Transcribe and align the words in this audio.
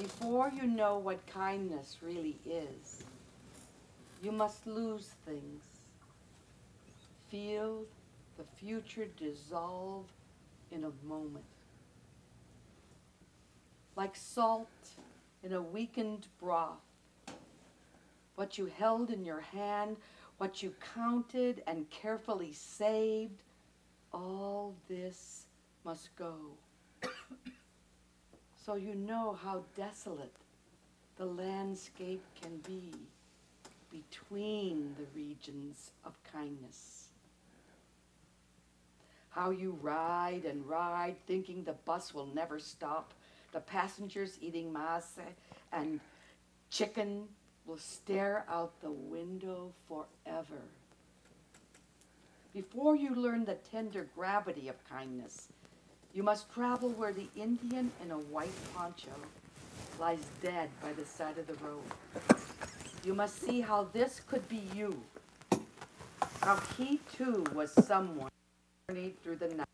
Before 0.00 0.48
you 0.48 0.66
know 0.66 0.96
what 0.96 1.26
kindness 1.26 1.98
really 2.00 2.38
is, 2.46 3.04
you 4.22 4.32
must 4.32 4.66
lose 4.66 5.10
things. 5.26 5.62
Feel 7.30 7.82
the 8.38 8.44
future 8.56 9.08
dissolve 9.18 10.06
in 10.72 10.84
a 10.84 11.06
moment. 11.06 11.44
Like 13.94 14.16
salt 14.16 14.70
in 15.42 15.52
a 15.52 15.60
weakened 15.60 16.28
broth. 16.40 16.80
What 18.36 18.56
you 18.56 18.72
held 18.78 19.10
in 19.10 19.22
your 19.22 19.42
hand, 19.42 19.98
what 20.38 20.62
you 20.62 20.72
counted 20.94 21.62
and 21.66 21.90
carefully 21.90 22.54
saved, 22.54 23.42
all 24.14 24.74
this 24.88 25.44
must 25.84 26.08
go. 26.16 26.36
So 28.64 28.74
you 28.74 28.94
know 28.94 29.38
how 29.42 29.64
desolate 29.76 30.34
the 31.16 31.24
landscape 31.24 32.22
can 32.40 32.58
be 32.58 32.92
between 33.90 34.94
the 34.98 35.06
regions 35.18 35.90
of 36.04 36.14
kindness. 36.32 37.08
How 39.30 39.50
you 39.50 39.78
ride 39.80 40.44
and 40.44 40.66
ride, 40.68 41.16
thinking 41.26 41.64
the 41.64 41.72
bus 41.72 42.14
will 42.14 42.26
never 42.26 42.58
stop, 42.58 43.12
the 43.52 43.60
passengers 43.60 44.38
eating 44.40 44.72
masa 44.72 45.26
and 45.72 46.00
chicken 46.70 47.24
will 47.66 47.78
stare 47.78 48.44
out 48.48 48.80
the 48.80 48.90
window 48.90 49.72
forever. 49.88 50.62
Before 52.52 52.96
you 52.96 53.14
learn 53.14 53.44
the 53.44 53.54
tender 53.70 54.08
gravity 54.16 54.68
of 54.68 54.76
kindness, 54.88 55.48
you 56.14 56.22
must 56.22 56.52
travel 56.52 56.90
where 56.90 57.12
the 57.12 57.28
Indian 57.36 57.90
in 58.02 58.10
a 58.10 58.18
white 58.18 58.52
poncho 58.74 59.10
lies 59.98 60.18
dead 60.42 60.68
by 60.82 60.92
the 60.92 61.04
side 61.04 61.38
of 61.38 61.46
the 61.46 61.54
road. 61.64 61.82
You 63.04 63.14
must 63.14 63.40
see 63.40 63.60
how 63.60 63.88
this 63.92 64.20
could 64.28 64.46
be 64.48 64.62
you. 64.74 65.00
How 66.42 66.60
he 66.76 67.00
too 67.16 67.44
was 67.54 67.72
someone 67.86 68.30
journeyed 68.88 69.22
through 69.22 69.36
the 69.36 69.48
night. 69.48 69.69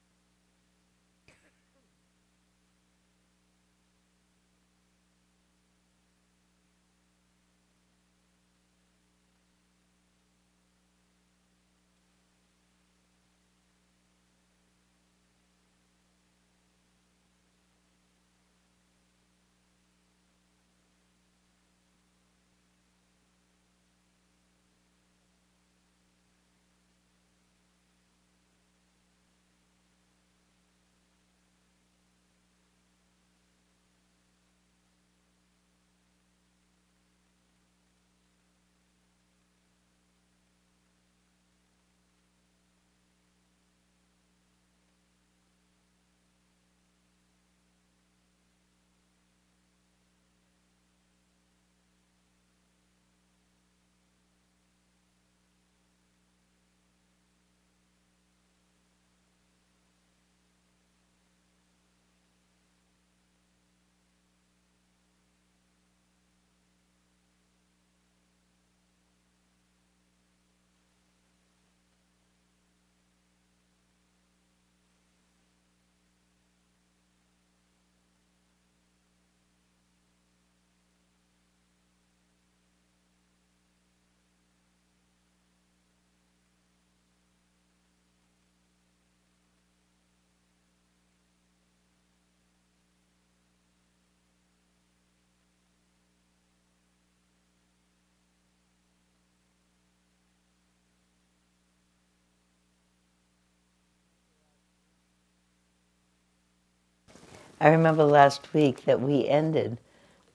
I 107.58 107.68
remember 107.68 108.04
last 108.04 108.52
week 108.52 108.84
that 108.84 109.00
we 109.00 109.26
ended 109.26 109.78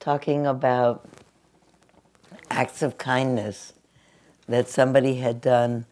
talking 0.00 0.44
about 0.44 1.08
acts 2.50 2.82
of 2.82 2.98
kindness 2.98 3.74
that 4.48 4.68
somebody 4.68 5.14
had 5.14 5.40
done, 5.40 5.86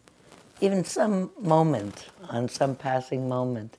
even 0.59 0.83
some 0.83 1.31
moment, 1.39 2.09
on 2.29 2.49
some 2.49 2.75
passing 2.75 3.29
moment. 3.29 3.77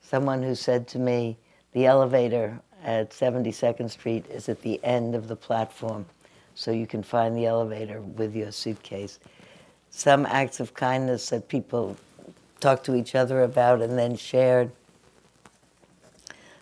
Someone 0.00 0.44
who 0.44 0.54
said 0.54 0.86
to 0.88 0.98
me, 1.00 1.36
the 1.72 1.86
elevator 1.86 2.60
at 2.84 3.10
72nd 3.10 3.90
Street 3.90 4.24
is 4.30 4.48
at 4.48 4.62
the 4.62 4.78
end 4.84 5.16
of 5.16 5.26
the 5.26 5.34
platform, 5.34 6.06
so 6.54 6.70
you 6.70 6.86
can 6.86 7.02
find 7.02 7.36
the 7.36 7.46
elevator 7.46 8.00
with 8.00 8.36
your 8.36 8.52
suitcase. 8.52 9.18
Some 9.90 10.24
acts 10.24 10.60
of 10.60 10.72
kindness 10.72 11.30
that 11.30 11.48
people 11.48 11.96
talked 12.60 12.86
to 12.86 12.94
each 12.94 13.16
other 13.16 13.42
about 13.42 13.82
and 13.82 13.98
then 13.98 14.14
shared 14.16 14.70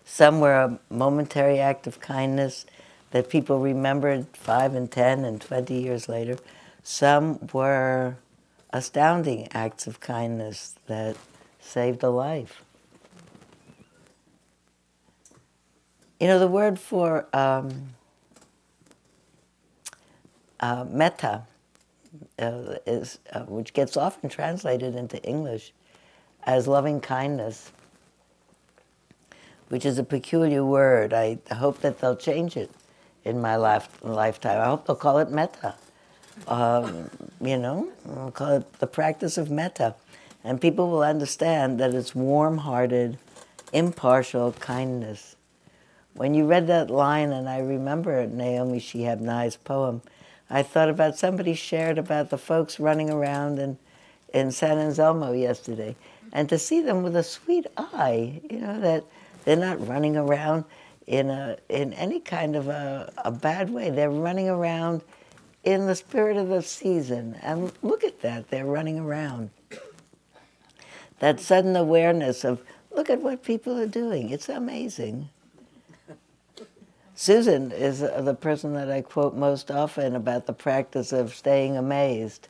some 0.05 0.39
were 0.39 0.53
a 0.53 0.79
momentary 0.89 1.59
act 1.59 1.87
of 1.87 1.99
kindness 1.99 2.65
that 3.11 3.29
people 3.29 3.59
remembered 3.59 4.25
five 4.33 4.73
and 4.75 4.91
10 4.91 5.23
and 5.25 5.39
20 5.39 5.73
years 5.73 6.09
later. 6.09 6.37
Some 6.83 7.47
were 7.53 8.17
astounding 8.71 9.47
acts 9.53 9.87
of 9.87 9.99
kindness 9.99 10.75
that 10.87 11.15
saved 11.59 12.03
a 12.03 12.09
life. 12.09 12.63
You 16.19 16.27
know, 16.27 16.39
the 16.39 16.47
word 16.47 16.79
for 16.79 17.27
um, 17.33 17.89
uh, 20.59 20.85
metta, 20.89 21.43
uh, 22.39 22.75
is, 22.85 23.19
uh, 23.31 23.41
which 23.41 23.73
gets 23.73 23.97
often 23.97 24.29
translated 24.29 24.95
into 24.95 25.21
English 25.23 25.73
as 26.43 26.67
loving 26.67 26.99
kindness, 26.99 27.71
which 29.73 29.87
is 29.87 29.97
a 29.97 30.03
peculiar 30.03 30.63
word. 30.63 31.13
I 31.13 31.39
hope 31.51 31.81
that 31.81 31.97
they'll 31.97 32.15
change 32.15 32.55
it 32.55 32.69
in 33.25 33.41
my 33.41 33.55
life, 33.55 33.89
lifetime. 34.03 34.61
I 34.61 34.65
hope 34.65 34.85
they'll 34.85 34.95
call 34.95 35.17
it 35.17 35.31
metta. 35.31 35.73
Um, 36.47 37.09
you 37.41 37.57
know, 37.57 37.89
will 38.05 38.29
call 38.29 38.57
it 38.57 38.71
the 38.73 38.85
practice 38.85 39.35
of 39.35 39.49
metta. 39.49 39.95
And 40.43 40.61
people 40.61 40.91
will 40.91 41.01
understand 41.01 41.79
that 41.79 41.95
it's 41.95 42.13
warm 42.13 42.59
hearted, 42.59 43.17
impartial 43.71 44.51
kindness. 44.51 45.37
When 46.13 46.35
you 46.35 46.45
read 46.45 46.67
that 46.67 46.91
line, 46.91 47.31
and 47.31 47.49
I 47.49 47.57
remember 47.57 48.27
Naomi 48.27 48.79
Shihab 48.79 49.21
Nye's 49.21 49.55
poem, 49.55 50.03
I 50.51 50.61
thought 50.61 50.89
about 50.89 51.17
somebody 51.17 51.55
shared 51.55 51.97
about 51.97 52.29
the 52.29 52.37
folks 52.37 52.79
running 52.79 53.09
around 53.09 53.57
in, 53.57 53.79
in 54.35 54.51
San 54.51 54.77
Anselmo 54.77 55.31
yesterday. 55.31 55.95
And 56.31 56.47
to 56.49 56.59
see 56.59 56.79
them 56.79 57.01
with 57.01 57.15
a 57.15 57.23
sweet 57.23 57.65
eye, 57.75 58.39
you 58.51 58.59
know, 58.59 58.79
that 58.79 59.03
they're 59.43 59.55
not 59.55 59.85
running 59.87 60.17
around 60.17 60.65
in 61.07 61.29
a 61.29 61.57
in 61.69 61.93
any 61.93 62.19
kind 62.19 62.55
of 62.55 62.67
a, 62.67 63.11
a 63.17 63.31
bad 63.31 63.69
way. 63.69 63.89
They're 63.89 64.09
running 64.09 64.49
around 64.49 65.01
in 65.63 65.87
the 65.87 65.95
spirit 65.95 66.37
of 66.37 66.49
the 66.49 66.61
season. 66.61 67.37
And 67.41 67.71
look 67.81 68.03
at 68.03 68.21
that, 68.21 68.49
they're 68.49 68.65
running 68.65 68.99
around. 68.99 69.49
That 71.19 71.39
sudden 71.39 71.75
awareness 71.75 72.43
of 72.43 72.61
look 72.91 73.09
at 73.09 73.21
what 73.21 73.43
people 73.43 73.77
are 73.79 73.87
doing. 73.87 74.29
It's 74.29 74.49
amazing. 74.49 75.29
Susan 77.15 77.71
is 77.71 77.99
the 77.99 78.37
person 78.39 78.73
that 78.73 78.91
I 78.91 79.01
quote 79.01 79.35
most 79.35 79.69
often 79.69 80.15
about 80.15 80.47
the 80.47 80.53
practice 80.53 81.13
of 81.13 81.33
staying 81.33 81.77
amazed. 81.77 82.47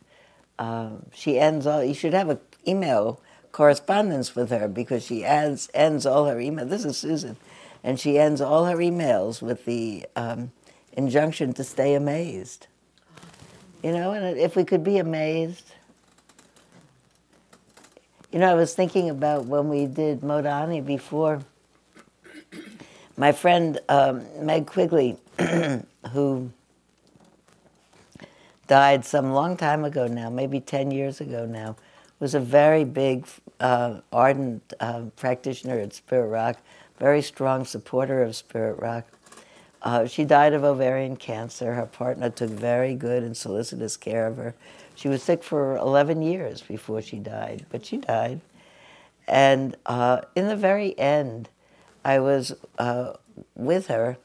Um, 0.57 1.05
she 1.13 1.37
ends 1.37 1.67
all, 1.67 1.83
you 1.83 1.93
should 1.93 2.13
have 2.13 2.29
an 2.29 2.39
email 2.65 3.19
correspondence 3.53 4.35
with 4.35 4.49
her 4.49 4.67
because 4.67 5.05
she 5.05 5.23
adds, 5.23 5.69
ends 5.73 6.05
all 6.05 6.25
her 6.25 6.35
emails. 6.35 6.69
This 6.69 6.83
is 6.83 6.97
Susan. 6.97 7.37
and 7.83 7.99
she 7.99 8.17
ends 8.17 8.41
all 8.41 8.65
her 8.65 8.77
emails 8.77 9.41
with 9.41 9.65
the 9.65 10.05
um, 10.15 10.51
injunction 10.93 11.53
to 11.53 11.63
stay 11.63 11.93
amazed. 11.93 12.67
You 13.83 13.91
know, 13.91 14.11
and 14.11 14.37
if 14.37 14.55
we 14.55 14.63
could 14.63 14.83
be 14.83 14.97
amazed. 14.97 15.71
You 18.31 18.39
know, 18.39 18.49
I 18.49 18.55
was 18.55 18.73
thinking 18.73 19.09
about 19.09 19.45
when 19.45 19.69
we 19.69 19.85
did 19.85 20.21
Modeh 20.21 20.63
Ani 20.63 20.81
before. 20.81 21.41
My 23.15 23.31
friend 23.31 23.79
um, 23.89 24.25
Meg 24.43 24.65
Quigley, 24.65 25.17
who 26.11 26.51
died 28.67 29.05
some 29.05 29.33
long 29.33 29.55
time 29.55 29.85
ago 29.85 30.07
now, 30.07 30.29
maybe 30.31 30.59
10 30.59 30.89
years 30.89 31.21
ago 31.21 31.45
now, 31.45 31.75
was 32.19 32.33
a 32.33 32.39
very 32.39 32.85
big, 32.85 33.27
uh, 33.59 34.01
ardent 34.11 34.73
uh, 34.79 35.03
practitioner 35.15 35.79
at 35.79 35.93
Spirit 35.93 36.27
Rock, 36.27 36.57
very 36.99 37.21
strong 37.21 37.65
supporter 37.65 38.21
of 38.23 38.35
Spirit 38.35 38.79
Rock. 38.79 39.05
Uh, 39.81 40.05
she 40.05 40.23
died 40.23 40.53
of 40.53 40.63
ovarian 40.63 41.17
cancer. 41.17 41.73
Her 41.73 41.85
partner 41.85 42.29
took 42.29 42.49
very 42.49 42.95
good 42.95 43.23
and 43.23 43.35
solicitous 43.35 43.97
care 43.97 44.27
of 44.27 44.37
her. 44.37 44.55
She 44.95 45.09
was 45.09 45.21
sick 45.21 45.43
for 45.43 45.75
11 45.77 46.21
years 46.21 46.61
before 46.61 47.01
she 47.01 47.17
died, 47.17 47.65
but 47.69 47.85
she 47.85 47.97
died. 47.97 48.39
And 49.27 49.75
uh, 49.85 50.21
in 50.35 50.47
the 50.47 50.55
very 50.55 50.97
end, 50.97 51.49
I 52.05 52.19
was 52.19 52.53
uh, 52.77 53.13
with 53.55 53.87
her. 53.87 54.17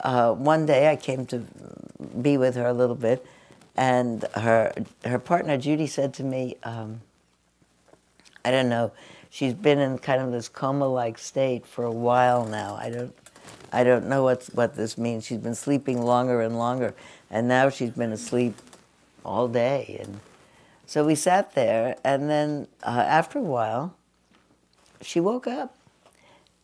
Uh, 0.00 0.32
one 0.32 0.66
day 0.66 0.90
I 0.90 0.96
came 0.96 1.26
to 1.26 1.42
be 2.20 2.36
with 2.36 2.54
her 2.56 2.66
a 2.66 2.72
little 2.72 2.94
bit, 2.94 3.24
and 3.76 4.24
her 4.34 4.72
her 5.04 5.18
partner 5.18 5.58
Judy 5.58 5.86
said 5.86 6.14
to 6.14 6.22
me, 6.24 6.56
um, 6.62 7.00
"I 8.44 8.50
don't 8.50 8.68
know, 8.68 8.92
she's 9.30 9.54
been 9.54 9.78
in 9.78 9.98
kind 9.98 10.20
of 10.20 10.32
this 10.32 10.48
coma-like 10.48 11.18
state 11.18 11.66
for 11.66 11.84
a 11.84 11.90
while 11.90 12.44
now. 12.46 12.76
I 12.76 12.90
don't, 12.90 13.14
I 13.72 13.84
don't 13.84 14.06
know 14.08 14.22
what 14.22 14.44
what 14.54 14.74
this 14.74 14.96
means. 14.98 15.26
She's 15.26 15.38
been 15.38 15.54
sleeping 15.54 16.02
longer 16.02 16.40
and 16.40 16.58
longer, 16.58 16.94
and 17.30 17.48
now 17.48 17.70
she's 17.70 17.90
been 17.90 18.12
asleep 18.12 18.54
all 19.24 19.48
day. 19.48 19.98
And 20.00 20.20
so 20.86 21.04
we 21.04 21.14
sat 21.14 21.54
there, 21.54 21.96
and 22.04 22.28
then 22.28 22.68
uh, 22.82 23.04
after 23.06 23.38
a 23.38 23.42
while, 23.42 23.96
she 25.00 25.20
woke 25.20 25.46
up, 25.46 25.76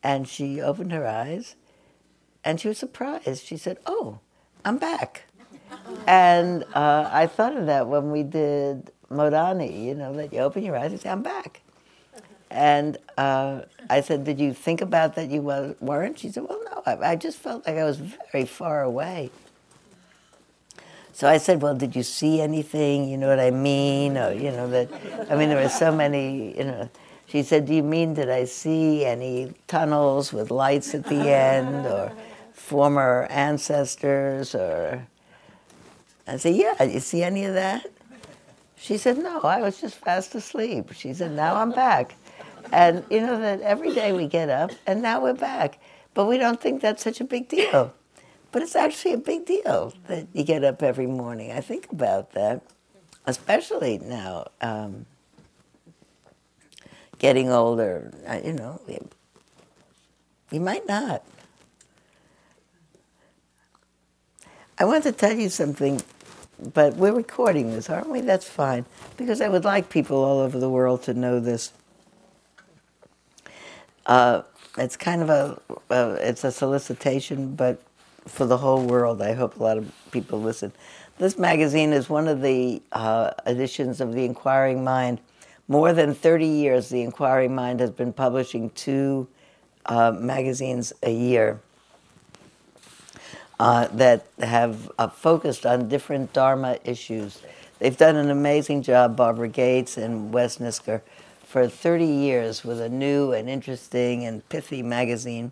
and 0.02 0.28
she 0.28 0.60
opened 0.60 0.92
her 0.92 1.06
eyes, 1.06 1.56
and 2.44 2.60
she 2.60 2.68
was 2.68 2.78
surprised. 2.78 3.44
She 3.44 3.56
said, 3.56 3.78
"Oh, 3.86 4.20
I'm 4.64 4.78
back." 4.78 5.24
and 6.06 6.64
uh, 6.74 7.08
I 7.12 7.26
thought 7.26 7.56
of 7.56 7.66
that 7.66 7.86
when 7.86 8.10
we 8.10 8.22
did 8.22 8.90
Modeh 9.10 9.50
Ani, 9.50 9.86
you 9.86 9.94
know, 9.94 10.12
that 10.14 10.32
you 10.32 10.40
open 10.40 10.64
your 10.64 10.76
eyes 10.76 10.92
and 10.92 11.00
say, 11.00 11.10
I'm 11.10 11.22
back. 11.22 11.62
And 12.50 12.98
uh, 13.16 13.62
I 13.88 14.00
said, 14.00 14.24
Did 14.24 14.40
you 14.40 14.52
think 14.52 14.80
about 14.80 15.14
that 15.14 15.30
you 15.30 15.42
weren't? 15.42 16.18
She 16.18 16.30
said, 16.30 16.44
Well, 16.48 16.60
no, 16.64 16.82
I, 16.84 17.12
I 17.12 17.16
just 17.16 17.38
felt 17.38 17.66
like 17.66 17.76
I 17.76 17.84
was 17.84 17.98
very 18.32 18.44
far 18.44 18.82
away. 18.82 19.30
So 21.12 21.28
I 21.28 21.38
said, 21.38 21.62
Well, 21.62 21.74
did 21.74 21.94
you 21.94 22.02
see 22.02 22.40
anything? 22.40 23.08
You 23.08 23.16
know 23.18 23.28
what 23.28 23.40
I 23.40 23.50
mean? 23.50 24.18
Or, 24.18 24.32
you 24.32 24.50
know, 24.50 24.68
that, 24.70 24.90
I 25.30 25.36
mean, 25.36 25.48
there 25.48 25.62
were 25.62 25.68
so 25.68 25.94
many, 25.94 26.56
you 26.56 26.64
know. 26.64 26.90
She 27.26 27.44
said, 27.44 27.66
Do 27.66 27.74
you 27.74 27.84
mean, 27.84 28.14
did 28.14 28.28
I 28.28 28.44
see 28.44 29.04
any 29.04 29.54
tunnels 29.68 30.32
with 30.32 30.50
lights 30.50 30.94
at 30.94 31.04
the 31.04 31.30
end 31.30 31.86
or 31.86 32.12
former 32.52 33.28
ancestors 33.30 34.54
or 34.54 35.06
I 36.26 36.36
said, 36.36 36.56
Yeah, 36.56 36.74
did 36.78 36.92
you 36.92 37.00
see 37.00 37.22
any 37.22 37.44
of 37.44 37.54
that? 37.54 37.86
She 38.76 38.96
said, 38.96 39.18
No, 39.18 39.42
I 39.42 39.60
was 39.60 39.80
just 39.80 39.96
fast 39.96 40.34
asleep. 40.34 40.92
She 40.92 41.14
said, 41.14 41.32
Now 41.32 41.56
I'm 41.56 41.70
back. 41.70 42.14
And 42.72 43.04
you 43.10 43.20
know 43.20 43.40
that 43.40 43.60
every 43.60 43.94
day 43.94 44.12
we 44.12 44.26
get 44.26 44.48
up 44.48 44.70
and 44.86 45.02
now 45.02 45.22
we're 45.22 45.34
back. 45.34 45.78
But 46.14 46.26
we 46.26 46.38
don't 46.38 46.60
think 46.60 46.80
that's 46.82 47.02
such 47.02 47.20
a 47.20 47.24
big 47.24 47.48
deal. 47.48 47.94
But 48.52 48.62
it's 48.62 48.74
actually 48.74 49.14
a 49.14 49.18
big 49.18 49.46
deal 49.46 49.94
that 50.08 50.26
you 50.32 50.42
get 50.42 50.64
up 50.64 50.82
every 50.82 51.06
morning. 51.06 51.52
I 51.52 51.60
think 51.60 51.90
about 51.92 52.32
that, 52.32 52.62
especially 53.26 53.98
now, 53.98 54.48
um, 54.60 55.06
getting 57.18 57.50
older. 57.50 58.12
You 58.44 58.52
know, 58.54 58.80
you 60.50 60.60
might 60.60 60.86
not. 60.88 61.24
I 64.78 64.84
want 64.84 65.04
to 65.04 65.12
tell 65.12 65.36
you 65.36 65.48
something 65.48 66.02
but 66.74 66.96
we're 66.96 67.12
recording 67.12 67.70
this, 67.70 67.88
aren't 67.88 68.10
we? 68.10 68.20
That's 68.20 68.48
fine. 68.48 68.84
Because 69.16 69.40
I 69.40 69.48
would 69.48 69.64
like 69.64 69.88
people 69.88 70.22
all 70.22 70.40
over 70.40 70.58
the 70.58 70.68
world 70.68 71.02
to 71.04 71.14
know 71.14 71.40
this. 71.40 71.72
Uh, 74.06 74.42
it's 74.78 74.96
kind 74.96 75.22
of 75.22 75.30
a, 75.30 75.60
it's 76.28 76.44
a 76.44 76.50
solicitation, 76.52 77.54
but 77.54 77.82
for 78.26 78.46
the 78.46 78.58
whole 78.58 78.84
world. 78.84 79.20
I 79.22 79.34
hope 79.34 79.58
a 79.58 79.62
lot 79.62 79.78
of 79.78 79.92
people 80.10 80.40
listen. 80.40 80.72
This 81.18 81.38
magazine 81.38 81.92
is 81.92 82.08
one 82.08 82.28
of 82.28 82.40
the 82.40 82.80
uh, 82.92 83.32
editions 83.46 84.00
of 84.00 84.14
The 84.14 84.24
Inquiring 84.24 84.82
Mind. 84.84 85.20
More 85.68 85.92
than 85.92 86.14
30 86.14 86.46
years, 86.46 86.88
The 86.88 87.02
Inquiring 87.02 87.54
Mind 87.54 87.80
has 87.80 87.90
been 87.90 88.12
publishing 88.12 88.70
two 88.70 89.28
uh, 89.86 90.12
magazines 90.12 90.92
a 91.02 91.12
year 91.12 91.60
uh, 93.58 93.88
that 93.88 94.26
have 94.38 94.90
uh, 94.98 95.08
focused 95.08 95.66
on 95.66 95.88
different 95.88 96.32
Dharma 96.32 96.78
issues. 96.84 97.42
They've 97.78 97.96
done 97.96 98.16
an 98.16 98.30
amazing 98.30 98.82
job, 98.82 99.16
Barbara 99.16 99.48
Gates 99.48 99.96
and 99.96 100.32
Wes 100.32 100.58
Nisker, 100.58 101.02
for 101.50 101.66
30 101.66 102.06
years 102.06 102.62
with 102.62 102.80
a 102.80 102.88
new 102.88 103.32
and 103.32 103.50
interesting 103.50 104.24
and 104.24 104.48
pithy 104.48 104.84
magazine. 104.84 105.50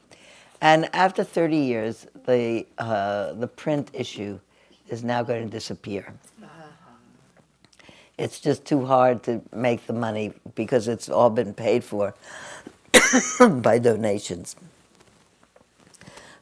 And 0.60 0.88
after 0.94 1.24
30 1.24 1.56
years, 1.56 2.06
the, 2.24 2.66
uh, 2.78 3.32
the 3.32 3.48
print 3.48 3.90
issue 3.92 4.38
is 4.88 5.02
now 5.02 5.24
going 5.24 5.42
to 5.42 5.50
disappear. 5.50 6.14
It's 8.16 8.38
just 8.38 8.64
too 8.64 8.86
hard 8.86 9.24
to 9.24 9.42
make 9.52 9.88
the 9.88 9.92
money 9.92 10.34
because 10.54 10.86
it's 10.86 11.08
all 11.08 11.30
been 11.30 11.52
paid 11.52 11.82
for 11.82 12.14
by 13.40 13.80
donations. 13.80 14.54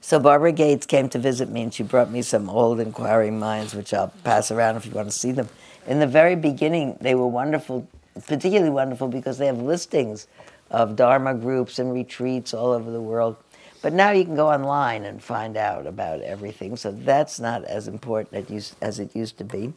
So 0.03 0.21
Barbara 0.21 0.53
Gates 0.53 0.85
came 0.85 1.09
to 1.09 1.19
visit 1.19 1.49
me 1.49 1.63
and 1.63 1.73
she 1.73 1.83
brought 1.83 2.11
me 2.11 2.21
some 2.21 2.51
old 2.51 2.79
inquiring 2.79 3.39
minds, 3.39 3.75
which 3.75 3.95
I'll 3.95 4.13
pass 4.23 4.51
around 4.51 4.77
if 4.77 4.85
you 4.85 4.93
want 4.93 5.11
to 5.11 5.17
see 5.17 5.33
them. 5.33 5.49
In 5.87 5.99
the 5.99 6.07
very 6.07 6.37
beginning, 6.37 6.99
they 7.01 7.15
were 7.15 7.27
wonderful, 7.27 7.89
particularly 8.27 8.71
wonderful 8.71 9.09
because 9.09 9.39
they 9.39 9.47
have 9.47 9.59
listings 9.59 10.27
of 10.71 10.97
Dharma 10.97 11.35
groups 11.35 11.79
and 11.79 11.93
retreats 11.93 12.55
all 12.55 12.73
over 12.73 12.91
the 12.91 13.01
world. 13.01 13.37
But 13.83 13.93
now 13.93 14.11
you 14.11 14.25
can 14.25 14.35
go 14.35 14.51
online 14.51 15.05
and 15.05 15.23
find 15.23 15.57
out 15.57 15.87
about 15.87 16.21
everything, 16.23 16.77
so 16.77 16.91
that's 16.91 17.39
not 17.39 17.65
as 17.65 17.87
important 17.89 18.51
as 18.81 18.99
it 18.99 19.15
used 19.15 19.39
to 19.39 19.45
be. 19.45 19.73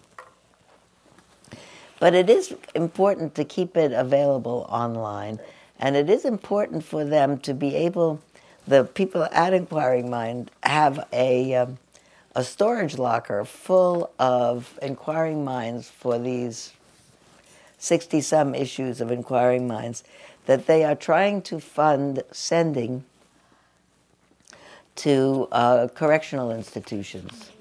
But 2.00 2.16
it 2.16 2.30
is 2.30 2.56
important 2.76 3.36
to 3.36 3.44
keep 3.44 3.76
it 3.76 3.92
available 3.92 4.66
online, 4.70 5.40
and 5.78 5.96
it 5.96 6.10
is 6.10 6.26
important 6.26 6.84
for 6.84 7.04
them 7.04 7.38
to 7.40 7.54
be 7.54 7.76
able 7.76 8.22
the 8.70 8.84
people 8.84 9.28
at 9.32 9.54
Inquiring 9.54 10.10
Mind 10.10 10.52
have 10.62 11.08
a, 11.12 11.56
um, 11.56 11.80
a 12.36 12.44
storage 12.44 13.00
locker 13.00 13.44
full 13.44 14.12
of 14.20 14.78
Inquiring 14.84 15.44
Minds 15.44 15.90
for 15.90 16.20
these 16.20 16.74
60 17.80 18.22
some 18.22 18.54
issues 18.54 19.02
of 19.02 19.12
Inquiring 19.12 19.68
Minds 19.68 20.04
that 20.46 20.68
they 20.68 20.84
are 20.84 20.96
trying 20.96 21.42
to 21.44 21.60
fund 21.60 22.24
sending 22.32 23.06
to 24.98 25.48
uh, 25.52 25.88
correctional 25.88 26.52
institutions. 26.52 27.52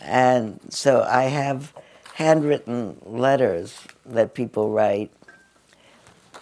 And 0.00 0.60
so 0.68 1.02
I 1.02 1.24
have 1.24 1.72
handwritten 2.14 2.96
letters 3.04 3.78
that 4.06 4.34
people 4.34 4.70
write 4.70 5.10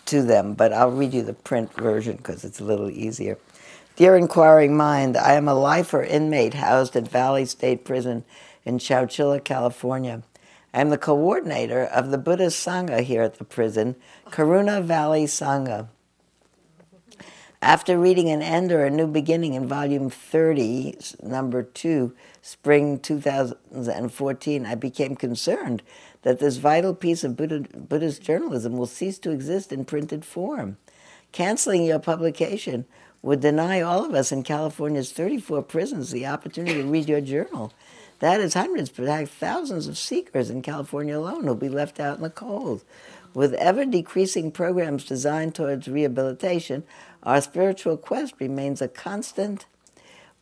to 0.07 0.23
them, 0.23 0.53
but 0.53 0.73
I'll 0.73 0.91
read 0.91 1.15
you 1.15 1.23
the 1.23 1.33
print 1.33 1.73
version 1.73 2.17
because 2.17 2.45
it's 2.45 2.61
a 2.61 2.65
little 2.65 2.91
easier. 2.91 3.39
Dear 3.97 4.17
Inquiring 4.17 4.77
Mind, 4.77 5.17
I 5.17 5.35
am 5.35 5.49
a 5.49 5.55
lifer 5.55 6.03
inmate 6.03 6.55
housed 6.55 6.97
at 6.97 7.09
Valley 7.09 7.47
State 7.47 7.85
Prison 7.85 8.25
in 8.65 8.79
Chowchilla, 8.79 9.43
California. 9.43 10.23
I 10.75 10.81
am 10.81 10.91
the 10.91 10.99
coordinator 10.99 11.85
of 11.85 12.11
the 12.11 12.19
Buddhist 12.19 12.67
Sangha 12.67 13.01
here 13.01 13.23
at 13.23 13.39
the 13.39 13.45
prison, 13.45 13.95
Karuna 14.27 14.83
Valley 14.83 15.25
Sangha. 15.25 15.87
After 17.63 17.97
reading 17.97 18.29
An 18.29 18.43
End 18.43 18.73
or 18.73 18.85
a 18.85 18.91
New 18.91 19.07
Beginning 19.07 19.55
in 19.55 19.69
volume 19.69 20.11
30, 20.11 20.97
number 21.23 21.63
2, 21.63 22.13
spring 22.43 22.99
2014, 22.99 24.67
I 24.67 24.75
became 24.75 25.15
concerned 25.15 25.85
that 26.23 26.41
this 26.41 26.57
vital 26.57 26.93
piece 26.93 27.23
of 27.23 27.37
Buddha, 27.37 27.61
Buddhist 27.61 28.21
journalism 28.21 28.77
will 28.77 28.87
cease 28.87 29.21
to 29.21 29.31
exist 29.31 29.73
in 29.73 29.85
printed 29.85 30.25
form. 30.25 30.77
Canceling 31.31 31.85
your 31.85 32.01
publication 32.01 32.85
would 33.23 33.39
deny 33.39 33.81
all 33.81 34.05
of 34.05 34.13
us 34.13 34.33
in 34.33 34.43
California's 34.43 35.13
34 35.13 35.63
prisons 35.63 36.11
the 36.11 36.27
opportunity 36.27 36.83
to 36.83 36.89
read 36.89 37.09
your 37.09 37.21
journal. 37.21 37.73
That 38.21 38.41
is 38.41 38.55
hundreds, 38.55 38.91
perhaps 38.91 39.31
thousands 39.31 39.87
of 39.87 39.99
seekers 39.99 40.51
in 40.51 40.63
California 40.63 41.19
alone 41.19 41.45
who'll 41.45 41.55
be 41.55 41.69
left 41.69 42.01
out 42.01 42.17
in 42.17 42.23
the 42.23 42.31
cold. 42.31 42.85
With 43.35 43.53
ever 43.55 43.85
decreasing 43.85 44.53
programs 44.53 45.05
designed 45.05 45.55
towards 45.55 45.89
rehabilitation, 45.89 46.85
Our 47.25 47.41
spiritual 47.41 47.97
quest 47.97 48.35
remains 48.39 48.83
a 48.83 48.89
constant. 48.89 49.65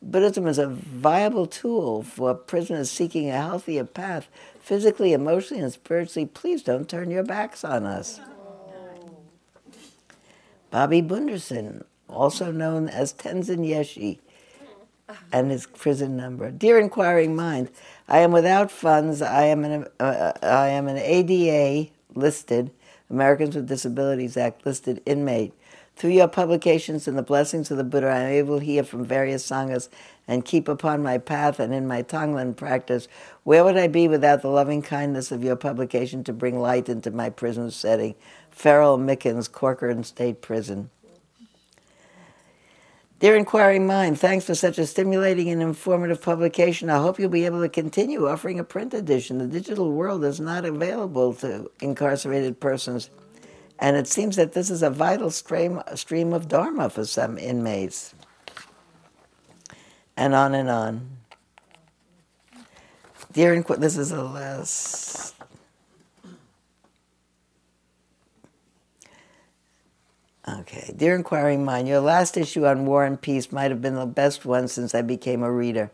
Buddhism 0.01 0.47
is 0.47 0.59
a 0.59 0.67
viable 0.67 1.45
tool 1.45 2.03
for 2.03 2.35
prisoners 2.35 2.91
seeking 2.91 3.29
a 3.29 3.41
healthier 3.41 3.85
path, 3.85 4.27
physically, 4.59 5.13
emotionally, 5.13 5.63
and 5.63 5.71
spiritually. 5.71 6.25
Please 6.25 6.61
don't 6.61 6.89
turn 6.89 7.09
your 7.09 7.23
backs 7.23 7.63
on 7.63 7.85
us. 7.85 8.19
Bobby 10.71 10.99
Bunderson, 11.01 11.85
also 12.09 12.51
known 12.51 12.89
as 12.89 13.13
Tenzin 13.13 13.65
Yeshi, 13.65 14.19
and 15.31 15.51
his 15.51 15.65
prison 15.65 16.15
number. 16.15 16.51
Dear 16.51 16.79
inquiring 16.79 17.35
mind, 17.35 17.69
I 18.07 18.19
am 18.19 18.31
without 18.31 18.71
funds. 18.71 19.21
I 19.21 19.45
am 19.45 19.63
an 19.63 19.87
uh, 19.99 20.33
I 20.41 20.69
am 20.69 20.87
an 20.87 20.97
ADA 20.97 21.91
listed 22.15 22.71
Americans 23.09 23.55
with 23.55 23.67
Disabilities 23.67 24.37
Act 24.37 24.65
listed 24.65 25.01
inmate. 25.05 25.53
Through 25.95 26.11
your 26.11 26.27
publications 26.27 27.07
and 27.07 27.15
the 27.15 27.21
blessings 27.23 27.69
of 27.69 27.77
the 27.77 27.83
Buddha, 27.83 28.07
I 28.07 28.19
am 28.21 28.31
able 28.31 28.59
to 28.59 28.65
hear 28.65 28.83
from 28.83 29.05
various 29.05 29.47
sanghas 29.47 29.89
and 30.27 30.43
keep 30.43 30.67
upon 30.67 31.03
my 31.03 31.19
path 31.19 31.59
and 31.59 31.71
in 31.71 31.87
my 31.87 32.01
Tonglen 32.01 32.55
practice. 32.55 33.07
Where 33.43 33.63
would 33.63 33.77
I 33.77 33.87
be 33.87 34.07
without 34.07 34.41
the 34.41 34.47
loving 34.47 34.81
kindness 34.81 35.31
of 35.31 35.43
your 35.43 35.55
publication 35.55 36.23
to 36.23 36.33
bring 36.33 36.59
light 36.59 36.89
into 36.89 37.11
my 37.11 37.29
prison 37.29 37.69
setting? 37.69 38.15
Farrell 38.49 38.97
Mickens, 38.97 39.51
Corcoran 39.51 40.03
State 40.03 40.41
Prison. 40.41 40.89
Dear 43.23 43.37
Inquiring 43.37 43.87
Mind, 43.87 44.19
thanks 44.19 44.43
for 44.43 44.53
such 44.53 44.77
a 44.77 44.85
stimulating 44.85 45.47
and 45.49 45.61
informative 45.61 46.21
publication. 46.21 46.89
I 46.89 46.97
hope 46.97 47.17
you'll 47.17 47.29
be 47.29 47.45
able 47.45 47.61
to 47.61 47.69
continue 47.69 48.27
offering 48.27 48.59
a 48.59 48.65
print 48.65 48.93
edition. 48.93 49.37
The 49.37 49.47
digital 49.47 49.93
world 49.93 50.25
is 50.25 50.41
not 50.41 50.65
available 50.65 51.33
to 51.35 51.71
incarcerated 51.79 52.59
persons, 52.59 53.09
and 53.79 53.95
it 53.95 54.07
seems 54.07 54.35
that 54.35 54.51
this 54.51 54.69
is 54.69 54.83
a 54.83 54.89
vital 54.89 55.31
stream, 55.31 55.81
stream 55.95 56.33
of 56.33 56.49
Dharma 56.49 56.89
for 56.89 57.05
some 57.05 57.37
inmates. 57.37 58.13
And 60.17 60.35
on 60.35 60.53
and 60.53 60.69
on. 60.69 61.09
Dear 63.31 63.55
Inqu- 63.55 63.79
this 63.79 63.95
is 63.95 64.09
the 64.09 64.21
last 64.21 65.33
Okay. 70.45 70.93
Dear 70.97 71.15
Inquiring 71.15 71.63
Mind, 71.63 71.87
your 71.87 72.01
last 72.01 72.35
issue 72.35 72.65
on 72.65 72.85
War 72.85 73.05
and 73.05 73.21
Peace 73.21 73.53
might 73.53 73.71
have 73.71 73.81
been 73.81 73.95
the 73.95 74.05
best 74.05 74.43
one 74.43 74.67
since 74.67 74.93
I 74.93 75.01
became 75.01 75.41
a 75.41 75.49
reader. 75.49 75.89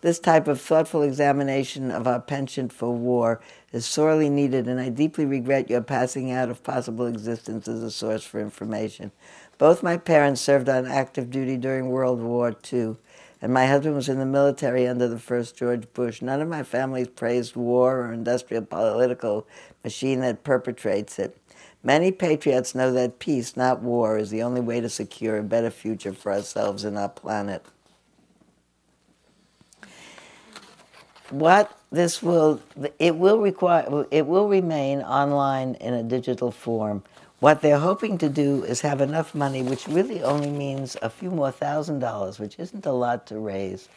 This 0.00 0.18
type 0.18 0.48
of 0.48 0.58
thoughtful 0.58 1.02
examination 1.02 1.90
of 1.90 2.06
our 2.06 2.18
penchant 2.18 2.72
for 2.72 2.94
war 2.94 3.42
is 3.72 3.84
sorely 3.84 4.30
needed, 4.30 4.66
and 4.66 4.80
I 4.80 4.88
deeply 4.88 5.26
regret 5.26 5.68
your 5.68 5.82
passing 5.82 6.30
out 6.30 6.48
of 6.48 6.62
possible 6.62 7.04
existence 7.04 7.68
as 7.68 7.82
a 7.82 7.90
source 7.90 8.24
for 8.24 8.40
information. 8.40 9.12
Both 9.58 9.82
my 9.82 9.98
parents 9.98 10.40
served 10.40 10.70
on 10.70 10.86
active 10.86 11.30
duty 11.30 11.58
during 11.58 11.90
World 11.90 12.22
War 12.22 12.56
II, 12.72 12.96
and 13.42 13.52
my 13.52 13.66
husband 13.66 13.96
was 13.96 14.08
in 14.08 14.18
the 14.18 14.24
military 14.24 14.88
under 14.88 15.08
the 15.08 15.18
first 15.18 15.58
George 15.58 15.92
Bush. 15.92 16.22
None 16.22 16.40
of 16.40 16.48
my 16.48 16.62
family 16.62 17.04
praised 17.04 17.54
war 17.54 18.00
or 18.00 18.14
industrial 18.14 18.64
political 18.64 19.46
machine 19.84 20.20
that 20.20 20.42
perpetrates 20.42 21.18
it. 21.18 21.36
Many 21.82 22.12
patriots 22.12 22.74
know 22.74 22.92
that 22.92 23.18
peace, 23.18 23.56
not 23.56 23.80
war, 23.80 24.18
is 24.18 24.28
the 24.28 24.42
only 24.42 24.60
way 24.60 24.82
to 24.82 24.88
secure 24.90 25.38
a 25.38 25.42
better 25.42 25.70
future 25.70 26.12
for 26.12 26.30
ourselves 26.30 26.84
and 26.84 26.98
our 26.98 27.08
planet. 27.08 27.64
What 31.30 31.74
this 31.90 32.22
will, 32.22 32.60
it 32.98 33.16
will 33.16 33.38
require, 33.38 34.06
it 34.10 34.26
will 34.26 34.48
remain 34.48 35.00
online 35.00 35.76
in 35.76 35.94
a 35.94 36.02
digital 36.02 36.50
form. 36.50 37.02
What 37.38 37.62
they're 37.62 37.78
hoping 37.78 38.18
to 38.18 38.28
do 38.28 38.62
is 38.64 38.82
have 38.82 39.00
enough 39.00 39.34
money, 39.34 39.62
which 39.62 39.88
really 39.88 40.22
only 40.22 40.50
means 40.50 40.98
a 41.00 41.08
few 41.08 41.30
more 41.30 41.50
thousand 41.50 42.00
dollars, 42.00 42.38
which 42.38 42.58
isn't 42.58 42.84
a 42.84 42.92
lot 42.92 43.26
to 43.28 43.38
raise, 43.38 43.88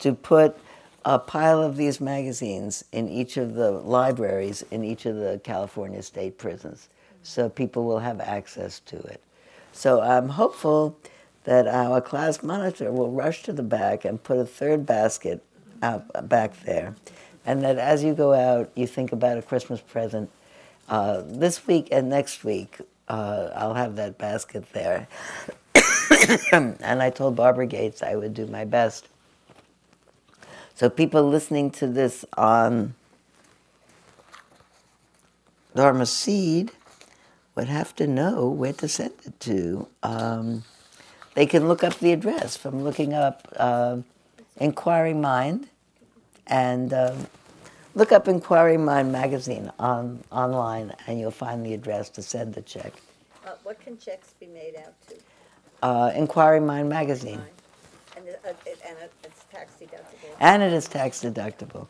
to 0.00 0.14
put 0.14 0.58
a 1.04 1.18
pile 1.20 1.62
of 1.62 1.76
these 1.76 2.00
magazines 2.00 2.84
in 2.90 3.08
each 3.08 3.36
of 3.36 3.54
the 3.54 3.70
libraries 3.70 4.64
in 4.72 4.82
each 4.82 5.06
of 5.06 5.14
the 5.14 5.40
California 5.44 6.02
state 6.02 6.36
prisons 6.36 6.88
so 7.22 7.48
people 7.48 7.84
will 7.84 8.00
have 8.00 8.20
access 8.20 8.80
to 8.80 8.96
it. 8.96 9.22
So 9.72 10.00
I'm 10.00 10.30
hopeful 10.30 10.96
that 11.44 11.66
our 11.66 12.00
class 12.00 12.42
monitor 12.42 12.92
will 12.92 13.10
rush 13.10 13.42
to 13.44 13.52
the 13.52 13.62
back 13.62 14.04
and 14.04 14.22
put 14.22 14.38
a 14.38 14.44
third 14.44 14.84
basket 14.86 15.42
out 15.82 16.28
back 16.28 16.60
there. 16.64 16.94
And 17.46 17.62
that 17.62 17.78
as 17.78 18.04
you 18.04 18.14
go 18.14 18.34
out, 18.34 18.70
you 18.74 18.86
think 18.86 19.12
about 19.12 19.38
a 19.38 19.42
Christmas 19.42 19.80
present. 19.80 20.30
Uh, 20.88 21.22
this 21.24 21.66
week 21.66 21.88
and 21.90 22.10
next 22.10 22.44
week, 22.44 22.78
uh, 23.08 23.50
I'll 23.54 23.74
have 23.74 23.96
that 23.96 24.18
basket 24.18 24.72
there. 24.72 25.08
and 26.52 27.02
I 27.02 27.10
told 27.10 27.36
Barbara 27.36 27.66
Gates 27.66 28.02
I 28.02 28.16
would 28.16 28.34
do 28.34 28.46
my 28.46 28.64
best. 28.64 29.08
So 30.74 30.88
people 30.90 31.28
listening 31.28 31.70
to 31.72 31.86
this 31.86 32.24
on 32.36 32.94
Dharma 35.74 36.06
Seed 36.06 36.72
would 37.60 37.68
have 37.68 37.94
to 37.94 38.06
know 38.06 38.48
where 38.48 38.72
to 38.72 38.88
send 38.88 39.12
it 39.26 39.38
to. 39.38 39.86
Um, 40.02 40.64
they 41.34 41.44
can 41.44 41.68
look 41.68 41.84
up 41.84 41.98
the 41.98 42.10
address 42.10 42.56
from 42.56 42.82
looking 42.82 43.12
up 43.12 43.46
uh, 43.54 43.98
Inquiring 44.56 45.20
Mind 45.20 45.68
and 46.46 46.90
uh, 46.94 47.14
look 47.94 48.12
up 48.12 48.28
Inquiring 48.28 48.82
Mind 48.82 49.12
magazine 49.12 49.70
on 49.78 50.24
online, 50.32 50.94
and 51.06 51.20
you'll 51.20 51.30
find 51.30 51.64
the 51.64 51.74
address 51.74 52.08
to 52.10 52.22
send 52.22 52.54
the 52.54 52.62
check. 52.62 52.94
Uh, 53.46 53.50
what 53.62 53.78
can 53.78 53.98
checks 53.98 54.32
be 54.40 54.46
made 54.46 54.76
out 54.76 54.94
to? 55.08 55.14
Uh, 55.82 56.12
Inquiring 56.16 56.64
Mind 56.64 56.88
magazine, 56.88 57.42
And, 58.16 58.24
uh, 58.26 58.52
and 58.88 58.96
it's 59.22 59.44
tax 59.52 59.74
deductible. 59.78 60.34
and 60.40 60.62
it 60.62 60.72
is 60.72 60.88
tax 60.88 61.22
deductible. 61.22 61.88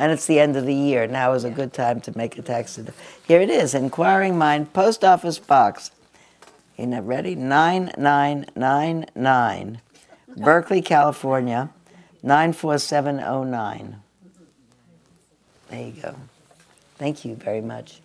And 0.00 0.10
it's 0.10 0.26
the 0.26 0.40
end 0.40 0.56
of 0.56 0.64
the 0.64 0.74
year. 0.74 1.06
Now 1.06 1.34
is 1.34 1.44
a 1.44 1.50
good 1.50 1.74
time 1.74 2.00
to 2.00 2.16
make 2.16 2.38
a 2.38 2.42
tax. 2.42 2.80
Here 3.28 3.42
it 3.42 3.50
is, 3.50 3.74
Inquiring 3.74 4.38
Mind, 4.38 4.72
Post 4.72 5.04
Office 5.04 5.38
Box. 5.38 5.90
You 6.78 6.86
know, 6.86 7.02
ready? 7.02 7.34
9999, 7.34 9.82
Berkeley, 10.38 10.80
California, 10.80 11.68
94709. 12.22 13.96
There 15.68 15.82
you 15.82 15.92
go. 16.00 16.16
Thank 16.96 17.26
you 17.26 17.34
very 17.34 17.60
much. 17.60 18.00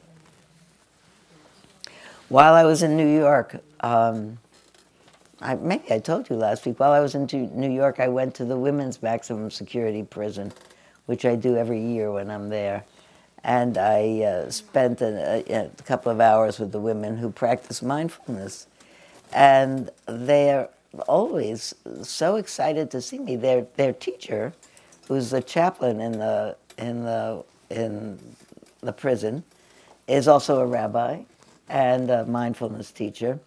While 2.27 2.55
I 2.55 2.65
was 2.65 2.83
in 2.83 2.97
New 2.97 3.07
York, 3.07 3.55
um, 3.79 4.37
I, 5.39 5.55
maybe 5.55 5.85
I 5.89 5.99
told 5.99 6.29
you 6.29 6.35
last 6.35 6.65
week, 6.65 6.77
while 6.77 6.91
I 6.91 6.99
was 6.99 7.15
in 7.15 7.25
New 7.53 7.71
York, 7.71 8.01
I 8.01 8.09
went 8.09 8.35
to 8.35 8.43
the 8.43 8.57
women's 8.57 9.01
maximum 9.01 9.49
security 9.49 10.03
prison, 10.03 10.51
which 11.05 11.25
I 11.25 11.35
do 11.35 11.57
every 11.57 11.81
year 11.81 12.11
when 12.11 12.29
I'm 12.29 12.49
there. 12.49 12.83
And 13.43 13.77
I 13.77 14.21
uh, 14.21 14.49
spent 14.49 15.01
a, 15.01 15.43
a, 15.53 15.69
couple 15.83 16.11
of 16.11 16.19
hours 16.19 16.57
with 16.57 16.71
the 16.71 16.79
women 16.79 17.17
who 17.17 17.29
practice 17.29 17.83
mindfulness. 17.83 18.67
And 19.31 19.91
they're 20.07 20.69
always 21.07 21.75
so 22.01 22.37
excited 22.37 22.89
to 22.91 23.01
see 23.01 23.19
me. 23.19 23.35
Their, 23.35 23.67
their 23.75 23.93
teacher, 23.93 24.53
who's 25.07 25.29
the 25.29 25.43
chaplain 25.43 26.01
in 26.01 26.13
the, 26.13 26.57
in, 26.77 27.03
the, 27.03 27.43
in 27.69 28.19
the 28.81 28.93
prison, 28.93 29.43
is 30.07 30.27
also 30.27 30.59
a 30.59 30.65
rabbi 30.65 31.21
and 31.69 32.09
a 32.09 32.25
mindfulness 32.25 32.91
teacher. 32.91 33.39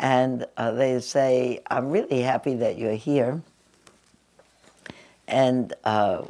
And 0.00 0.46
uh, 0.56 0.72
they 0.72 0.98
say, 1.00 1.60
I'm 1.70 1.90
really 1.90 2.22
happy 2.22 2.54
that 2.56 2.78
you're 2.78 2.94
here. 2.94 3.42
And 5.28 5.72
uh, 5.84 6.22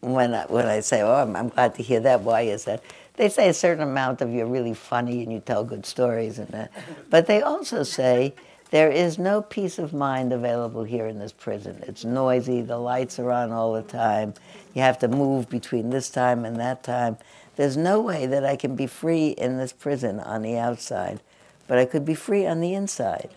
when, 0.00 0.34
I, 0.34 0.44
when 0.46 0.66
I 0.66 0.80
say, 0.80 1.02
Oh, 1.02 1.14
I'm, 1.14 1.36
I'm 1.36 1.48
glad 1.48 1.74
to 1.76 1.82
hear 1.82 2.00
that, 2.00 2.22
why 2.22 2.42
is 2.42 2.64
that? 2.64 2.82
They 3.16 3.28
say 3.28 3.48
a 3.48 3.54
certain 3.54 3.82
amount 3.82 4.22
of 4.22 4.32
you're 4.32 4.46
really 4.46 4.74
funny 4.74 5.22
and 5.22 5.32
you 5.32 5.40
tell 5.40 5.64
good 5.64 5.84
stories. 5.84 6.38
And 6.38 6.48
that. 6.48 6.72
But 7.10 7.26
they 7.26 7.42
also 7.42 7.82
say, 7.82 8.34
there 8.70 8.90
is 8.90 9.18
no 9.18 9.42
peace 9.42 9.78
of 9.78 9.92
mind 9.92 10.32
available 10.32 10.84
here 10.84 11.06
in 11.06 11.18
this 11.18 11.32
prison. 11.32 11.82
It's 11.86 12.04
noisy, 12.04 12.62
the 12.62 12.78
lights 12.78 13.18
are 13.18 13.30
on 13.32 13.50
all 13.50 13.72
the 13.72 13.82
time. 13.82 14.34
You 14.74 14.82
have 14.82 14.98
to 15.00 15.08
move 15.08 15.50
between 15.50 15.90
this 15.90 16.08
time 16.08 16.44
and 16.44 16.56
that 16.60 16.84
time. 16.84 17.18
There's 17.56 17.76
no 17.76 18.00
way 18.00 18.26
that 18.26 18.44
I 18.44 18.54
can 18.56 18.76
be 18.76 18.86
free 18.86 19.30
in 19.30 19.58
this 19.58 19.72
prison 19.72 20.20
on 20.20 20.42
the 20.42 20.56
outside, 20.56 21.20
but 21.66 21.78
I 21.78 21.84
could 21.84 22.04
be 22.04 22.14
free 22.14 22.46
on 22.46 22.60
the 22.60 22.74
inside. 22.74 23.30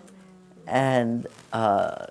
And 0.67 1.25
uh, 1.51 2.07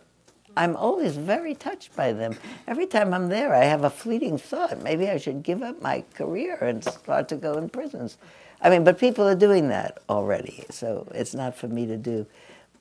I'm 0.57 0.77
always 0.77 1.17
very 1.17 1.55
touched 1.55 1.97
by 1.97 2.13
them. 2.13 2.37
Every 2.69 2.87
time 2.87 3.15
I'm 3.15 3.29
there, 3.29 3.55
I 3.55 3.65
have 3.65 3.85
a 3.85 3.91
fleeting 3.91 4.39
thought 4.39 4.83
maybe 4.83 5.09
I 5.09 5.19
should 5.19 5.43
give 5.43 5.63
up 5.63 5.81
my 5.83 6.05
career 6.15 6.57
and 6.61 6.85
start 6.85 7.29
to 7.31 7.37
go 7.37 7.59
in 7.59 7.69
prisons. 7.71 8.19
I 8.61 8.71
mean, 8.71 8.85
but 8.85 8.99
people 8.99 9.27
are 9.27 9.35
doing 9.35 9.69
that 9.69 9.99
already, 10.09 10.65
so 10.71 11.09
it's 11.15 11.35
not 11.35 11.57
for 11.57 11.69
me 11.69 11.87
to 11.87 11.97
do. 11.97 12.27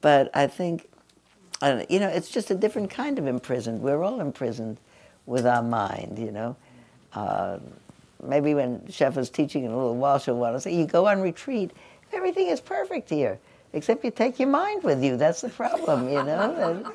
But 0.01 0.29
I 0.35 0.47
think, 0.47 0.89
uh, 1.61 1.83
you 1.89 1.99
know, 1.99 2.09
it's 2.09 2.29
just 2.29 2.51
a 2.51 2.55
different 2.55 2.89
kind 2.91 3.17
of 3.19 3.27
imprisoned. 3.27 3.81
We're 3.81 4.03
all 4.03 4.21
imprisoned 4.21 4.77
with 5.25 5.45
our 5.47 5.63
mind, 5.63 6.19
you 6.19 6.31
know. 6.31 6.55
Uh, 7.13 7.59
maybe 8.23 8.53
when 8.53 8.85
Chef 8.89 9.15
was 9.15 9.29
teaching 9.29 9.63
in 9.63 9.71
a 9.71 9.77
little 9.77 9.95
while, 9.95 10.19
she'll 10.19 10.37
want 10.37 10.55
to 10.55 10.61
say, 10.61 10.73
you 10.75 10.85
go 10.85 11.07
on 11.07 11.21
retreat, 11.21 11.71
everything 12.13 12.47
is 12.47 12.61
perfect 12.61 13.09
here. 13.09 13.39
except 13.73 14.03
you 14.03 14.11
take 14.11 14.39
your 14.39 14.49
mind 14.49 14.83
with 14.83 15.03
you. 15.03 15.17
That's 15.17 15.41
the 15.41 15.49
problem, 15.49 16.09
you 16.09 16.23
know. 16.23 16.91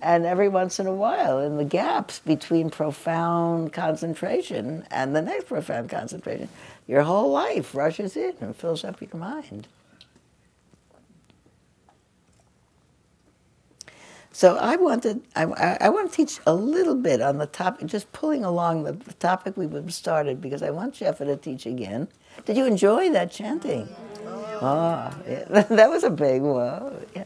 And, 0.00 0.26
every 0.26 0.48
once 0.48 0.78
in 0.78 0.86
a 0.86 0.92
while, 0.92 1.38
in 1.40 1.56
the 1.56 1.64
gaps 1.64 2.20
between 2.20 2.70
profound 2.70 3.72
concentration 3.72 4.86
and 4.90 5.14
the 5.14 5.22
next 5.22 5.48
profound 5.48 5.90
concentration, 5.90 6.48
your 6.86 7.02
whole 7.02 7.30
life 7.30 7.74
rushes 7.74 8.16
in 8.16 8.34
and 8.40 8.54
fills 8.54 8.84
up 8.84 9.00
your 9.00 9.14
mind. 9.14 9.68
So 14.38 14.56
I 14.56 14.76
wanted, 14.76 15.22
I, 15.34 15.44
I, 15.80 15.88
want 15.88 16.12
to 16.12 16.16
teach 16.16 16.38
a 16.46 16.54
little 16.54 16.94
bit 16.94 17.20
on 17.20 17.38
the 17.38 17.46
topic, 17.46 17.88
just 17.88 18.12
pulling 18.12 18.44
along 18.44 18.84
the, 18.84 18.92
the 18.92 19.14
topic 19.14 19.56
we've 19.56 19.92
started, 19.92 20.40
because 20.40 20.62
I 20.62 20.70
want 20.70 20.94
Shefa 20.94 21.26
to 21.26 21.36
teach 21.36 21.66
again. 21.66 22.06
Did 22.44 22.56
you 22.56 22.64
enjoy 22.64 23.10
that 23.10 23.32
chanting? 23.32 23.88
Oh, 24.24 24.58
ah, 24.62 25.18
yeah. 25.28 25.44
that 25.70 25.90
was 25.90 26.04
a 26.04 26.10
big 26.10 26.42
one. 26.42 27.04
Yeah. 27.16 27.24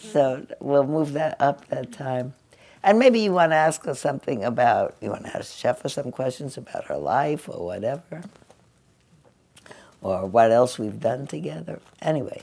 So 0.00 0.46
we'll 0.60 0.86
move 0.86 1.12
that 1.14 1.40
up 1.40 1.68
that 1.68 1.92
time. 1.92 2.34
And 2.82 2.98
maybe 2.98 3.18
you 3.20 3.32
want 3.32 3.50
to 3.50 3.56
ask 3.56 3.86
us 3.88 3.98
something 3.98 4.44
about, 4.44 4.94
you 5.00 5.10
want 5.10 5.24
to 5.24 5.36
ask 5.36 5.56
Shefa 5.56 5.90
some 5.90 6.12
questions 6.12 6.56
about 6.56 6.84
her 6.84 6.96
life 6.96 7.48
or 7.48 7.64
whatever, 7.64 8.22
or 10.00 10.26
what 10.26 10.52
else 10.52 10.78
we've 10.78 11.00
done 11.00 11.26
together. 11.26 11.80
Anyway, 12.00 12.42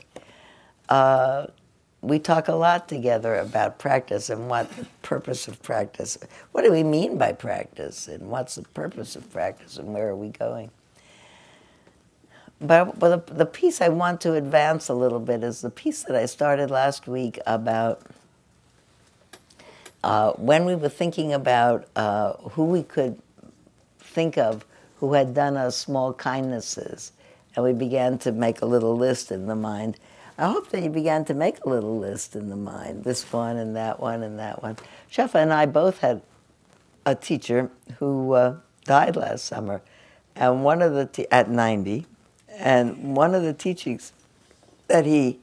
uh, 0.90 1.46
we 2.02 2.18
talk 2.18 2.48
a 2.48 2.54
lot 2.54 2.88
together 2.88 3.36
about 3.36 3.78
practice 3.78 4.28
and 4.28 4.50
what 4.50 4.70
the 4.76 4.86
purpose 5.00 5.48
of 5.48 5.62
practice. 5.62 6.18
What 6.52 6.62
do 6.62 6.70
we 6.70 6.82
mean 6.82 7.16
by 7.16 7.32
practice, 7.32 8.06
and 8.06 8.28
what's 8.28 8.56
the 8.56 8.62
purpose 8.62 9.16
of 9.16 9.32
practice, 9.32 9.78
and 9.78 9.94
where 9.94 10.10
are 10.10 10.16
we 10.16 10.28
going? 10.28 10.70
But, 12.66 12.98
but 12.98 13.26
the, 13.26 13.34
the 13.34 13.46
piece 13.46 13.82
I 13.82 13.90
want 13.90 14.22
to 14.22 14.34
advance 14.34 14.88
a 14.88 14.94
little 14.94 15.20
bit 15.20 15.44
is 15.44 15.60
the 15.60 15.68
piece 15.70 16.02
that 16.04 16.16
I 16.16 16.24
started 16.24 16.70
last 16.70 17.06
week 17.06 17.38
about 17.46 18.00
uh, 20.02 20.32
when 20.32 20.64
we 20.64 20.74
were 20.74 20.88
thinking 20.88 21.32
about 21.32 21.86
uh, 21.94 22.32
who 22.52 22.64
we 22.64 22.82
could 22.82 23.20
think 23.98 24.38
of 24.38 24.64
who 25.00 25.12
had 25.12 25.34
done 25.34 25.56
us 25.58 25.76
small 25.76 26.14
kindnesses, 26.14 27.12
and 27.54 27.64
we 27.64 27.72
began 27.74 28.16
to 28.18 28.32
make 28.32 28.62
a 28.62 28.66
little 28.66 28.96
list 28.96 29.30
in 29.30 29.46
the 29.46 29.56
mind. 29.56 29.98
I 30.38 30.50
hope 30.50 30.70
that 30.70 30.82
you 30.82 30.88
began 30.90 31.24
to 31.26 31.34
make 31.34 31.62
a 31.64 31.68
little 31.68 31.98
list 31.98 32.34
in 32.34 32.48
the 32.48 32.56
mind 32.56 33.04
this 33.04 33.30
one 33.30 33.56
and 33.56 33.76
that 33.76 34.00
one 34.00 34.22
and 34.22 34.38
that 34.38 34.62
one. 34.62 34.76
Shefa 35.12 35.34
and 35.36 35.52
I 35.52 35.66
both 35.66 35.98
had 35.98 36.22
a 37.04 37.14
teacher 37.14 37.70
who 37.98 38.32
uh, 38.32 38.56
died 38.84 39.16
last 39.16 39.44
summer, 39.44 39.82
and 40.34 40.64
one 40.64 40.80
of 40.80 40.94
the 40.94 41.04
te- 41.06 41.26
at 41.30 41.50
90, 41.50 42.06
and 42.56 43.16
one 43.16 43.34
of 43.34 43.42
the 43.42 43.52
teachings 43.52 44.12
that 44.88 45.06
he 45.06 45.38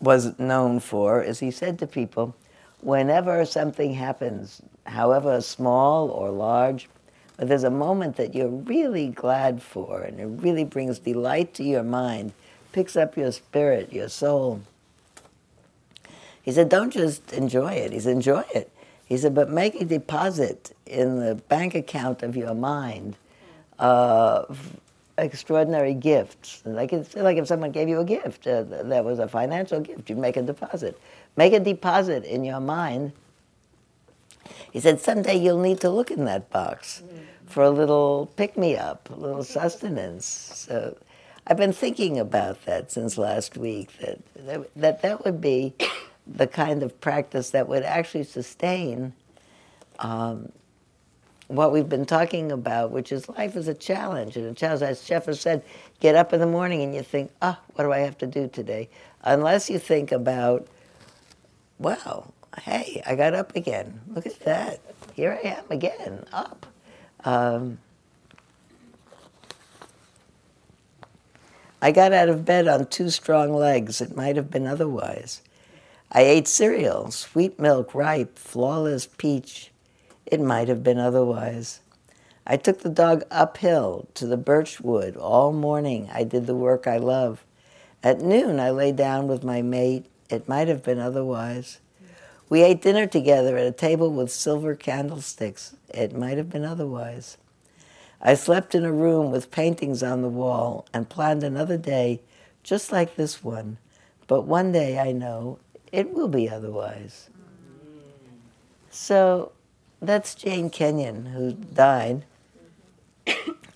was 0.00 0.38
known 0.38 0.80
for 0.80 1.22
is 1.22 1.40
he 1.40 1.50
said 1.50 1.78
to 1.78 1.86
people, 1.86 2.34
whenever 2.80 3.44
something 3.44 3.94
happens, 3.94 4.60
however 4.86 5.40
small 5.40 6.10
or 6.10 6.30
large, 6.30 6.88
but 7.36 7.48
there's 7.48 7.64
a 7.64 7.70
moment 7.70 8.16
that 8.16 8.34
you're 8.34 8.48
really 8.48 9.08
glad 9.08 9.62
for 9.62 10.02
and 10.02 10.20
it 10.20 10.26
really 10.26 10.64
brings 10.64 10.98
delight 10.98 11.54
to 11.54 11.62
your 11.62 11.82
mind 11.82 12.32
picks 12.76 12.94
up 12.94 13.16
your 13.16 13.32
spirit, 13.32 13.90
your 13.90 14.06
soul. 14.06 14.60
He 16.42 16.52
said, 16.52 16.68
don't 16.68 16.92
just 16.92 17.32
enjoy 17.32 17.72
it. 17.72 17.90
He 17.90 18.00
said, 18.00 18.12
enjoy 18.12 18.44
it. 18.54 18.70
He 19.06 19.16
said, 19.16 19.34
but 19.34 19.48
make 19.48 19.80
a 19.80 19.84
deposit 19.86 20.76
in 20.84 21.18
the 21.18 21.36
bank 21.36 21.74
account 21.74 22.22
of 22.22 22.36
your 22.36 22.54
mind 22.54 23.16
of 23.78 24.76
extraordinary 25.18 25.94
gifts. 25.94 26.62
Like, 26.64 26.92
it's 26.92 27.14
like 27.14 27.36
if 27.36 27.46
someone 27.46 27.72
gave 27.72 27.88
you 27.88 28.00
a 28.00 28.04
gift 28.04 28.46
uh, 28.46 28.62
that 28.64 29.04
was 29.04 29.18
a 29.18 29.28
financial 29.28 29.80
gift, 29.80 30.10
you 30.10 30.16
make 30.16 30.36
a 30.36 30.42
deposit. 30.42 31.00
Make 31.36 31.52
a 31.52 31.60
deposit 31.60 32.24
in 32.24 32.44
your 32.44 32.60
mind. 32.60 33.12
He 34.72 34.80
said, 34.80 35.00
someday 35.00 35.36
you'll 35.36 35.60
need 35.60 35.80
to 35.80 35.90
look 35.90 36.10
in 36.10 36.24
that 36.26 36.50
box 36.50 37.02
for 37.46 37.62
a 37.62 37.70
little 37.70 38.30
pick 38.36 38.56
me 38.56 38.76
up, 38.76 39.08
a 39.10 39.14
little 39.14 39.44
sustenance. 39.44 40.26
So 40.26 40.96
I've 41.46 41.56
been 41.56 41.72
thinking 41.72 42.18
about 42.18 42.64
that 42.66 42.90
since 42.90 43.16
last 43.16 43.56
week. 43.56 43.90
That 44.00 44.74
that 44.76 45.02
that 45.02 45.24
would 45.24 45.40
be 45.40 45.74
the 46.26 46.46
kind 46.46 46.82
of 46.82 47.00
practice 47.00 47.50
that 47.50 47.68
would 47.68 47.84
actually 47.84 48.24
sustain 48.24 49.12
um, 50.00 50.52
what 51.48 51.72
we've 51.72 51.88
been 51.88 52.06
talking 52.06 52.50
about, 52.50 52.90
which 52.90 53.12
is 53.12 53.28
life 53.28 53.56
is 53.56 53.68
a 53.68 53.74
challenge. 53.74 54.36
And 54.36 54.46
a 54.46 54.54
challenge, 54.54 54.82
as 54.82 55.00
Shefa 55.00 55.36
said, 55.36 55.62
get 56.00 56.16
up 56.16 56.32
in 56.32 56.40
the 56.40 56.46
morning 56.46 56.82
and 56.82 56.94
you 56.94 57.02
think, 57.02 57.30
oh, 57.42 57.56
what 57.74 57.84
do 57.84 57.92
I 57.92 57.98
have 57.98 58.18
to 58.18 58.26
do 58.26 58.48
today? 58.48 58.88
Unless 59.22 59.70
you 59.70 59.78
think 59.78 60.12
about, 60.12 60.66
wow, 61.78 62.32
hey, 62.62 63.02
I 63.06 63.14
got 63.14 63.34
up 63.34 63.54
again. 63.54 64.00
Look 64.08 64.26
at 64.26 64.40
that. 64.40 64.80
Here 65.14 65.38
I 65.42 65.48
am 65.48 65.64
again, 65.70 66.24
up. 66.32 66.66
Um, 67.24 67.78
I 71.80 71.92
got 71.92 72.12
out 72.12 72.28
of 72.28 72.44
bed 72.44 72.66
on 72.66 72.86
two 72.86 73.10
strong 73.10 73.52
legs. 73.52 74.00
It 74.00 74.16
might 74.16 74.36
have 74.36 74.50
been 74.50 74.66
otherwise. 74.66 75.42
I 76.10 76.22
ate 76.22 76.48
cereal, 76.48 77.10
sweet 77.10 77.58
milk, 77.58 77.94
ripe, 77.94 78.38
flawless 78.38 79.06
peach. 79.06 79.70
It 80.26 80.40
might 80.40 80.68
have 80.68 80.82
been 80.82 80.98
otherwise. 80.98 81.80
I 82.46 82.56
took 82.56 82.80
the 82.80 82.88
dog 82.88 83.24
uphill 83.30 84.08
to 84.14 84.26
the 84.26 84.36
birch 84.36 84.80
wood 84.80 85.16
all 85.16 85.52
morning. 85.52 86.10
I 86.12 86.24
did 86.24 86.46
the 86.46 86.54
work 86.54 86.86
I 86.86 86.98
love. 86.98 87.44
At 88.02 88.20
noon, 88.20 88.60
I 88.60 88.70
lay 88.70 88.92
down 88.92 89.28
with 89.28 89.42
my 89.42 89.62
mate. 89.62 90.06
It 90.28 90.48
might 90.48 90.68
have 90.68 90.82
been 90.82 90.98
otherwise. 90.98 91.80
We 92.48 92.62
ate 92.62 92.82
dinner 92.82 93.06
together 93.06 93.56
at 93.56 93.66
a 93.66 93.72
table 93.72 94.10
with 94.10 94.30
silver 94.30 94.76
candlesticks. 94.76 95.74
It 95.88 96.16
might 96.16 96.38
have 96.38 96.50
been 96.50 96.64
otherwise. 96.64 97.36
I 98.20 98.34
slept 98.34 98.74
in 98.74 98.84
a 98.84 98.92
room 98.92 99.30
with 99.30 99.50
paintings 99.50 100.02
on 100.02 100.22
the 100.22 100.28
wall 100.28 100.86
and 100.92 101.08
planned 101.08 101.42
another 101.42 101.76
day 101.76 102.20
just 102.62 102.92
like 102.92 103.16
this 103.16 103.42
one. 103.42 103.78
But 104.26 104.42
one 104.42 104.72
day 104.72 104.98
I 104.98 105.12
know 105.12 105.58
it 105.92 106.12
will 106.12 106.28
be 106.28 106.48
otherwise. 106.48 107.30
So 108.90 109.52
that's 110.00 110.34
Jane 110.34 110.70
Kenyon, 110.70 111.26
who 111.26 111.52
died 111.52 112.24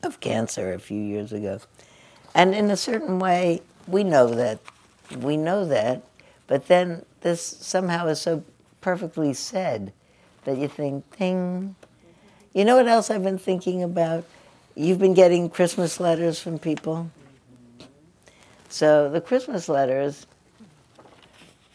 of 0.03 0.21
cancer 0.21 0.73
a 0.73 0.79
few 0.79 1.01
years 1.01 1.33
ago. 1.33 1.61
And 2.35 2.55
in 2.55 2.71
a 2.71 2.77
certain 2.77 3.19
way, 3.19 3.63
we 3.87 4.05
know 4.05 4.29
that. 4.29 4.61
We 5.17 5.37
know 5.37 5.65
that. 5.65 6.03
But 6.47 6.69
then 6.69 7.05
this 7.21 7.43
somehow 7.43 8.07
is 8.07 8.21
so 8.21 8.45
perfectly 8.81 9.35
said 9.35 9.93
that 10.45 10.57
you 10.57 10.69
think, 10.69 11.05
ding, 11.17 11.75
you 12.55 12.65
know 12.65 12.77
what 12.77 12.89
else 12.89 13.11
I've 13.11 13.23
been 13.23 13.39
thinking 13.39 13.83
about? 13.83 14.25
You've 14.75 14.99
been 14.99 15.15
getting 15.15 15.51
Christmas 15.51 16.01
letters 16.01 16.41
from 16.41 16.59
people. 16.59 17.11
So 18.69 19.11
the 19.11 19.21
Christmas 19.21 19.69
letters, 19.69 20.27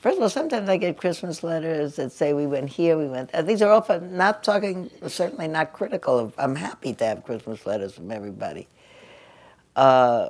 first 0.05 0.17
of 0.17 0.21
all, 0.21 0.29
sometimes 0.29 0.69
I 0.69 0.77
get 0.77 0.97
Christmas 0.97 1.41
letters 1.43 1.95
that 1.95 2.11
say 2.11 2.33
we 2.33 2.45
went 2.45 2.69
here, 2.69 2.95
we 2.95 3.07
went. 3.07 3.31
There. 3.31 3.41
These 3.41 3.63
are 3.63 3.71
all 3.71 3.99
not 4.01 4.43
talking, 4.43 4.91
certainly 5.07 5.47
not 5.47 5.73
critical. 5.73 6.19
Of, 6.19 6.33
I'm 6.37 6.55
happy 6.55 6.93
to 6.93 7.05
have 7.05 7.23
Christmas 7.23 7.65
letters 7.65 7.95
from 7.95 8.11
everybody. 8.11 8.67
Uh, 9.75 10.29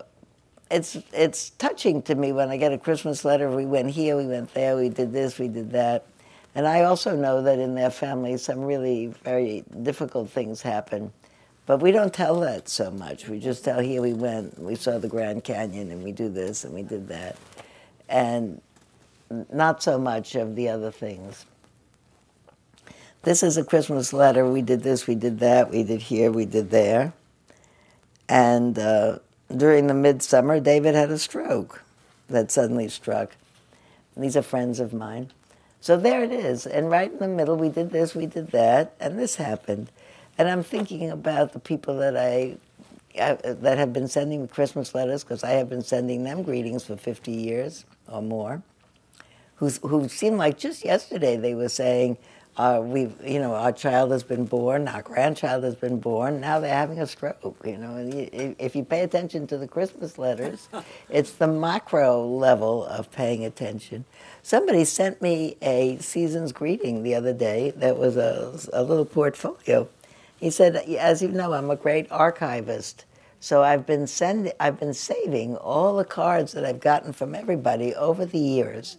it's 0.72 0.98
it's 1.12 1.50
touching 1.50 2.02
to 2.04 2.16
me 2.16 2.32
when 2.32 2.48
I 2.48 2.56
get 2.56 2.72
a 2.72 2.78
Christmas 2.78 3.26
letter. 3.26 3.52
We 3.52 3.66
went 3.66 3.90
here, 3.90 4.16
we 4.16 4.28
went 4.28 4.54
there, 4.54 4.78
we 4.78 4.88
did 4.88 5.12
this, 5.12 5.38
we 5.38 5.50
did 5.50 5.72
that. 5.72 6.06
And 6.56 6.66
I 6.66 6.86
also 6.86 7.14
know 7.14 7.42
that 7.42 7.60
in 7.60 7.76
their 7.76 7.92
family, 7.92 8.38
some 8.38 8.62
really 8.62 9.08
very 9.26 9.66
difficult 9.84 10.30
things 10.30 10.62
happen. 10.62 11.12
But 11.66 11.82
we 11.82 11.92
don't 11.92 12.14
tell 12.14 12.40
that 12.40 12.70
so 12.70 12.92
much. 12.92 13.28
We 13.28 13.42
just 13.42 13.66
tell, 13.66 13.82
here 13.82 14.02
we 14.02 14.14
went, 14.14 14.58
we 14.58 14.76
saw 14.76 15.00
the 15.00 15.10
Grand 15.10 15.44
Canyon, 15.44 15.92
and 15.92 16.02
we 16.02 16.14
do 16.14 16.30
this, 16.30 16.64
and 16.64 16.74
we 16.74 16.84
did 16.84 17.10
that. 17.10 17.36
And 18.08 18.62
not 19.52 19.82
so 19.82 19.98
much 19.98 20.36
of 20.36 20.56
the 20.56 20.70
other 20.70 20.92
things. 20.92 21.46
This 23.24 23.42
is 23.42 23.58
a 23.58 23.64
Christmas 23.64 24.14
letter. 24.14 24.48
We 24.48 24.62
did 24.62 24.84
this, 24.84 25.08
we 25.08 25.16
did 25.16 25.40
that, 25.40 25.72
we 25.72 25.84
did 25.84 26.02
here, 26.02 26.32
we 26.32 26.46
did 26.46 26.70
there. 26.70 27.14
And 28.30 28.78
uh, 28.78 29.20
during 29.56 29.88
the 29.88 29.94
midsummer, 29.94 30.60
David 30.60 30.96
had 30.96 31.10
a 31.10 31.18
stroke 31.18 31.84
that 32.28 32.52
suddenly 32.52 32.88
struck. 32.88 33.36
These 34.16 34.38
are 34.38 34.42
friends 34.42 34.80
of 34.80 34.94
mine. 34.94 35.32
So 35.82 35.98
there 35.98 36.24
it 36.24 36.32
is. 36.32 36.66
And 36.66 36.90
right 36.90 37.12
in 37.12 37.20
the 37.20 37.28
middle, 37.28 37.56
we 37.56 37.70
did 37.70 37.92
this, 37.92 38.16
we 38.16 38.26
did 38.26 38.52
that, 38.52 38.96
and 39.00 39.20
this 39.20 39.36
happened. 39.36 39.92
And 40.38 40.48
I'm 40.48 40.64
thinking 40.64 41.10
about 41.10 41.54
the 41.54 41.60
people 41.60 41.98
that 41.98 42.18
I 42.18 42.58
uh, 43.20 43.38
that 43.44 43.78
have 43.78 43.94
been 43.94 44.08
sending 44.08 44.42
me 44.42 44.48
Christmas 44.48 44.94
letters 44.94 45.24
because 45.24 45.44
I 45.44 45.52
have 45.52 45.70
been 45.70 45.84
sending 45.84 46.24
them 46.24 46.44
greetings 46.44 46.84
for 46.84 46.98
50 46.98 47.32
years 47.32 47.86
or 48.08 48.22
more. 48.22 48.62
Who 49.58 49.70
who 49.70 50.10
seemed 50.10 50.38
like 50.38 50.58
just 50.58 50.84
yesterday 50.84 51.38
they 51.38 51.56
were 51.56 51.70
saying, 51.70 52.18
Uh, 52.58 52.80
we, 52.82 53.02
you 53.22 53.40
know, 53.40 53.54
our 53.54 53.74
child 53.74 54.12
has 54.12 54.24
been 54.24 54.46
born, 54.46 54.88
our 54.88 55.02
grandchild 55.02 55.66
has 55.66 55.76
been 55.76 56.00
born. 56.00 56.40
Now 56.40 56.60
they're 56.62 56.74
having 56.74 57.00
a 57.00 57.08
stroke. 57.08 57.58
You 57.66 57.78
know, 57.78 57.96
and 57.98 58.14
you, 58.14 58.56
if 58.58 58.76
you 58.78 58.84
pay 58.86 59.02
attention 59.02 59.46
to 59.48 59.58
the 59.58 59.68
Christmas 59.68 60.18
letters, 60.18 60.70
it's 61.10 61.34
the 61.34 61.48
macro 61.48 62.26
level 62.26 62.86
of 62.86 63.12
paying 63.12 63.44
attention. 63.44 64.06
Somebody 64.42 64.86
sent 64.86 65.22
me 65.22 65.58
a 65.62 65.98
season's 65.98 66.54
greeting 66.54 67.04
the 67.04 67.14
other 67.16 67.34
day 67.34 67.72
that 67.76 67.98
was 67.98 68.16
a, 68.16 68.58
a 68.72 68.84
little 68.84 69.06
portfolio. 69.06 69.90
He 70.40 70.50
said, 70.50 70.76
"As 70.78 71.22
you 71.22 71.30
know, 71.30 71.54
I'm 71.54 71.70
a 71.70 71.76
great 71.76 72.08
archivist." 72.12 73.06
So 73.42 73.64
I've 73.64 73.86
been 73.86 74.08
sending, 74.08 74.54
I've 74.60 74.80
been 74.80 74.94
saving 74.94 75.58
all 75.58 75.98
the 75.98 76.06
cards 76.06 76.54
that 76.54 76.66
I've 76.66 76.80
gotten 76.80 77.14
from 77.14 77.36
everybody 77.36 77.94
over 77.94 78.26
the 78.26 78.40
years. 78.40 78.98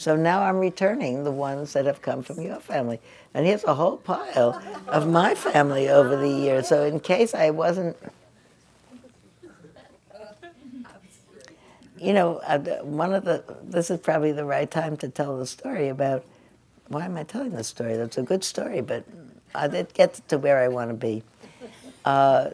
So 0.00 0.16
now 0.16 0.40
I'm 0.44 0.56
returning 0.56 1.24
the 1.24 1.30
ones 1.30 1.74
that 1.74 1.84
have 1.84 2.00
come 2.00 2.22
from 2.22 2.40
your 2.40 2.58
family. 2.58 3.00
And 3.34 3.44
here's 3.44 3.64
a 3.64 3.74
whole 3.74 3.98
pile 3.98 4.58
of 4.88 5.06
my 5.06 5.34
family 5.34 5.90
over 5.90 6.16
the 6.16 6.26
years. 6.26 6.68
So 6.68 6.84
in 6.84 7.00
case 7.00 7.34
I 7.34 7.50
wasn't, 7.50 7.98
you 11.98 12.14
know, 12.14 12.36
uh, 12.46 12.58
one 12.82 13.12
of 13.12 13.26
the, 13.26 13.44
this 13.62 13.90
is 13.90 14.00
probably 14.00 14.32
the 14.32 14.46
right 14.46 14.70
time 14.70 14.96
to 14.96 15.08
tell 15.10 15.36
the 15.36 15.44
story 15.44 15.88
about, 15.88 16.24
why 16.88 17.04
am 17.04 17.18
I 17.18 17.24
telling 17.24 17.50
this 17.50 17.68
story? 17.68 17.94
That's 17.98 18.16
a 18.16 18.22
good 18.22 18.42
story, 18.42 18.80
but 18.80 19.04
I 19.54 19.68
did 19.68 19.92
get 19.92 20.26
to 20.28 20.38
where 20.38 20.60
I 20.60 20.68
want 20.68 20.88
to 20.88 20.94
be. 20.94 21.22
Uh, 22.06 22.52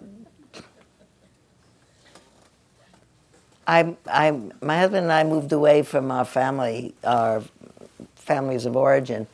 I, 3.67 3.97
I, 4.07 4.31
my 4.63 4.79
husband 4.79 5.05
and 5.05 5.13
I 5.13 5.25
moved 5.25 5.53
away 5.53 5.83
from 5.83 6.11
our 6.11 6.25
family, 6.25 6.95
our 7.03 7.43
families 8.15 8.65
of 8.65 8.77
origin, 8.77 9.27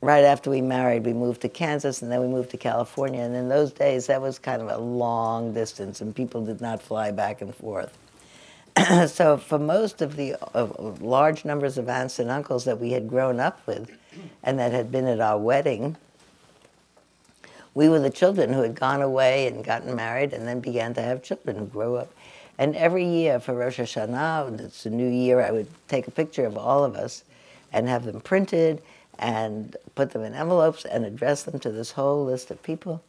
right 0.00 0.24
after 0.24 0.50
we 0.50 0.60
married. 0.60 1.04
We 1.04 1.14
moved 1.14 1.40
to 1.42 1.48
Kansas 1.48 2.02
and 2.02 2.12
then 2.12 2.20
we 2.20 2.28
moved 2.28 2.50
to 2.50 2.56
California. 2.56 3.22
And 3.22 3.34
in 3.34 3.48
those 3.48 3.72
days, 3.72 4.06
that 4.06 4.20
was 4.20 4.38
kind 4.38 4.60
of 4.60 4.68
a 4.68 4.78
long 4.78 5.54
distance, 5.54 6.00
and 6.00 6.14
people 6.14 6.44
did 6.44 6.60
not 6.60 6.82
fly 6.82 7.10
back 7.10 7.40
and 7.40 7.54
forth. 7.54 7.96
so, 9.06 9.36
for 9.36 9.58
most 9.58 10.02
of 10.02 10.16
the 10.16 10.34
uh, 10.54 10.66
large 11.00 11.44
numbers 11.44 11.78
of 11.78 11.88
aunts 11.88 12.18
and 12.18 12.30
uncles 12.30 12.64
that 12.64 12.80
we 12.80 12.90
had 12.90 13.08
grown 13.08 13.40
up 13.40 13.64
with 13.66 13.90
and 14.42 14.58
that 14.58 14.72
had 14.72 14.90
been 14.90 15.06
at 15.06 15.20
our 15.20 15.38
wedding, 15.38 15.96
we 17.72 17.88
were 17.88 17.98
the 17.98 18.10
children 18.10 18.52
who 18.52 18.62
had 18.62 18.74
gone 18.74 19.00
away 19.00 19.46
and 19.46 19.64
gotten 19.64 19.94
married 19.94 20.32
and 20.32 20.46
then 20.46 20.60
began 20.60 20.92
to 20.94 21.02
have 21.02 21.22
children 21.22 21.56
who 21.56 21.66
grew 21.66 21.96
up 21.96 22.12
and 22.58 22.76
every 22.76 23.04
year 23.04 23.40
for 23.40 23.54
Rosh 23.54 23.80
Hashanah, 23.80 24.60
it's 24.60 24.86
a 24.86 24.90
new 24.90 25.08
year, 25.08 25.40
I 25.40 25.50
would 25.50 25.68
take 25.88 26.06
a 26.06 26.12
picture 26.12 26.46
of 26.46 26.56
all 26.56 26.84
of 26.84 26.94
us 26.94 27.24
and 27.72 27.88
have 27.88 28.04
them 28.04 28.20
printed 28.20 28.82
and 29.18 29.76
put 29.94 30.12
them 30.12 30.22
in 30.22 30.34
envelopes 30.34 30.84
and 30.84 31.04
address 31.04 31.42
them 31.42 31.58
to 31.60 31.70
this 31.70 31.92
whole 31.92 32.24
list 32.24 32.50
of 32.50 32.62
people. 32.62 33.02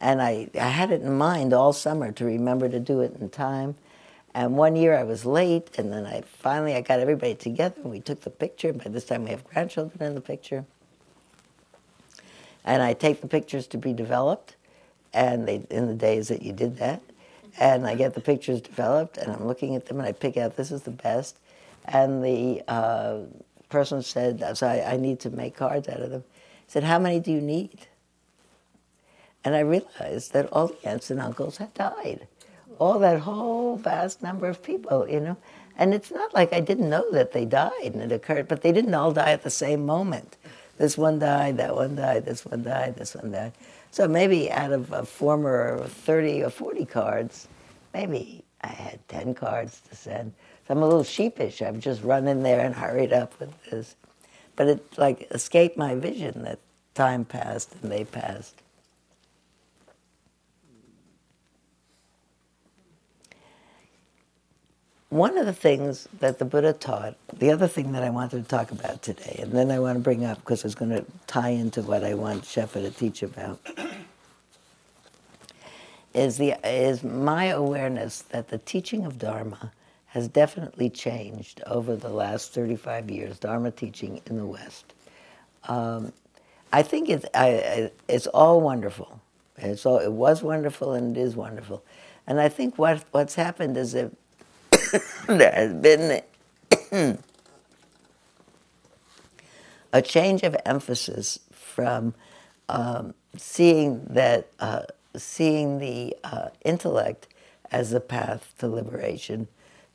And 0.00 0.22
I, 0.22 0.48
I 0.54 0.68
had 0.68 0.90
it 0.90 1.02
in 1.02 1.16
mind 1.16 1.52
all 1.52 1.72
summer 1.72 2.12
to 2.12 2.24
remember 2.24 2.68
to 2.68 2.80
do 2.80 3.00
it 3.00 3.16
in 3.20 3.30
time. 3.30 3.76
And 4.34 4.56
one 4.56 4.76
year 4.76 4.96
I 4.96 5.02
was 5.02 5.24
late, 5.24 5.70
and 5.78 5.92
then 5.92 6.06
I 6.06 6.20
finally 6.20 6.74
I 6.74 6.80
got 6.80 7.00
everybody 7.00 7.34
together 7.34 7.80
and 7.82 7.90
we 7.90 8.00
took 8.00 8.20
the 8.20 8.30
picture. 8.30 8.72
By 8.72 8.90
this 8.90 9.04
time 9.04 9.24
we 9.24 9.30
have 9.30 9.44
grandchildren 9.44 10.02
in 10.02 10.14
the 10.14 10.20
picture. 10.20 10.64
And 12.64 12.82
I 12.82 12.92
take 12.92 13.20
the 13.20 13.28
pictures 13.28 13.66
to 13.68 13.78
be 13.78 13.92
developed, 13.92 14.54
and 15.14 15.48
they, 15.48 15.66
in 15.70 15.86
the 15.86 15.94
days 15.94 16.28
that 16.28 16.42
you 16.42 16.52
did 16.52 16.76
that, 16.78 17.02
and 17.58 17.86
I 17.86 17.94
get 17.94 18.14
the 18.14 18.20
pictures 18.20 18.60
developed, 18.60 19.16
and 19.16 19.32
I'm 19.32 19.46
looking 19.46 19.74
at 19.74 19.86
them, 19.86 19.98
and 19.98 20.08
I 20.08 20.12
pick 20.12 20.36
out 20.36 20.56
this 20.56 20.70
is 20.70 20.82
the 20.82 20.90
best. 20.90 21.36
And 21.84 22.22
the 22.22 22.62
uh, 22.68 23.20
person 23.68 24.02
said, 24.02 24.56
so 24.56 24.66
I, 24.66 24.92
I, 24.92 24.96
need 24.96 25.20
to 25.20 25.30
make 25.30 25.56
cards 25.56 25.88
out 25.88 26.00
of 26.00 26.10
them. 26.10 26.24
said, 26.66 26.84
how 26.84 26.98
many 26.98 27.20
do 27.20 27.32
you 27.32 27.40
need? 27.40 27.86
And 29.44 29.54
I 29.54 29.60
realized 29.60 30.32
that 30.32 30.52
all 30.52 30.68
the 30.68 30.88
aunts 30.88 31.10
and 31.10 31.20
uncles 31.20 31.58
had 31.58 31.72
died. 31.74 32.26
All 32.78 32.98
that 32.98 33.20
whole 33.20 33.76
vast 33.76 34.22
number 34.22 34.48
of 34.48 34.62
people, 34.62 35.08
you 35.08 35.20
know. 35.20 35.36
And 35.76 35.94
it's 35.94 36.10
not 36.10 36.34
like 36.34 36.52
I 36.52 36.60
didn't 36.60 36.90
know 36.90 37.10
that 37.12 37.32
they 37.32 37.44
died 37.44 37.92
and 37.94 38.02
it 38.02 38.12
occurred, 38.12 38.48
but 38.48 38.62
they 38.62 38.72
didn't 38.72 38.94
all 38.94 39.12
die 39.12 39.30
at 39.30 39.44
the 39.44 39.50
same 39.50 39.86
moment. 39.86 40.36
This 40.76 40.98
one 40.98 41.18
died, 41.18 41.56
that 41.56 41.74
one 41.74 41.96
died, 41.96 42.24
this 42.24 42.44
one 42.44 42.62
died, 42.62 42.96
this 42.96 43.14
one 43.14 43.32
died. 43.32 43.52
So 43.90 44.06
maybe 44.06 44.50
out 44.50 44.72
of 44.72 44.92
a 44.92 45.04
former 45.04 45.84
30 45.86 46.44
or 46.44 46.50
40 46.50 46.84
cards, 46.84 47.48
maybe 47.94 48.44
I 48.60 48.68
had 48.68 49.06
10 49.08 49.34
cards 49.34 49.80
to 49.88 49.96
send. 49.96 50.32
So 50.66 50.74
I'm 50.74 50.82
a 50.82 50.86
little 50.86 51.04
sheepish. 51.04 51.62
I've 51.62 51.80
just 51.80 52.02
run 52.02 52.28
in 52.28 52.42
there 52.42 52.60
and 52.60 52.74
hurried 52.74 53.12
up 53.12 53.38
with 53.40 53.50
this. 53.64 53.96
But 54.56 54.68
it 54.68 54.98
like 54.98 55.28
escaped 55.30 55.76
my 55.76 55.94
vision 55.94 56.42
that 56.42 56.58
time 56.94 57.24
passed 57.24 57.74
and 57.82 57.90
they 57.90 58.04
passed. 58.04 58.60
One 65.10 65.38
of 65.38 65.46
the 65.46 65.54
things 65.54 66.06
that 66.20 66.38
the 66.38 66.44
Buddha 66.44 66.74
taught, 66.74 67.16
the 67.32 67.50
other 67.50 67.66
thing 67.66 67.92
that 67.92 68.02
I 68.02 68.10
wanted 68.10 68.42
to 68.42 68.48
talk 68.48 68.72
about 68.72 69.02
today, 69.02 69.38
and 69.42 69.52
then 69.52 69.70
I 69.70 69.78
want 69.78 69.96
to 69.96 70.02
bring 70.02 70.24
up 70.24 70.38
because 70.40 70.66
it's 70.66 70.74
going 70.74 70.90
to 70.90 71.04
tie 71.26 71.50
into 71.50 71.80
what 71.80 72.04
I 72.04 72.12
want 72.12 72.42
Shefa 72.42 72.74
to 72.74 72.90
teach 72.90 73.22
about, 73.22 73.58
is, 76.14 76.36
the, 76.36 76.54
is 76.62 77.02
my 77.02 77.46
awareness 77.46 78.20
that 78.22 78.48
the 78.48 78.58
teaching 78.58 79.06
of 79.06 79.18
Dharma 79.18 79.72
has 80.08 80.28
definitely 80.28 80.90
changed 80.90 81.62
over 81.66 81.96
the 81.96 82.10
last 82.10 82.52
35 82.52 83.10
years, 83.10 83.38
Dharma 83.38 83.70
teaching 83.70 84.20
in 84.26 84.36
the 84.36 84.46
West. 84.46 84.92
Um, 85.64 86.12
I 86.70 86.82
think 86.82 87.08
it's, 87.08 87.24
I, 87.34 87.90
it's 88.08 88.26
all 88.26 88.60
wonderful. 88.60 89.20
It's 89.56 89.86
all, 89.86 89.98
it 89.98 90.12
was 90.12 90.42
wonderful 90.42 90.92
and 90.92 91.16
it 91.16 91.20
is 91.20 91.34
wonderful. 91.34 91.82
And 92.26 92.40
I 92.40 92.50
think 92.50 92.78
what, 92.78 93.04
what's 93.12 93.34
happened 93.34 93.78
is 93.78 93.92
that 93.92 94.12
there 95.28 95.52
has 95.52 95.72
been 95.74 96.22
a 99.92 100.02
change 100.02 100.42
of 100.42 100.56
emphasis 100.66 101.40
from 101.52 102.14
um, 102.68 103.14
seeing 103.36 104.04
that 104.10 104.48
uh, 104.60 104.82
seeing 105.16 105.78
the 105.78 106.16
uh, 106.24 106.48
intellect 106.64 107.28
as 107.72 107.90
the 107.90 108.00
path 108.00 108.54
to 108.58 108.68
liberation 108.68 109.48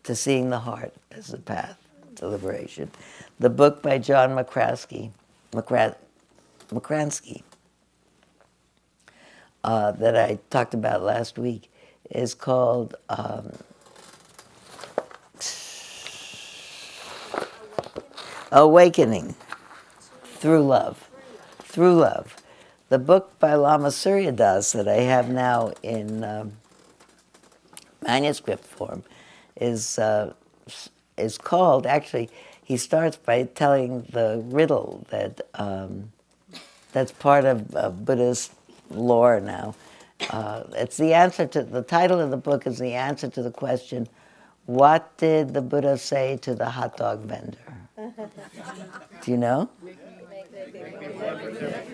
to 0.03 0.15
seeing 0.15 0.49
the 0.49 0.60
heart 0.60 0.93
as 1.12 1.27
the 1.29 1.38
path 1.39 1.77
to 2.15 2.27
liberation. 2.27 2.91
The 3.39 3.49
book 3.49 3.82
by 3.84 3.99
John 3.99 4.32
McCraskey, 4.32 5.12
McCra- 5.53 5.95
Makransky, 6.69 7.43
uh, 9.63 9.91
that 9.93 10.17
I 10.17 10.39
talked 10.49 10.73
about 10.73 11.03
last 11.03 11.38
week 11.39 11.71
is 12.12 12.34
called 12.34 12.95
um, 13.10 13.53
Awakening 18.55 19.33
Through 20.23 20.67
Love. 20.67 21.09
Through 21.63 21.95
Love. 21.95 22.35
The 22.89 22.99
book 22.99 23.39
by 23.39 23.55
Lama 23.55 23.89
Surya 23.89 24.31
Das 24.31 24.73
that 24.73 24.87
I 24.87 24.97
have 24.97 25.27
now 25.27 25.73
in 25.81 26.23
um, 26.23 26.51
manuscript 28.03 28.63
form 28.63 29.01
is, 29.59 29.97
uh, 29.97 30.33
is 31.17 31.39
called, 31.39 31.87
actually, 31.87 32.29
he 32.63 32.77
starts 32.77 33.17
by 33.17 33.41
telling 33.55 34.03
the 34.11 34.43
riddle 34.45 35.03
that 35.09 35.41
um, 35.55 36.11
that's 36.91 37.11
part 37.11 37.45
of 37.45 37.75
uh, 37.75 37.89
Buddhist 37.89 38.53
lore 38.91 39.39
now. 39.39 39.73
Uh, 40.29 40.65
it's 40.73 40.97
the 40.97 41.15
answer 41.15 41.47
to 41.47 41.63
the 41.63 41.81
title 41.81 42.19
of 42.19 42.29
the 42.29 42.37
book 42.37 42.67
is 42.67 42.77
the 42.77 42.93
answer 42.93 43.27
to 43.29 43.41
the 43.41 43.51
question, 43.51 44.07
what 44.67 45.17
did 45.17 45.55
the 45.55 45.61
Buddha 45.63 45.97
say 45.97 46.37
to 46.43 46.53
the 46.53 46.69
hot 46.69 46.97
dog 46.97 47.21
vendor? 47.21 47.82
Do 49.21 49.31
you 49.31 49.37
know? 49.37 49.69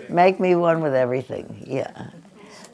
Make 0.10 0.40
me 0.40 0.56
one 0.56 0.82
with 0.82 0.94
everything. 0.94 1.64
Yeah. 1.66 2.10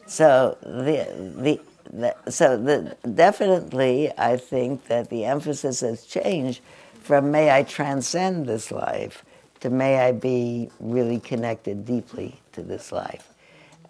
So 0.06 0.56
the 0.62 1.60
the, 1.90 2.30
so 2.30 2.56
the 2.56 2.96
definitely 3.14 4.10
I 4.18 4.36
think 4.36 4.86
that 4.86 5.08
the 5.10 5.24
emphasis 5.24 5.80
has 5.80 6.04
changed 6.04 6.60
from 7.00 7.30
may 7.30 7.50
I 7.50 7.62
transcend 7.62 8.46
this 8.46 8.70
life 8.72 9.24
to 9.60 9.70
may 9.70 9.98
I 9.98 10.12
be 10.12 10.70
really 10.80 11.20
connected 11.20 11.84
deeply 11.84 12.40
to 12.52 12.62
this 12.62 12.92
life. 12.92 13.32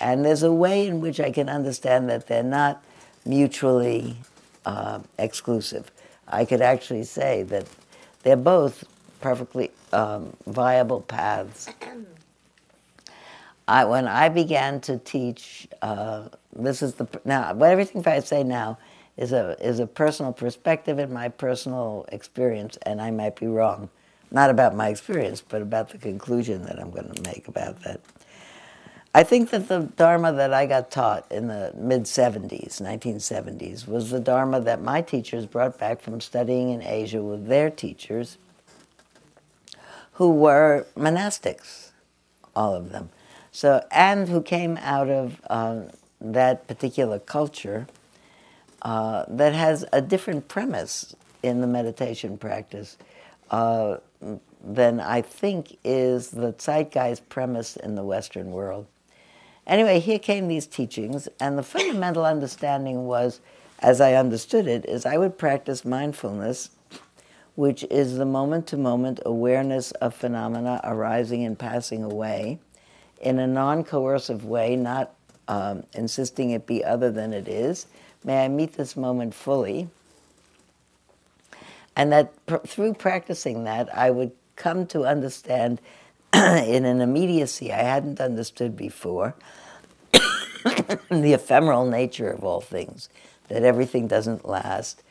And 0.00 0.24
there's 0.24 0.42
a 0.42 0.52
way 0.52 0.86
in 0.86 1.00
which 1.00 1.20
I 1.20 1.30
can 1.30 1.48
understand 1.48 2.08
that 2.10 2.26
they're 2.26 2.42
not 2.42 2.84
mutually 3.24 4.16
uh, 4.66 5.00
exclusive. 5.18 5.90
I 6.28 6.44
could 6.44 6.60
actually 6.60 7.04
say 7.04 7.42
that 7.44 7.66
they're 8.22 8.36
both 8.36 8.84
perfectly 9.26 9.72
um, 9.92 10.32
viable 10.46 11.00
paths. 11.00 11.68
I, 13.66 13.84
when 13.84 14.06
I 14.06 14.28
began 14.28 14.80
to 14.82 14.98
teach, 14.98 15.66
uh, 15.82 16.28
this 16.54 16.80
is 16.80 16.94
the 16.94 17.08
now 17.24 17.50
everything 17.60 18.06
I 18.06 18.20
say 18.20 18.44
now 18.44 18.78
is 19.16 19.32
a 19.32 19.56
is 19.60 19.80
a 19.80 19.86
personal 19.88 20.32
perspective 20.32 21.00
and 21.00 21.12
my 21.12 21.28
personal 21.28 22.06
experience, 22.12 22.78
and 22.82 23.02
I 23.02 23.10
might 23.10 23.34
be 23.34 23.48
wrong, 23.48 23.88
not 24.30 24.48
about 24.48 24.76
my 24.76 24.90
experience, 24.90 25.40
but 25.40 25.60
about 25.60 25.88
the 25.88 25.98
conclusion 25.98 26.62
that 26.66 26.78
I'm 26.78 26.92
going 26.92 27.12
to 27.12 27.22
make 27.22 27.48
about 27.48 27.82
that. 27.82 28.00
I 29.12 29.24
think 29.24 29.50
that 29.50 29.66
the 29.66 29.90
Dharma 29.96 30.32
that 30.34 30.54
I 30.54 30.66
got 30.66 30.92
taught 30.92 31.26
in 31.32 31.48
the 31.48 31.72
mid 31.74 32.04
70s, 32.04 32.80
1970s, 32.80 33.88
was 33.88 34.10
the 34.10 34.20
Dharma 34.20 34.60
that 34.60 34.82
my 34.82 35.02
teachers 35.02 35.46
brought 35.46 35.80
back 35.80 36.00
from 36.00 36.20
studying 36.20 36.70
in 36.70 36.80
Asia 36.80 37.20
with 37.20 37.48
their 37.48 37.70
teachers, 37.70 38.38
who 40.16 40.30
were 40.30 40.86
monastics, 40.96 41.90
all 42.54 42.74
of 42.74 42.90
them. 42.90 43.10
So, 43.52 43.84
and 43.90 44.28
who 44.28 44.42
came 44.42 44.78
out 44.78 45.08
of 45.08 45.40
um, 45.48 45.88
that 46.20 46.66
particular 46.66 47.18
culture 47.18 47.86
uh, 48.82 49.24
that 49.28 49.54
has 49.54 49.84
a 49.92 50.00
different 50.00 50.48
premise 50.48 51.14
in 51.42 51.60
the 51.60 51.66
meditation 51.66 52.38
practice 52.38 52.96
uh, 53.50 53.98
than 54.64 55.00
I 55.00 55.20
think 55.22 55.78
is 55.84 56.30
the 56.30 56.52
zeitgeist 56.52 57.28
premise 57.28 57.76
in 57.76 57.94
the 57.94 58.02
Western 58.02 58.50
world. 58.52 58.86
Anyway, 59.66 60.00
here 60.00 60.18
came 60.18 60.48
these 60.48 60.66
teachings, 60.66 61.28
and 61.40 61.58
the 61.58 61.62
fundamental 61.62 62.24
understanding 62.24 63.06
was, 63.06 63.40
as 63.80 64.00
I 64.00 64.14
understood 64.14 64.66
it, 64.66 64.86
is 64.86 65.04
I 65.04 65.18
would 65.18 65.36
practice 65.36 65.84
mindfulness, 65.84 66.70
which 67.56 67.84
is 67.90 68.18
the 68.18 68.24
moment 68.24 68.66
to 68.68 68.76
moment 68.76 69.18
awareness 69.26 69.90
of 69.92 70.14
phenomena 70.14 70.80
arising 70.84 71.44
and 71.44 71.58
passing 71.58 72.04
away 72.04 72.58
in 73.20 73.38
a 73.38 73.46
non 73.46 73.82
coercive 73.82 74.44
way, 74.44 74.76
not 74.76 75.14
um, 75.48 75.82
insisting 75.94 76.50
it 76.50 76.66
be 76.66 76.84
other 76.84 77.10
than 77.10 77.32
it 77.32 77.48
is. 77.48 77.86
May 78.24 78.44
I 78.44 78.48
meet 78.48 78.74
this 78.74 78.96
moment 78.96 79.34
fully. 79.34 79.88
And 81.96 82.12
that 82.12 82.46
pr- 82.46 82.56
through 82.58 82.94
practicing 82.94 83.64
that, 83.64 83.96
I 83.96 84.10
would 84.10 84.32
come 84.54 84.86
to 84.88 85.04
understand 85.04 85.80
in 86.34 86.84
an 86.84 87.00
immediacy 87.00 87.72
I 87.72 87.82
hadn't 87.82 88.20
understood 88.20 88.76
before 88.76 89.34
the 90.12 91.32
ephemeral 91.32 91.86
nature 91.86 92.30
of 92.30 92.44
all 92.44 92.60
things, 92.60 93.08
that 93.48 93.62
everything 93.62 94.08
doesn't 94.08 94.46
last, 94.46 95.02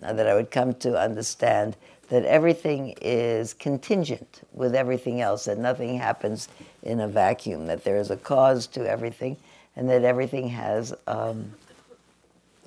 that 0.00 0.26
I 0.26 0.34
would 0.34 0.50
come 0.50 0.74
to 0.74 0.98
understand 0.98 1.76
that 2.12 2.26
everything 2.26 2.94
is 3.00 3.54
contingent 3.54 4.46
with 4.52 4.74
everything 4.74 5.22
else, 5.22 5.46
that 5.46 5.56
nothing 5.56 5.96
happens 5.96 6.46
in 6.82 7.00
a 7.00 7.08
vacuum, 7.08 7.64
that 7.64 7.84
there 7.84 7.96
is 7.96 8.10
a 8.10 8.18
cause 8.18 8.66
to 8.66 8.86
everything, 8.86 9.34
and 9.76 9.88
that 9.88 10.04
everything 10.04 10.48
has 10.48 10.92
um, 11.06 11.54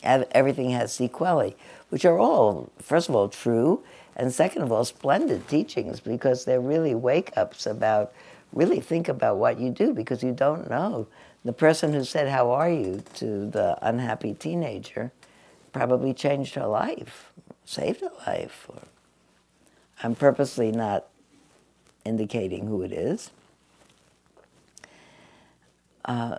everything 0.02 0.72
has 0.72 0.92
sequelae, 0.92 1.56
which 1.90 2.06
are 2.06 2.18
all, 2.18 2.72
first 2.80 3.08
of 3.08 3.14
all, 3.14 3.30
true, 3.30 3.84
and 4.16 4.34
second 4.34 4.64
of 4.64 4.72
all, 4.72 4.84
splendid 4.84 5.48
teachings 5.48 6.00
because 6.00 6.46
they're 6.46 6.60
really 6.60 6.96
wake 6.96 7.32
ups 7.38 7.68
about 7.68 8.14
really 8.52 8.80
think 8.80 9.08
about 9.08 9.38
what 9.38 9.60
you 9.60 9.70
do 9.70 9.94
because 9.94 10.24
you 10.24 10.32
don't 10.32 10.72
know. 10.72 11.06
The 11.44 11.54
person 11.54 11.94
who 11.94 12.04
said, 12.04 12.30
How 12.30 12.50
are 12.50 12.72
you 12.72 13.04
to 13.16 13.46
the 13.46 13.78
unhappy 13.88 14.34
teenager 14.34 15.12
probably 15.72 16.16
changed 16.16 16.56
her 16.56 16.66
life, 16.66 17.32
saved 17.64 18.02
her 18.02 18.10
life. 18.26 18.66
Or, 18.70 18.82
I'm 20.04 20.16
purposely 20.16 20.72
not 20.72 21.08
indicating 22.06 22.68
who 22.68 22.82
it 22.84 22.92
is. 22.92 23.32
Uh, 26.06 26.38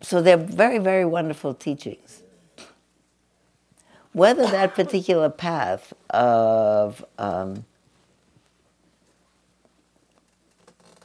so 0.00 0.22
they're 0.22 0.36
very, 0.36 0.78
very 0.78 1.04
wonderful 1.04 1.54
teachings. 1.54 2.22
Whether 4.12 4.46
that 4.46 4.74
particular 4.76 5.28
path 5.28 5.92
of 6.10 7.04
um, 7.18 7.64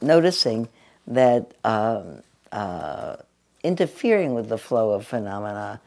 noticing 0.00 0.68
that 1.06 1.52
um, 1.64 2.22
uh, 2.52 3.16
interfering 3.62 4.34
with 4.34 4.48
the 4.48 4.58
flow 4.58 4.90
of 4.92 5.06
phenomena, 5.06 5.80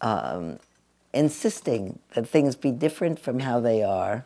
um, 0.00 0.58
insisting 1.12 1.98
that 2.14 2.28
things 2.28 2.56
be 2.56 2.70
different 2.70 3.18
from 3.18 3.40
how 3.40 3.60
they 3.60 3.82
are. 3.82 4.24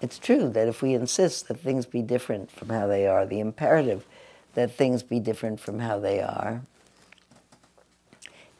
It's 0.00 0.18
true 0.18 0.48
that 0.50 0.68
if 0.68 0.82
we 0.82 0.94
insist 0.94 1.48
that 1.48 1.60
things 1.60 1.86
be 1.86 2.02
different 2.02 2.50
from 2.50 2.68
how 2.68 2.86
they 2.86 3.06
are, 3.06 3.24
the 3.24 3.40
imperative 3.40 4.04
that 4.54 4.72
things 4.72 5.02
be 5.02 5.20
different 5.20 5.60
from 5.60 5.78
how 5.80 5.98
they 5.98 6.20
are 6.20 6.62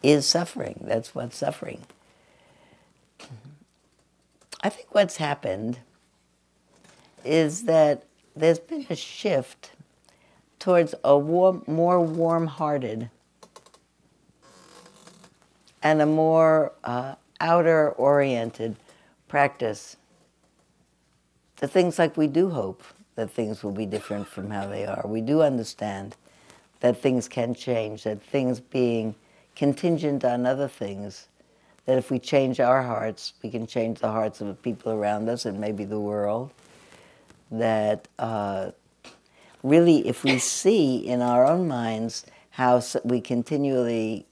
is 0.02 0.26
suffering. 0.26 0.84
That's 0.86 1.14
what's 1.14 1.36
suffering. 1.36 1.82
I 4.60 4.68
think 4.68 4.94
what's 4.94 5.16
happened 5.16 5.78
is 7.24 7.64
that 7.64 8.04
there's 8.34 8.58
been 8.58 8.86
a 8.88 8.96
shift 8.96 9.72
towards 10.58 10.94
a 11.04 11.18
warm, 11.18 11.62
more 11.66 12.00
warm 12.00 12.46
hearted 12.46 13.10
and 15.86 16.02
a 16.02 16.06
more 16.06 16.72
uh, 16.82 17.14
outer 17.38 17.90
oriented 17.92 18.74
practice. 19.28 19.96
The 21.58 21.68
things 21.68 21.96
like 21.96 22.16
we 22.16 22.26
do 22.26 22.50
hope 22.50 22.82
that 23.14 23.30
things 23.30 23.62
will 23.62 23.70
be 23.70 23.86
different 23.86 24.26
from 24.26 24.50
how 24.50 24.66
they 24.66 24.84
are. 24.84 25.04
We 25.06 25.20
do 25.20 25.42
understand 25.42 26.16
that 26.80 27.00
things 27.00 27.28
can 27.28 27.54
change, 27.54 28.02
that 28.02 28.20
things 28.20 28.58
being 28.58 29.14
contingent 29.54 30.24
on 30.24 30.44
other 30.44 30.66
things, 30.66 31.28
that 31.84 31.96
if 31.96 32.10
we 32.10 32.18
change 32.18 32.58
our 32.58 32.82
hearts, 32.82 33.34
we 33.44 33.48
can 33.48 33.68
change 33.68 34.00
the 34.00 34.10
hearts 34.10 34.40
of 34.40 34.48
the 34.48 34.54
people 34.54 34.90
around 34.90 35.28
us 35.28 35.46
and 35.46 35.60
maybe 35.60 35.84
the 35.84 36.00
world 36.00 36.50
that 37.52 38.08
uh, 38.18 38.72
really, 39.62 40.08
if 40.08 40.24
we 40.24 40.40
see 40.40 40.96
in 40.96 41.22
our 41.22 41.46
own 41.46 41.68
minds 41.68 42.26
how 42.50 42.82
we 43.04 43.20
continually 43.20 44.26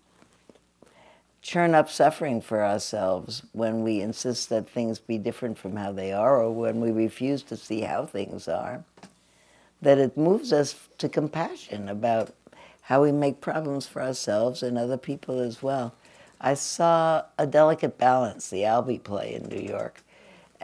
churn 1.45 1.75
up 1.75 1.91
suffering 1.91 2.41
for 2.41 2.65
ourselves 2.65 3.43
when 3.53 3.83
we 3.83 4.01
insist 4.01 4.49
that 4.49 4.67
things 4.67 4.99
be 4.99 5.19
different 5.19 5.59
from 5.59 5.77
how 5.77 5.93
they 5.93 6.11
are 6.11 6.43
or 6.43 6.51
when 6.51 6.81
we 6.81 6.91
refuse 6.91 7.43
to 7.43 7.55
see 7.55 7.83
how 7.83 8.07
things 8.07 8.49
are, 8.49 8.83
that 9.83 9.99
it 9.99 10.17
moves 10.17 10.55
us 10.55 10.89
to 10.97 11.07
compassion 11.07 11.87
about 11.87 12.33
how 12.81 13.03
we 13.03 13.13
make 13.13 13.43
problems 13.43 13.87
for 13.87 14.01
ourselves 14.01 14.63
and 14.63 14.79
other 14.79 14.97
people 14.97 15.39
as 15.39 15.63
well. 15.63 15.95
I 16.41 16.55
saw 16.55 17.25
a 17.39 17.47
delicate 17.47 17.99
balance, 17.99 18.49
the 18.49 18.65
Albee 18.65 18.99
play 18.99 19.35
in 19.35 19.47
New 19.49 19.69
York, 19.69 20.03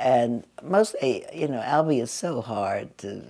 and 0.00 0.44
mostly, 0.62 1.26
you 1.34 1.46
know, 1.46 1.60
Albee 1.60 2.00
is 2.00 2.10
so 2.10 2.40
hard 2.40 2.96
to 2.98 3.22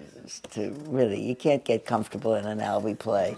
to 0.50 0.70
really 0.86 1.20
you 1.20 1.34
can't 1.34 1.64
get 1.64 1.84
comfortable 1.84 2.34
in 2.36 2.46
an 2.46 2.60
Albee 2.60 2.94
play, 2.94 3.36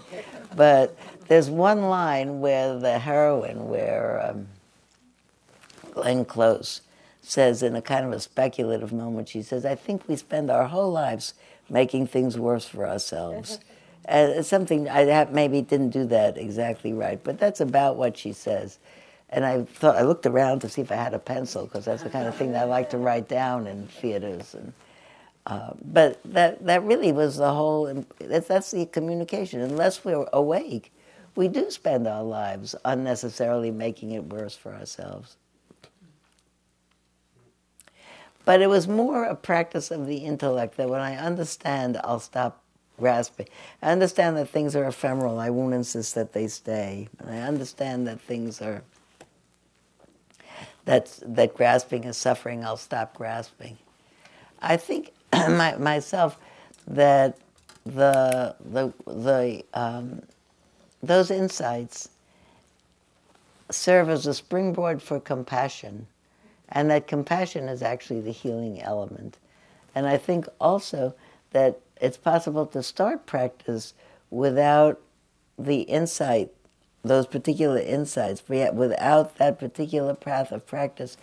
but 0.55 0.95
there's 1.27 1.49
one 1.49 1.83
line 1.83 2.41
where 2.41 2.77
the 2.77 2.99
heroine, 2.99 3.67
where 3.67 4.23
um, 4.29 4.47
Glenn 5.91 6.25
Close 6.25 6.81
says 7.23 7.63
in 7.63 7.75
a 7.75 7.81
kind 7.81 8.05
of 8.05 8.11
a 8.11 8.19
speculative 8.19 8.93
moment, 8.93 9.29
she 9.29 9.41
says, 9.41 9.65
"I 9.65 9.75
think 9.75 10.07
we 10.07 10.15
spend 10.15 10.51
our 10.51 10.67
whole 10.67 10.91
lives 10.91 11.33
making 11.69 12.07
things 12.07 12.37
worse 12.37 12.65
for 12.65 12.87
ourselves." 12.87 13.59
and 14.05 14.31
it's 14.31 14.47
something 14.47 14.87
I 14.87 15.05
have, 15.05 15.31
maybe 15.31 15.61
didn't 15.61 15.89
do 15.89 16.05
that 16.05 16.37
exactly 16.37 16.93
right, 16.93 17.19
but 17.23 17.39
that's 17.39 17.61
about 17.61 17.95
what 17.95 18.15
she 18.15 18.31
says. 18.31 18.77
And 19.33 19.43
I 19.43 19.63
thought 19.63 19.97
I 19.97 20.03
looked 20.03 20.27
around 20.27 20.59
to 20.59 20.69
see 20.69 20.81
if 20.81 20.91
I 20.91 20.95
had 20.95 21.15
a 21.15 21.19
pencil 21.19 21.65
because 21.65 21.85
that's 21.85 22.03
the 22.03 22.09
kind 22.09 22.27
of 22.27 22.35
thing 22.35 22.51
that 22.51 22.61
I 22.61 22.65
like 22.65 22.91
to 22.91 22.99
write 22.99 23.27
down 23.27 23.65
in 23.65 23.87
theaters. 23.87 24.53
And 24.53 24.73
uh, 25.47 25.71
but 25.83 26.21
that 26.23 26.63
that 26.65 26.83
really 26.83 27.11
was 27.11 27.37
the 27.37 27.51
whole. 27.51 28.05
That's, 28.19 28.47
that's 28.47 28.71
the 28.71 28.85
communication. 28.85 29.59
Unless 29.59 30.05
we're 30.05 30.27
awake, 30.31 30.93
we 31.35 31.47
do 31.47 31.71
spend 31.71 32.07
our 32.07 32.23
lives 32.23 32.75
unnecessarily 32.85 33.71
making 33.71 34.11
it 34.11 34.25
worse 34.25 34.55
for 34.55 34.73
ourselves. 34.75 35.35
But 38.45 38.61
it 38.61 38.67
was 38.67 38.87
more 38.87 39.23
a 39.23 39.35
practice 39.35 39.89
of 39.89 40.05
the 40.05 40.17
intellect 40.17 40.77
that 40.77 40.89
when 40.89 41.01
I 41.01 41.15
understand, 41.15 41.99
I'll 42.03 42.19
stop 42.19 42.61
grasping. 42.99 43.47
I 43.81 43.91
understand 43.91 44.37
that 44.37 44.49
things 44.49 44.75
are 44.75 44.85
ephemeral. 44.85 45.39
I 45.39 45.49
won't 45.49 45.73
insist 45.73 46.13
that 46.15 46.33
they 46.33 46.47
stay. 46.47 47.07
And 47.19 47.31
I 47.31 47.39
understand 47.39 48.05
that 48.07 48.19
things 48.21 48.61
are 48.61 48.83
that's, 50.85 51.21
that 51.25 51.55
grasping 51.55 52.03
is 52.03 52.17
suffering, 52.17 52.63
I'll 52.63 52.77
stop 52.77 53.15
grasping. 53.15 53.77
I 54.61 54.77
think 54.77 55.13
my, 55.33 55.75
myself 55.77 56.37
that 56.87 57.37
the, 57.85 58.55
the, 58.63 58.93
the, 59.05 59.63
um, 59.73 60.21
those 61.01 61.31
insights 61.31 62.09
serve 63.69 64.09
as 64.09 64.27
a 64.27 64.33
springboard 64.33 65.01
for 65.01 65.19
compassion, 65.19 66.07
and 66.69 66.89
that 66.89 67.07
compassion 67.07 67.67
is 67.67 67.81
actually 67.81 68.21
the 68.21 68.31
healing 68.31 68.81
element. 68.81 69.37
And 69.95 70.07
I 70.07 70.17
think 70.17 70.47
also 70.59 71.13
that 71.51 71.79
it's 72.01 72.17
possible 72.17 72.65
to 72.67 72.81
start 72.83 73.25
practice 73.25 73.93
without 74.29 74.99
the 75.57 75.81
insight 75.81 76.51
those 77.03 77.27
particular 77.27 77.79
insights, 77.79 78.43
without 78.47 79.37
that 79.37 79.59
particular 79.59 80.13
path 80.13 80.51
of 80.51 80.65
practice, 80.65 81.17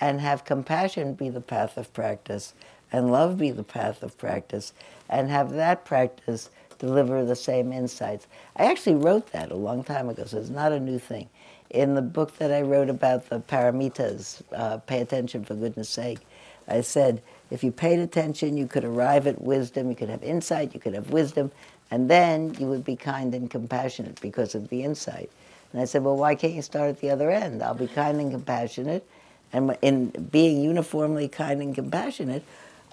and 0.00 0.20
have 0.20 0.44
compassion 0.44 1.14
be 1.14 1.28
the 1.28 1.40
path 1.40 1.76
of 1.76 1.92
practice, 1.92 2.54
and 2.92 3.10
love 3.10 3.38
be 3.38 3.50
the 3.50 3.62
path 3.62 4.02
of 4.02 4.16
practice, 4.16 4.72
and 5.08 5.30
have 5.30 5.52
that 5.52 5.84
practice 5.84 6.50
deliver 6.78 7.24
the 7.24 7.36
same 7.36 7.72
insights. 7.72 8.26
I 8.56 8.64
actually 8.64 8.96
wrote 8.96 9.32
that 9.32 9.50
a 9.50 9.56
long 9.56 9.84
time 9.84 10.08
ago, 10.08 10.24
so 10.24 10.38
it's 10.38 10.50
not 10.50 10.72
a 10.72 10.80
new 10.80 10.98
thing. 10.98 11.28
In 11.70 11.94
the 11.94 12.02
book 12.02 12.36
that 12.38 12.52
I 12.52 12.62
wrote 12.62 12.88
about 12.88 13.28
the 13.28 13.40
paramitas, 13.40 14.42
uh, 14.52 14.78
pay 14.78 15.00
attention 15.00 15.44
for 15.44 15.54
goodness 15.54 15.88
sake, 15.88 16.20
I 16.68 16.80
said 16.80 17.22
if 17.50 17.62
you 17.62 17.70
paid 17.70 17.98
attention, 18.00 18.56
you 18.56 18.66
could 18.66 18.84
arrive 18.84 19.26
at 19.26 19.40
wisdom, 19.40 19.88
you 19.88 19.96
could 19.96 20.08
have 20.08 20.22
insight, 20.22 20.74
you 20.74 20.80
could 20.80 20.94
have 20.94 21.10
wisdom, 21.10 21.50
and 21.90 22.10
then 22.10 22.54
you 22.58 22.66
would 22.66 22.84
be 22.84 22.96
kind 22.96 23.34
and 23.34 23.50
compassionate 23.50 24.20
because 24.20 24.54
of 24.54 24.68
the 24.68 24.82
insight. 24.82 25.30
And 25.72 25.80
I 25.80 25.84
said, 25.84 26.02
well, 26.02 26.16
why 26.16 26.34
can't 26.34 26.54
you 26.54 26.62
start 26.62 26.88
at 26.88 27.00
the 27.00 27.10
other 27.10 27.30
end? 27.30 27.62
I'll 27.62 27.74
be 27.74 27.86
kind 27.86 28.20
and 28.20 28.30
compassionate, 28.30 29.06
and 29.52 29.76
in 29.82 30.08
being 30.30 30.62
uniformly 30.62 31.28
kind 31.28 31.62
and 31.62 31.74
compassionate, 31.74 32.44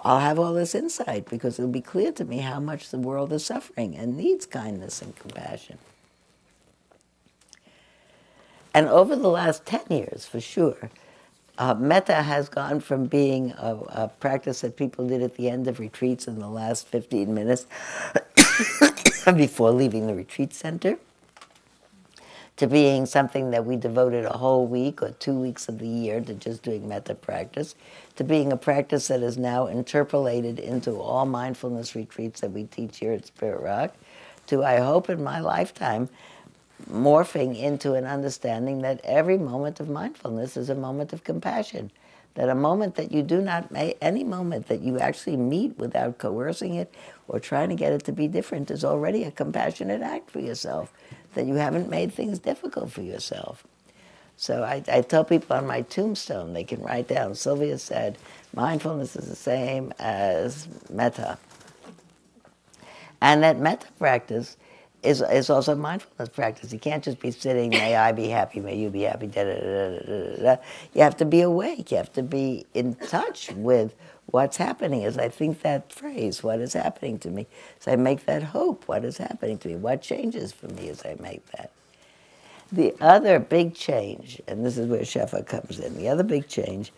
I'll 0.01 0.19
have 0.19 0.37
all 0.37 0.53
this 0.53 0.75
insight 0.75 1.29
because 1.29 1.57
it'll 1.57 1.71
be 1.71 1.81
clear 1.81 2.11
to 2.11 2.25
me 2.25 2.39
how 2.39 2.59
much 2.59 2.89
the 2.89 2.97
world 2.97 3.31
is 3.31 3.45
suffering 3.45 3.95
and 3.95 4.17
needs 4.17 4.45
kindness 4.45 5.01
and 5.01 5.15
compassion. 5.15 5.77
And 8.73 8.87
over 8.87 9.15
the 9.15 9.29
last 9.29 9.65
10 9.65 9.81
years, 9.89 10.25
for 10.25 10.41
sure, 10.41 10.89
uh, 11.57 11.75
metta 11.75 12.15
has 12.15 12.49
gone 12.49 12.79
from 12.79 13.05
being 13.05 13.51
a, 13.51 13.77
a, 13.89 14.07
practice 14.07 14.61
that 14.61 14.75
people 14.75 15.07
did 15.07 15.21
at 15.21 15.35
the 15.35 15.49
end 15.49 15.67
of 15.67 15.79
retreats 15.79 16.27
in 16.27 16.39
the 16.39 16.49
last 16.49 16.87
15 16.87 17.31
minutes 17.31 17.67
before 19.35 19.71
leaving 19.71 20.07
the 20.07 20.15
retreat 20.15 20.53
center 20.53 20.97
to 22.57 22.67
being 22.67 23.05
something 23.05 23.51
that 23.51 23.65
we 23.65 23.75
devoted 23.75 24.25
a 24.25 24.37
whole 24.37 24.67
week 24.67 25.01
or 25.01 25.11
two 25.11 25.33
weeks 25.33 25.67
of 25.67 25.79
the 25.79 25.87
year 25.87 26.21
to 26.21 26.33
just 26.35 26.61
doing 26.61 26.87
metta 26.87 27.15
practice, 27.15 27.75
to 28.15 28.23
being 28.23 28.51
a 28.51 28.57
practice 28.57 29.07
that 29.07 29.23
is 29.23 29.37
now 29.37 29.65
interpolated 29.67 30.59
into 30.59 30.91
all 30.99 31.25
mindfulness 31.25 31.95
retreats 31.95 32.41
that 32.41 32.51
we 32.51 32.65
teach 32.65 32.99
here 32.99 33.11
at 33.11 33.25
Spirit 33.25 33.61
Rock, 33.61 33.95
to, 34.47 34.63
I 34.63 34.79
hope, 34.79 35.09
in 35.09 35.23
my 35.23 35.39
lifetime, 35.39 36.09
morphing 36.91 37.57
into 37.59 37.93
an 37.93 38.05
understanding 38.05 38.81
that 38.81 39.01
every 39.03 39.37
moment 39.37 39.79
of 39.79 39.89
mindfulness 39.89 40.57
is 40.57 40.69
a 40.69 40.75
moment 40.75 41.13
of 41.13 41.23
compassion. 41.23 41.91
That 42.35 42.49
a 42.49 42.55
moment 42.55 42.95
that 42.95 43.11
you 43.11 43.23
do 43.23 43.41
not 43.41 43.71
make, 43.71 43.97
any 44.01 44.23
moment 44.23 44.67
that 44.67 44.81
you 44.81 44.99
actually 44.99 45.37
meet 45.37 45.77
without 45.77 46.17
coercing 46.17 46.75
it 46.75 46.93
or 47.27 47.39
trying 47.39 47.69
to 47.69 47.75
get 47.75 47.93
it 47.93 48.03
to 48.05 48.11
be 48.11 48.27
different 48.27 48.71
is 48.71 48.85
already 48.85 49.23
a 49.23 49.31
compassionate 49.31 50.01
act 50.01 50.31
for 50.31 50.39
yourself 50.39 50.93
that 51.35 51.45
you 51.47 51.55
haven't 51.55 51.89
made 51.89 52.13
things 52.13 52.39
difficult 52.39 52.91
for 52.91 53.01
yourself. 53.01 53.65
So 54.37 54.63
I, 54.63 54.83
I 54.87 55.01
tell 55.01 55.23
people 55.23 55.55
on 55.55 55.67
my 55.67 55.81
tombstone, 55.83 56.53
they 56.53 56.63
can 56.63 56.81
write 56.81 57.07
down, 57.07 57.35
Sylvia 57.35 57.77
said, 57.77 58.17
mindfulness 58.55 59.15
is 59.15 59.29
the 59.29 59.35
same 59.35 59.93
as 59.99 60.67
metta. 60.91 61.37
And 63.21 63.43
that 63.43 63.59
metta 63.59 63.87
practice 63.99 64.57
is, 65.03 65.21
is 65.21 65.49
also 65.49 65.75
mindfulness 65.75 66.29
practice. 66.29 66.73
You 66.73 66.79
can't 66.79 67.03
just 67.03 67.19
be 67.19 67.31
sitting, 67.31 67.71
may 67.71 67.95
I 67.95 68.11
be 68.11 68.27
happy, 68.29 68.59
may 68.59 68.77
you 68.77 68.89
be 68.89 69.03
happy, 69.03 69.27
da, 69.27 69.43
da, 69.43 69.55
da, 69.55 69.99
da, 69.99 70.41
You 70.93 71.01
have 71.03 71.17
to 71.17 71.25
be 71.25 71.41
awake. 71.41 71.91
You 71.91 71.97
have 71.97 72.13
to 72.13 72.23
be 72.23 72.65
in 72.73 72.95
touch 72.95 73.51
with 73.53 73.95
what's 74.33 74.57
happening 74.57 75.05
as 75.05 75.15
I 75.15 75.29
think 75.29 75.61
that 75.61 75.93
phrase, 75.93 76.41
what 76.41 76.59
is 76.59 76.73
happening 76.73 77.19
to 77.19 77.29
me, 77.29 77.45
as 77.79 77.87
I 77.87 77.95
make 77.97 78.25
that 78.25 78.41
hope, 78.41 78.87
what 78.87 79.05
is 79.05 79.17
happening 79.17 79.59
to 79.59 79.67
me, 79.67 79.75
what 79.75 80.01
changes 80.01 80.51
for 80.51 80.67
me 80.69 80.89
as 80.89 81.05
I 81.05 81.15
make 81.19 81.45
that. 81.51 81.69
The 82.71 82.95
other 82.99 83.37
big 83.37 83.75
change, 83.75 84.41
and 84.47 84.65
this 84.65 84.75
is 84.75 84.87
where 84.87 85.01
Shefa 85.01 85.45
comes 85.45 85.79
in, 85.79 85.95
the 85.95 86.09
other 86.09 86.23
big 86.23 86.47
change 86.47 86.91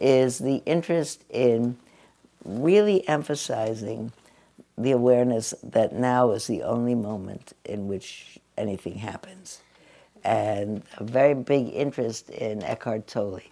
is 0.00 0.40
the 0.40 0.64
interest 0.66 1.22
in 1.30 1.76
really 2.44 3.06
emphasizing 3.06 4.10
the 4.76 4.90
awareness 4.90 5.54
that 5.62 5.92
now 5.92 6.32
is 6.32 6.48
the 6.48 6.64
only 6.64 6.96
moment 6.96 7.52
in 7.66 7.86
which 7.86 8.40
anything 8.58 8.96
happens. 8.96 9.60
And 10.24 10.82
a 10.98 11.04
very 11.04 11.34
big 11.34 11.68
interest 11.68 12.30
in 12.30 12.64
Eckhart 12.64 13.06
Tolle, 13.06 13.42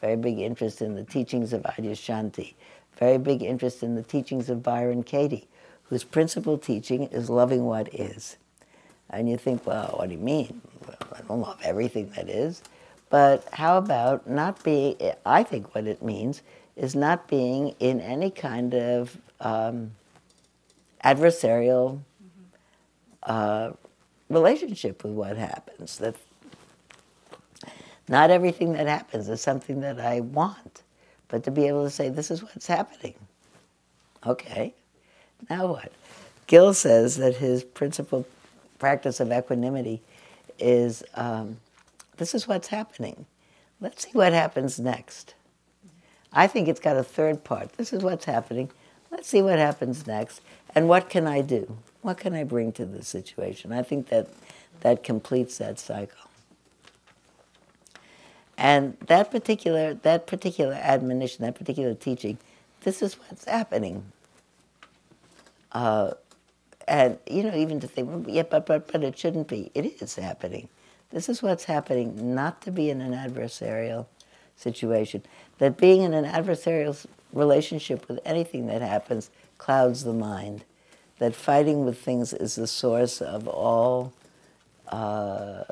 very 0.00 0.16
big 0.16 0.38
interest 0.38 0.80
in 0.80 0.94
the 0.94 1.04
teachings 1.04 1.52
of 1.52 1.62
Adyashanti, 1.64 2.54
very 2.96 3.18
big 3.18 3.42
interest 3.42 3.82
in 3.82 3.94
the 3.94 4.02
teachings 4.02 4.48
of 4.48 4.62
Byron 4.62 5.02
Katie, 5.02 5.48
whose 5.84 6.04
principal 6.04 6.58
teaching 6.58 7.04
is 7.04 7.30
loving 7.30 7.64
what 7.64 7.94
is. 7.94 8.36
And 9.10 9.28
you 9.28 9.36
think, 9.36 9.66
well, 9.66 9.94
what 9.96 10.08
do 10.08 10.14
you 10.14 10.20
mean? 10.20 10.60
Well, 10.86 10.96
I 11.12 11.20
don't 11.22 11.40
love 11.40 11.60
everything 11.62 12.10
that 12.16 12.28
is. 12.28 12.62
But 13.08 13.46
how 13.52 13.78
about 13.78 14.28
not 14.28 14.62
being, 14.64 14.96
I 15.24 15.42
think 15.42 15.74
what 15.74 15.86
it 15.86 16.02
means 16.02 16.42
is 16.74 16.96
not 16.96 17.28
being 17.28 17.74
in 17.78 18.00
any 18.00 18.30
kind 18.30 18.74
of 18.74 19.16
um, 19.40 19.92
adversarial 21.04 22.00
uh, 23.22 23.72
relationship 24.28 25.04
with 25.04 25.12
what 25.12 25.36
happens. 25.36 25.98
That 25.98 26.16
not 28.08 28.30
everything 28.30 28.72
that 28.72 28.86
happens 28.86 29.28
is 29.28 29.40
something 29.40 29.80
that 29.80 30.00
I 30.00 30.20
want 30.20 30.82
but 31.28 31.44
to 31.44 31.50
be 31.50 31.66
able 31.66 31.84
to 31.84 31.90
say, 31.90 32.08
this 32.08 32.30
is 32.30 32.42
what's 32.42 32.66
happening. 32.66 33.14
Okay, 34.26 34.74
now 35.48 35.66
what? 35.66 35.92
Gil 36.46 36.74
says 36.74 37.16
that 37.16 37.36
his 37.36 37.64
principal 37.64 38.26
practice 38.78 39.20
of 39.20 39.32
equanimity 39.32 40.02
is 40.58 41.02
um, 41.14 41.58
this 42.16 42.34
is 42.34 42.48
what's 42.48 42.68
happening. 42.68 43.26
Let's 43.80 44.04
see 44.04 44.10
what 44.12 44.32
happens 44.32 44.80
next. 44.80 45.34
I 46.32 46.46
think 46.46 46.68
it's 46.68 46.80
got 46.80 46.96
a 46.96 47.02
third 47.02 47.44
part. 47.44 47.72
This 47.74 47.92
is 47.92 48.02
what's 48.02 48.24
happening. 48.24 48.70
Let's 49.10 49.28
see 49.28 49.42
what 49.42 49.58
happens 49.58 50.06
next. 50.06 50.40
And 50.74 50.88
what 50.88 51.08
can 51.08 51.26
I 51.26 51.40
do? 51.40 51.78
What 52.02 52.18
can 52.18 52.34
I 52.34 52.44
bring 52.44 52.72
to 52.72 52.84
the 52.84 53.02
situation? 53.02 53.72
I 53.72 53.82
think 53.82 54.08
that 54.08 54.28
that 54.80 55.02
completes 55.02 55.58
that 55.58 55.78
cycle. 55.78 56.25
And 58.58 58.96
that 59.06 59.30
particular, 59.30 59.94
that 59.94 60.26
particular 60.26 60.74
admonition, 60.74 61.44
that 61.44 61.54
particular 61.54 61.94
teaching, 61.94 62.38
this 62.82 63.02
is 63.02 63.14
what's 63.14 63.44
happening. 63.44 64.12
Uh, 65.72 66.12
and, 66.88 67.18
you 67.26 67.42
know, 67.42 67.54
even 67.54 67.80
to 67.80 67.88
think, 67.88 68.08
well, 68.08 68.24
yeah, 68.26 68.44
but, 68.44 68.64
but, 68.64 68.90
but 68.90 69.02
it 69.02 69.18
shouldn't 69.18 69.48
be. 69.48 69.70
It 69.74 70.00
is 70.00 70.14
happening. 70.14 70.68
This 71.10 71.28
is 71.28 71.42
what's 71.42 71.64
happening, 71.64 72.34
not 72.34 72.62
to 72.62 72.70
be 72.70 72.90
in 72.90 73.00
an 73.00 73.12
adversarial 73.12 74.06
situation. 74.56 75.22
That 75.58 75.76
being 75.76 76.02
in 76.02 76.14
an 76.14 76.24
adversarial 76.24 77.04
relationship 77.32 78.08
with 78.08 78.20
anything 78.24 78.66
that 78.68 78.82
happens 78.82 79.30
clouds 79.58 80.04
the 80.04 80.12
mind. 80.12 80.64
That 81.18 81.34
fighting 81.34 81.84
with 81.84 81.98
things 81.98 82.32
is 82.32 82.56
the 82.56 82.66
source 82.66 83.20
of 83.20 83.48
all 83.48 84.12
uh, 84.88 85.64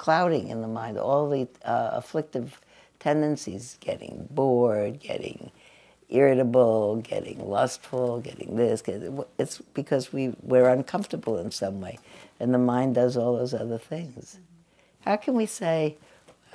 clouding 0.00 0.48
in 0.48 0.62
the 0.62 0.66
mind, 0.66 0.96
all 0.96 1.28
the 1.28 1.46
uh, 1.62 1.90
afflictive 1.92 2.58
tendencies, 2.98 3.76
getting 3.80 4.26
bored, 4.30 4.98
getting 4.98 5.50
irritable, 6.08 6.96
getting 6.96 7.38
lustful, 7.46 8.18
getting 8.18 8.56
this. 8.56 8.82
It's 9.38 9.58
because 9.74 10.10
we, 10.10 10.34
we're 10.40 10.70
uncomfortable 10.70 11.36
in 11.36 11.50
some 11.50 11.82
way, 11.82 11.98
and 12.40 12.54
the 12.54 12.58
mind 12.58 12.94
does 12.94 13.18
all 13.18 13.36
those 13.36 13.52
other 13.52 13.76
things. 13.76 14.38
How 15.04 15.16
can 15.16 15.34
we 15.34 15.44
say, 15.44 15.98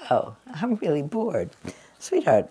oh, 0.10 0.36
I'm 0.48 0.74
really 0.78 1.04
bored? 1.04 1.52
Sweetheart, 2.00 2.50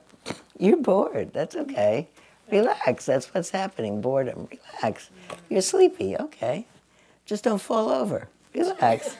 you're 0.60 0.76
bored. 0.76 1.32
That's 1.32 1.56
okay. 1.56 2.08
Relax. 2.52 3.06
That's 3.06 3.34
what's 3.34 3.50
happening. 3.50 4.00
Boredom. 4.00 4.46
Relax. 4.48 5.10
You're 5.48 5.60
sleepy. 5.60 6.16
Okay. 6.16 6.68
Just 7.26 7.42
don't 7.42 7.60
fall 7.60 7.90
over 7.90 8.28
relax. 8.54 9.16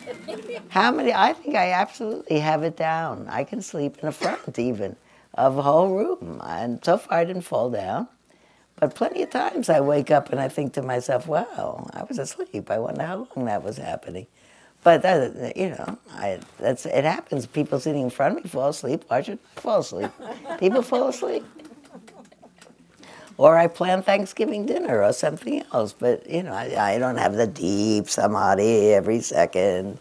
How 0.69 0.91
many? 0.91 1.13
I 1.13 1.33
think 1.33 1.57
I 1.57 1.73
absolutely 1.73 2.39
have 2.41 2.63
it 2.63 2.77
down. 2.77 3.27
I 3.29 3.45
can 3.45 3.63
sleep 3.63 3.99
in 3.99 4.07
the 4.07 4.13
front 4.13 4.59
even 4.59 4.97
of 5.35 5.59
a 5.59 5.63
whole 5.63 5.89
room, 5.89 6.41
and 6.45 6.85
so 6.85 6.99
far 6.99 7.19
I 7.19 7.25
didn't 7.25 7.43
fall 7.43 7.71
down. 7.71 8.09
But 8.77 8.95
plenty 8.95 9.23
of 9.23 9.31
times 9.31 9.69
I 9.69 9.81
wake 9.81 10.11
up 10.11 10.31
and 10.31 10.41
I 10.41 10.49
think 10.49 10.73
to 10.75 10.83
myself, 10.83 11.27
"Wow, 11.27 11.89
I 11.93 12.05
was 12.05 12.19
asleep. 12.19 12.71
I 12.71 12.79
wonder 12.79 13.03
how 13.03 13.29
long 13.35 13.47
that 13.47 13.63
was 13.63 13.77
happening." 13.77 14.27
But 14.83 15.01
that, 15.03 15.57
you 15.57 15.71
know, 15.71 15.99
I, 16.13 16.41
that's 16.59 16.85
it 16.85 17.05
happens. 17.05 17.47
People 17.47 17.81
sitting 17.81 18.03
in 18.03 18.11
front 18.11 18.37
of 18.37 18.45
me 18.45 18.51
fall 18.51 18.69
asleep. 18.69 19.05
Why 19.09 19.23
should 19.23 19.39
I 19.57 19.61
fall 19.61 19.81
asleep? 19.81 20.11
People 20.59 20.83
fall 20.83 21.09
asleep 21.09 21.45
or 23.37 23.57
I 23.57 23.67
plan 23.67 24.03
Thanksgiving 24.03 24.67
dinner 24.67 25.03
or 25.03 25.13
something 25.13 25.63
else. 25.73 25.93
But 25.93 26.29
you 26.29 26.43
know, 26.43 26.53
I, 26.53 26.95
I 26.95 26.99
don't 26.99 27.17
have 27.17 27.35
the 27.35 27.47
deep 27.47 28.09
samadhi 28.09 28.93
every 28.93 29.21
second. 29.21 29.99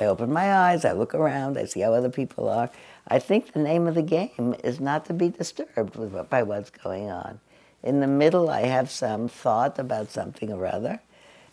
I 0.00 0.06
open 0.06 0.32
my 0.32 0.54
eyes, 0.54 0.84
I 0.84 0.92
look 0.92 1.14
around, 1.14 1.58
I 1.58 1.66
see 1.66 1.80
how 1.80 1.92
other 1.92 2.08
people 2.08 2.48
are. 2.48 2.70
I 3.08 3.18
think 3.18 3.52
the 3.52 3.58
name 3.58 3.86
of 3.86 3.94
the 3.94 4.02
game 4.02 4.54
is 4.64 4.80
not 4.80 5.04
to 5.06 5.12
be 5.12 5.28
disturbed 5.28 5.96
with, 5.96 6.30
by 6.30 6.42
what's 6.42 6.70
going 6.70 7.10
on. 7.10 7.40
In 7.82 8.00
the 8.00 8.06
middle, 8.06 8.48
I 8.48 8.62
have 8.62 8.90
some 8.90 9.28
thought 9.28 9.78
about 9.78 10.10
something 10.10 10.52
or 10.52 10.66
other. 10.66 11.00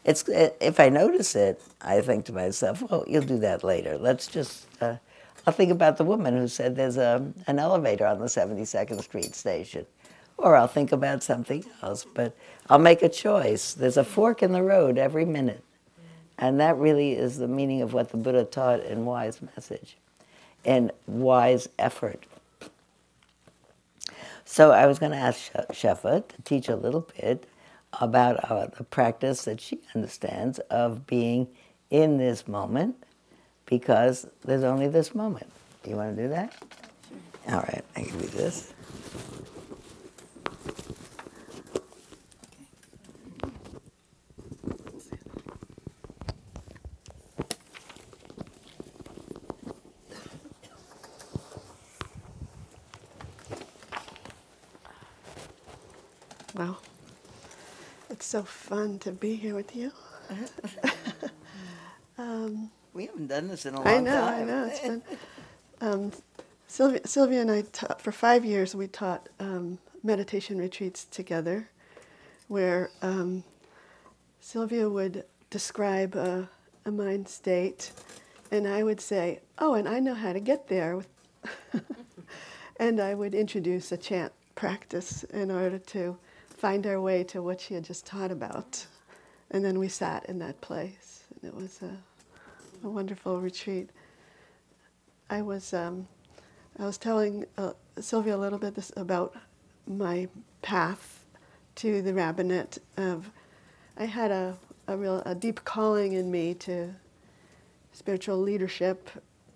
It's, 0.05 0.23
if 0.29 0.79
I 0.79 0.87
notice 0.87 1.35
it, 1.35 1.61
I 1.81 1.99
think 1.99 2.25
to 2.25 2.33
myself, 2.33 2.81
well, 2.89 3.03
you'll 3.07 3.23
do 3.23 3.39
that 3.39 3.63
later. 3.63 3.97
Let's 3.97 4.27
just, 4.27 4.67
uh, 4.81 4.95
I'll 5.45 5.53
think 5.53 5.71
about 5.71 5.97
the 5.97 6.05
woman 6.05 6.37
who 6.37 6.47
said 6.47 6.75
there's 6.75 6.97
a, 6.97 7.29
an 7.47 7.59
elevator 7.59 8.05
on 8.05 8.19
the 8.19 8.27
72nd 8.27 9.01
Street 9.01 9.35
station 9.35 9.85
or 10.37 10.55
I'll 10.55 10.67
think 10.67 10.91
about 10.91 11.23
something 11.23 11.65
else. 11.81 12.05
But 12.05 12.35
I'll 12.69 12.79
make 12.79 13.01
a 13.01 13.09
choice. 13.09 13.73
There's 13.73 13.97
a 13.97 14.03
fork 14.03 14.43
in 14.43 14.51
the 14.51 14.63
road 14.63 14.97
every 14.97 15.25
minute. 15.25 15.63
And 16.37 16.59
that 16.59 16.77
really 16.77 17.13
is 17.13 17.37
the 17.37 17.47
meaning 17.47 17.81
of 17.81 17.93
what 17.93 18.11
the 18.11 18.17
Buddha 18.17 18.43
taught 18.45 18.81
in 18.81 19.05
Wise 19.05 19.41
Message 19.41 19.97
and 20.63 20.91
Wise 21.07 21.67
Effort. 21.79 22.25
So 24.45 24.71
I 24.71 24.85
was 24.85 24.99
going 24.99 25.11
to 25.11 25.17
ask 25.17 25.51
Shefa 25.71 26.27
to 26.27 26.41
teach 26.43 26.69
a 26.69 26.75
little 26.75 27.07
bit 27.19 27.45
about 27.99 28.49
uh, 28.51 28.67
the 28.67 28.83
practice 28.83 29.43
that 29.45 29.59
she 29.59 29.79
understands 29.95 30.59
of 30.69 31.07
being 31.07 31.47
in 31.89 32.17
this 32.17 32.47
moment 32.47 32.95
because 33.65 34.27
there's 34.45 34.63
only 34.63 34.87
this 34.87 35.15
moment. 35.15 35.51
Do 35.83 35.89
you 35.89 35.95
want 35.95 36.15
to 36.15 36.23
do 36.23 36.29
that? 36.29 36.53
Sure. 36.53 37.55
All 37.55 37.61
right, 37.61 37.83
I 37.95 38.01
give 38.01 38.21
you 38.21 38.27
this. 38.27 38.73
Wow. 56.55 56.77
It's 58.09 58.16
so 58.27 58.43
fun 58.43 58.99
to 58.99 59.11
be 59.13 59.35
here 59.35 59.55
with 59.55 59.73
you. 59.73 59.89
um, 62.17 62.69
we 62.93 63.05
haven't 63.05 63.27
done 63.27 63.47
this 63.47 63.65
in 63.65 63.73
a 63.73 63.77
long 63.77 63.85
time. 63.85 63.95
I 63.95 63.99
know, 64.01 64.21
time. 64.21 64.41
I 64.41 64.43
know. 64.43 64.65
It's 64.65 64.79
fun. 64.79 65.03
Um, 65.79 66.11
Sylvia, 66.65 67.01
Sylvia 67.05 67.41
and 67.41 67.51
I, 67.51 67.61
taught, 67.61 68.01
for 68.01 68.11
five 68.11 68.43
years, 68.43 68.73
we 68.73 68.87
taught 68.87 69.29
um, 69.39 69.77
meditation 70.03 70.57
retreats 70.57 71.05
together 71.05 71.69
where 72.47 72.89
um, 73.03 73.43
Sylvia 74.39 74.89
would 74.89 75.23
describe 75.51 76.15
a, 76.15 76.49
a, 76.83 76.89
mind 76.89 77.29
state, 77.29 77.91
and 78.49 78.67
I 78.67 78.81
would 78.81 78.99
say, 78.99 79.41
Oh, 79.59 79.75
and 79.75 79.87
I 79.87 79.99
know 79.99 80.15
how 80.15 80.33
to 80.33 80.39
get 80.39 80.67
there. 80.67 81.03
and 82.77 82.99
I 82.99 83.13
would 83.13 83.35
introduce 83.35 83.91
a 83.91 83.97
chant 83.97 84.33
practice 84.55 85.23
in 85.25 85.51
order 85.51 85.77
to 85.77 86.17
find 86.57 86.85
our 86.87 86.99
way 86.99 87.23
to 87.23 87.41
what 87.41 87.61
she 87.61 87.75
had 87.75 87.85
just 87.85 88.05
taught 88.05 88.31
about. 88.31 88.85
And 89.51 89.63
then 89.63 89.79
we 89.79 89.87
sat 89.87 90.25
in 90.25 90.39
that 90.39 90.59
place, 90.59 91.23
and 91.29 91.49
it 91.49 91.55
was 91.55 91.81
a, 91.81 92.85
a 92.85 92.89
wonderful 92.89 93.39
retreat. 93.39 93.89
I 95.29 95.41
was, 95.41 95.73
um, 95.73 96.07
I 96.79 96.85
was 96.85 96.97
telling 96.97 97.45
uh, 97.57 97.73
Sylvia 97.99 98.35
a 98.35 98.37
little 98.37 98.59
bit 98.59 98.75
this, 98.75 98.91
about 98.97 99.35
my 99.87 100.27
path 100.61 101.25
to 101.75 102.01
the 102.01 102.13
rabbinate. 102.13 102.79
Of, 102.97 103.31
I 103.97 104.05
had 104.05 104.31
a, 104.31 104.57
a 104.87 104.97
real 104.97 105.21
a 105.25 105.35
deep 105.35 105.63
calling 105.63 106.13
in 106.13 106.29
me 106.29 106.53
to 106.55 106.93
spiritual 107.93 108.37
leadership, 108.37 109.09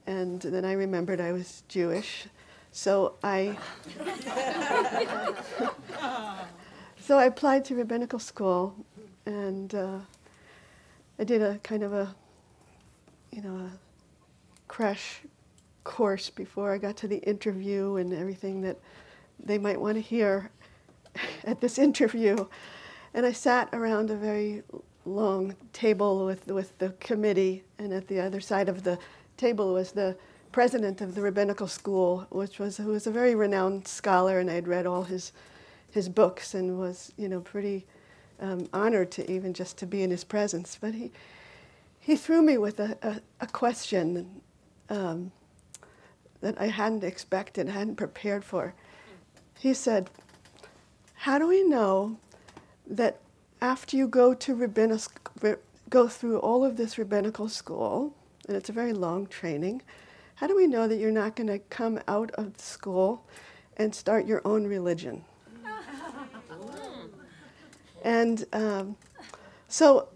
and 0.08 0.42
then 0.42 0.64
I 0.64 0.74
remembered 0.74 1.20
I 1.20 1.32
was 1.32 1.64
Jewish, 1.68 2.28
so 2.72 3.16
I. 3.24 3.58
So 7.12 7.18
I 7.18 7.26
applied 7.26 7.66
to 7.66 7.76
rabbinical 7.76 8.20
school, 8.20 8.74
and 9.26 9.76
uh, 9.76 10.00
I 11.20 11.26
did 11.26 11.42
a 11.42 11.58
kind 11.58 11.84
of 11.84 11.92
a, 11.92 12.16
you 13.34 13.42
know, 13.42 13.54
a 13.54 13.72
crash 14.70 15.20
course 15.84 16.30
before 16.30 16.74
I 16.74 16.78
got 16.78 16.96
to 16.96 17.10
the 17.10 17.18
interview 17.18 17.98
and 17.98 18.14
everything 18.14 18.62
that 18.62 18.80
they 19.44 19.58
might 19.58 19.82
want 19.82 19.96
to 19.96 20.00
hear 20.00 20.52
at 21.44 21.60
this 21.60 21.78
interview. 21.78 22.48
And 23.14 23.26
I 23.26 23.34
sat 23.34 23.68
around 23.74 24.10
a 24.10 24.16
very 24.16 24.64
long 25.06 25.54
table 25.74 26.26
with 26.26 26.48
with 26.48 26.78
the 26.78 26.92
committee, 27.02 27.66
and 27.78 27.92
at 27.92 28.08
the 28.08 28.22
other 28.22 28.40
side 28.40 28.70
of 28.70 28.84
the 28.84 28.98
table 29.36 29.74
was 29.74 29.92
the 29.92 30.16
president 30.54 31.02
of 31.02 31.16
the 31.16 31.22
rabbinical 31.22 31.68
school, 31.68 32.26
which 32.30 32.58
was 32.58 32.78
who 32.78 32.88
was 32.88 33.06
a 33.06 33.12
very 33.12 33.36
renowned 33.36 33.86
scholar, 33.86 34.40
and 34.40 34.50
I 34.50 34.54
had 34.54 34.70
read 34.70 34.86
all 34.86 35.04
his 35.04 35.34
his 35.92 36.10
books 36.10 36.54
and 36.54 36.80
was, 36.80 37.12
you 37.18 37.30
know, 37.30 37.42
pretty 37.42 37.86
um, 38.40 38.68
honored 38.74 39.12
to 39.12 39.32
even 39.32 39.54
just 39.54 39.78
to 39.78 39.86
be 39.86 40.02
in 40.04 40.10
his 40.10 40.24
presence. 40.24 40.78
But 40.80 40.96
he, 40.96 41.12
he 42.00 42.16
threw 42.16 42.42
me 42.42 42.58
with 42.58 42.80
a, 42.80 42.98
a, 43.02 43.22
a 43.42 43.48
question 43.48 44.42
um, 44.90 45.32
that 46.42 46.60
I 46.60 46.68
hadn't 46.68 47.04
expected, 47.04 47.70
hadn't 47.70 47.96
prepared 47.96 48.44
for. 48.44 48.74
He 49.60 49.74
said, 49.74 50.10
How 51.14 51.38
do 51.38 51.48
we 51.48 51.64
know 51.64 52.18
that 52.88 53.20
after 53.62 53.96
you 53.96 54.08
go 54.08 54.34
to 54.34 54.56
rabbinical, 54.56 55.56
go 55.90 56.08
through 56.08 56.40
all 56.40 56.66
of 56.66 56.78
this 56.78 56.98
rabbinical 56.98 57.48
school, 57.48 58.16
and 58.48 58.58
it's 58.58 58.70
a 58.70 58.74
very 58.74 58.94
long 58.94 59.28
training, 59.28 59.84
how 60.36 60.48
do 60.48 60.56
we 60.56 60.66
know 60.66 60.88
that 60.88 60.98
you're 60.98 61.12
not 61.12 61.36
going 61.36 61.48
to 61.48 61.60
come 61.60 62.00
out 62.08 62.32
of 62.32 62.60
school 62.60 63.24
and 63.78 63.94
start 63.94 64.26
your 64.26 64.42
own 64.44 64.66
religion? 64.66 65.24
And 68.02 68.46
um, 68.54 68.96
so, 69.68 70.08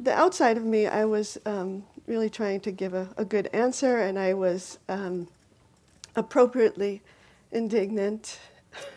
the 0.00 0.12
outside 0.12 0.56
of 0.56 0.64
me, 0.64 0.86
I 0.86 1.04
was 1.04 1.38
um, 1.44 1.84
really 2.06 2.30
trying 2.30 2.60
to 2.60 2.70
give 2.70 2.94
a, 2.94 3.08
a, 3.16 3.24
good 3.24 3.48
answer, 3.52 3.98
and 3.98 4.18
I 4.18 4.34
was 4.34 4.78
um, 4.88 5.28
appropriately 6.16 7.02
indignant 7.52 8.38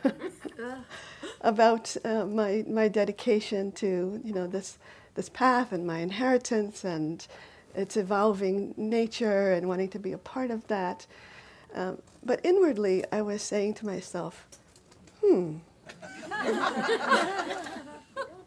about 1.41 1.95
uh, 2.03 2.25
my 2.25 2.63
my 2.67 2.87
dedication 2.87 3.71
to 3.73 4.21
you 4.23 4.33
know 4.33 4.47
this 4.47 4.77
this 5.15 5.29
path 5.29 5.71
and 5.71 5.85
my 5.85 5.99
inheritance 5.99 6.83
and 6.83 7.25
its 7.75 7.97
evolving 7.97 8.73
nature 8.77 9.53
and 9.53 9.67
wanting 9.67 9.89
to 9.89 9.99
be 9.99 10.11
a 10.11 10.17
part 10.17 10.51
of 10.51 10.67
that. 10.67 11.05
Um, 11.73 12.01
but 12.23 12.39
inwardly, 12.43 13.03
I 13.11 13.21
was 13.21 13.41
saying 13.41 13.75
to 13.75 13.85
myself, 13.85 14.45
hmm 15.23 15.57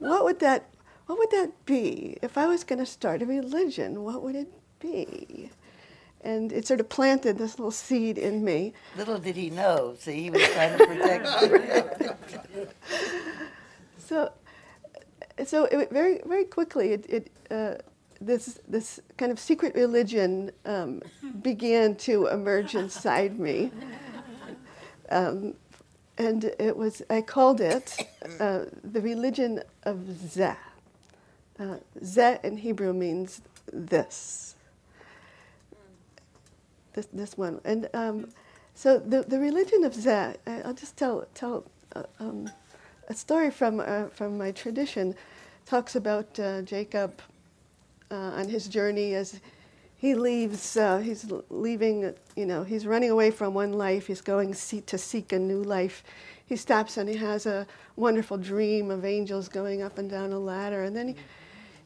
what 0.04 0.24
would 0.24 0.40
that 0.40 0.68
what 1.06 1.18
would 1.18 1.30
that 1.30 1.66
be 1.66 2.16
if 2.22 2.38
I 2.38 2.46
was 2.46 2.64
going 2.64 2.78
to 2.78 2.86
start 2.86 3.22
a 3.22 3.26
religion? 3.26 4.04
What 4.04 4.22
would 4.22 4.34
it 4.34 4.52
be? 4.80 5.50
And 6.22 6.50
it 6.50 6.66
sort 6.66 6.80
of 6.80 6.88
planted 6.88 7.36
this 7.36 7.58
little 7.58 7.70
seed 7.70 8.16
in 8.16 8.42
me. 8.42 8.72
Little 8.96 9.18
did 9.18 9.36
he 9.36 9.50
know. 9.50 9.94
See, 9.98 10.22
he 10.22 10.30
was 10.30 10.42
trying 10.48 10.78
to 10.78 10.86
protect 10.86 11.26
so, 13.98 14.32
so 15.44 15.64
it, 15.66 15.90
very 15.90 16.22
very 16.24 16.44
quickly, 16.44 16.92
it, 16.92 17.06
it 17.08 17.30
uh, 17.50 17.74
this 18.20 18.58
this 18.66 19.00
kind 19.18 19.30
of 19.30 19.38
secret 19.38 19.74
religion 19.74 20.50
um, 20.64 21.02
began 21.42 21.94
to 21.96 22.26
emerge 22.28 22.74
inside 22.74 23.38
me. 23.38 23.70
Um, 25.10 25.54
and 26.16 26.44
it 26.58 26.76
was 26.76 27.02
I 27.10 27.20
called 27.20 27.60
it 27.60 28.08
uh, 28.40 28.66
the 28.82 29.00
religion 29.00 29.62
of 29.84 29.96
Zeh. 29.98 30.56
Uh, 31.58 31.76
Zeh 32.02 32.44
in 32.44 32.56
Hebrew 32.58 32.92
means 32.92 33.42
this. 33.72 34.56
This 36.94 37.06
this 37.12 37.36
one, 37.36 37.60
and 37.64 37.88
um, 37.92 38.28
so 38.74 38.98
the 38.98 39.22
the 39.22 39.38
religion 39.38 39.84
of 39.84 39.94
Zeh. 39.94 40.36
I'll 40.64 40.74
just 40.74 40.96
tell 40.96 41.26
tell 41.34 41.64
uh, 41.96 42.04
um, 42.20 42.48
a 43.08 43.14
story 43.14 43.50
from 43.50 43.80
uh, 43.80 44.06
from 44.08 44.38
my 44.38 44.52
tradition. 44.52 45.14
Talks 45.66 45.96
about 45.96 46.38
uh, 46.38 46.62
Jacob 46.62 47.20
uh, 48.10 48.14
on 48.14 48.48
his 48.48 48.68
journey 48.68 49.14
as 49.14 49.40
he 49.96 50.14
leaves, 50.14 50.76
uh, 50.76 50.98
he's 50.98 51.32
leaving, 51.48 52.14
you 52.36 52.44
know, 52.44 52.62
he's 52.62 52.86
running 52.86 53.10
away 53.10 53.30
from 53.30 53.54
one 53.54 53.72
life, 53.72 54.06
he's 54.06 54.20
going 54.20 54.52
to 54.52 54.98
seek 54.98 55.32
a 55.32 55.38
new 55.38 55.62
life. 55.62 56.04
He 56.46 56.56
stops 56.56 56.96
and 56.96 57.08
he 57.08 57.16
has 57.16 57.46
a 57.46 57.66
wonderful 57.96 58.36
dream 58.36 58.90
of 58.90 59.04
angels 59.04 59.48
going 59.48 59.82
up 59.82 59.98
and 59.98 60.10
down 60.10 60.32
a 60.32 60.38
ladder. 60.38 60.82
And 60.82 60.94
then 60.94 61.08
he, 61.08 61.16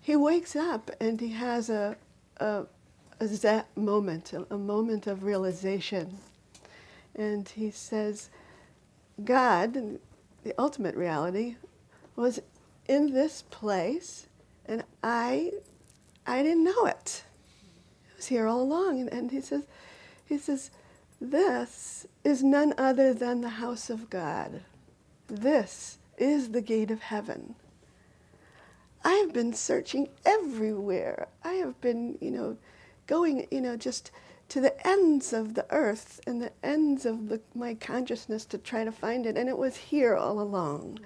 he 0.00 0.16
wakes 0.16 0.56
up 0.56 0.90
and 1.00 1.20
he 1.20 1.28
has 1.30 1.70
a, 1.70 1.96
a, 2.38 2.64
a 3.20 3.64
moment, 3.76 4.32
a, 4.32 4.46
a 4.52 4.58
moment 4.58 5.06
of 5.06 5.22
realization. 5.22 6.18
And 7.14 7.48
he 7.48 7.70
says, 7.70 8.30
God, 9.24 9.98
the 10.44 10.54
ultimate 10.58 10.94
reality, 10.94 11.56
was 12.16 12.40
in 12.88 13.12
this 13.12 13.42
place, 13.50 14.26
and 14.66 14.82
I, 15.02 15.52
I 16.26 16.42
didn't 16.42 16.64
know 16.64 16.86
it 16.86 17.24
It 18.10 18.16
was 18.16 18.26
here 18.26 18.46
all 18.46 18.62
along. 18.62 19.00
And, 19.00 19.12
and 19.12 19.30
he 19.30 19.40
says, 19.40 19.66
he 20.24 20.38
says, 20.38 20.70
this 21.20 22.06
is 22.24 22.42
none 22.42 22.74
other 22.78 23.12
than 23.12 23.40
the 23.40 23.48
house 23.48 23.90
of 23.90 24.10
God. 24.10 24.62
This 25.26 25.98
is 26.16 26.50
the 26.50 26.62
gate 26.62 26.90
of 26.90 27.02
heaven. 27.02 27.54
I 29.04 29.14
have 29.14 29.32
been 29.32 29.52
searching 29.52 30.08
everywhere. 30.24 31.28
I 31.44 31.54
have 31.54 31.80
been, 31.80 32.18
you 32.20 32.30
know, 32.30 32.56
going, 33.06 33.46
you 33.50 33.60
know, 33.60 33.76
just 33.76 34.10
to 34.48 34.60
the 34.60 34.86
ends 34.86 35.32
of 35.32 35.54
the 35.54 35.66
earth 35.70 36.20
and 36.26 36.40
the 36.40 36.52
ends 36.62 37.04
of 37.04 37.28
the, 37.28 37.40
my 37.54 37.74
consciousness 37.74 38.44
to 38.46 38.58
try 38.58 38.84
to 38.84 38.92
find 38.92 39.26
it, 39.26 39.36
and 39.36 39.48
it 39.48 39.58
was 39.58 39.76
here 39.76 40.16
all 40.16 40.40
along. 40.40 40.98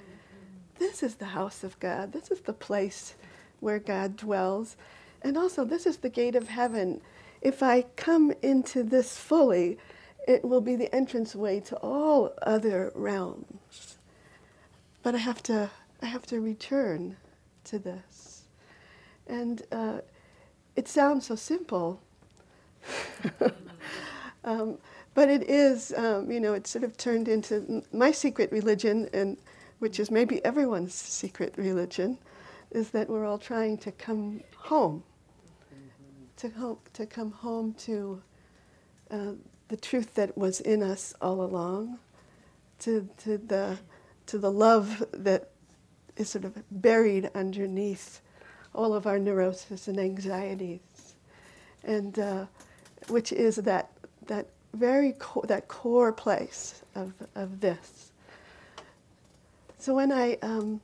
This 0.78 1.02
is 1.02 1.16
the 1.16 1.26
house 1.26 1.62
of 1.64 1.78
God. 1.80 2.12
This 2.12 2.30
is 2.30 2.40
the 2.40 2.52
place 2.52 3.14
where 3.60 3.78
God 3.78 4.16
dwells. 4.16 4.76
And 5.22 5.36
also, 5.36 5.64
this 5.64 5.86
is 5.86 5.98
the 5.98 6.08
gate 6.08 6.34
of 6.34 6.48
heaven. 6.48 7.00
If 7.40 7.62
I 7.62 7.82
come 7.96 8.32
into 8.42 8.82
this 8.82 9.16
fully, 9.16 9.78
it 10.26 10.44
will 10.44 10.60
be 10.60 10.76
the 10.76 10.94
entranceway 10.94 11.60
to 11.60 11.76
all 11.76 12.32
other 12.42 12.92
realms. 12.94 13.98
But 15.02 15.14
I 15.14 15.18
have 15.18 15.42
to, 15.44 15.70
I 16.00 16.06
have 16.06 16.26
to 16.26 16.40
return 16.40 17.16
to 17.64 17.78
this. 17.78 18.44
And 19.26 19.62
uh, 19.72 19.98
it 20.76 20.88
sounds 20.88 21.26
so 21.26 21.34
simple, 21.34 22.00
um, 24.44 24.78
but 25.14 25.28
it 25.28 25.42
is, 25.42 25.92
um, 25.96 26.30
you 26.30 26.40
know, 26.40 26.54
it's 26.54 26.70
sort 26.70 26.84
of 26.84 26.96
turned 26.96 27.28
into 27.28 27.82
my 27.92 28.10
secret 28.10 28.50
religion, 28.50 29.08
and 29.12 29.36
which 29.78 30.00
is 30.00 30.10
maybe 30.10 30.44
everyone's 30.44 30.94
secret 30.94 31.54
religion, 31.56 32.18
is 32.70 32.90
that 32.90 33.08
we're 33.08 33.26
all 33.26 33.38
trying 33.38 33.76
to 33.78 33.92
come 33.92 34.40
home, 34.56 35.02
to 36.36 36.48
home, 36.50 36.78
to 36.94 37.06
come 37.06 37.30
home 37.30 37.74
to 37.74 38.22
uh, 39.10 39.32
the 39.72 39.78
truth 39.78 40.16
that 40.16 40.36
was 40.36 40.60
in 40.60 40.82
us 40.82 41.14
all 41.22 41.40
along, 41.40 41.98
to 42.78 43.08
to 43.16 43.38
the 43.38 43.78
to 44.26 44.36
the 44.36 44.52
love 44.52 45.02
that 45.12 45.48
is 46.18 46.28
sort 46.28 46.44
of 46.44 46.62
buried 46.70 47.30
underneath 47.34 48.20
all 48.74 48.92
of 48.92 49.06
our 49.06 49.18
neurosis 49.18 49.88
and 49.88 49.98
anxieties, 49.98 51.14
and 51.84 52.18
uh, 52.18 52.44
which 53.08 53.32
is 53.32 53.56
that 53.56 53.88
that 54.26 54.48
very 54.74 55.14
co- 55.18 55.46
that 55.48 55.68
core 55.68 56.12
place 56.12 56.82
of 56.94 57.14
of 57.34 57.60
this. 57.60 58.12
So 59.78 59.94
when 59.94 60.12
I 60.12 60.34
um, 60.42 60.82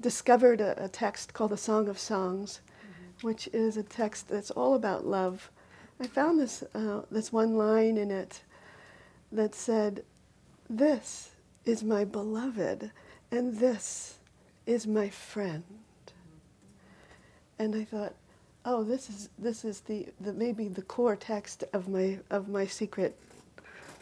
discovered 0.00 0.62
a, 0.62 0.86
a, 0.86 0.88
text 0.88 1.34
called 1.34 1.50
the 1.50 1.58
Song 1.58 1.86
of 1.86 1.98
Songs, 1.98 2.60
mm-hmm. 2.62 3.26
which 3.26 3.46
is 3.52 3.76
a 3.76 3.82
text 3.82 4.28
that's 4.30 4.50
all 4.50 4.74
about 4.74 5.06
love, 5.06 5.50
I 6.00 6.06
found 6.06 6.40
this 6.40 6.62
uh, 6.74 7.02
this 7.10 7.32
one 7.32 7.56
line 7.56 7.96
in 7.96 8.10
it 8.10 8.42
that 9.30 9.54
said, 9.54 10.04
"This 10.68 11.30
is 11.64 11.84
my 11.84 12.04
beloved, 12.04 12.90
and 13.30 13.58
this 13.58 14.18
is 14.66 14.86
my 14.86 15.08
friend." 15.08 15.64
And 17.58 17.76
I 17.76 17.84
thought, 17.84 18.14
oh, 18.64 18.82
this 18.84 19.08
is 19.08 19.28
this 19.38 19.64
is 19.64 19.80
the, 19.80 20.08
the 20.20 20.32
maybe 20.32 20.68
the 20.68 20.82
core 20.82 21.16
text 21.16 21.64
of 21.72 21.88
my 21.88 22.18
of 22.30 22.48
my 22.48 22.66
secret 22.66 23.18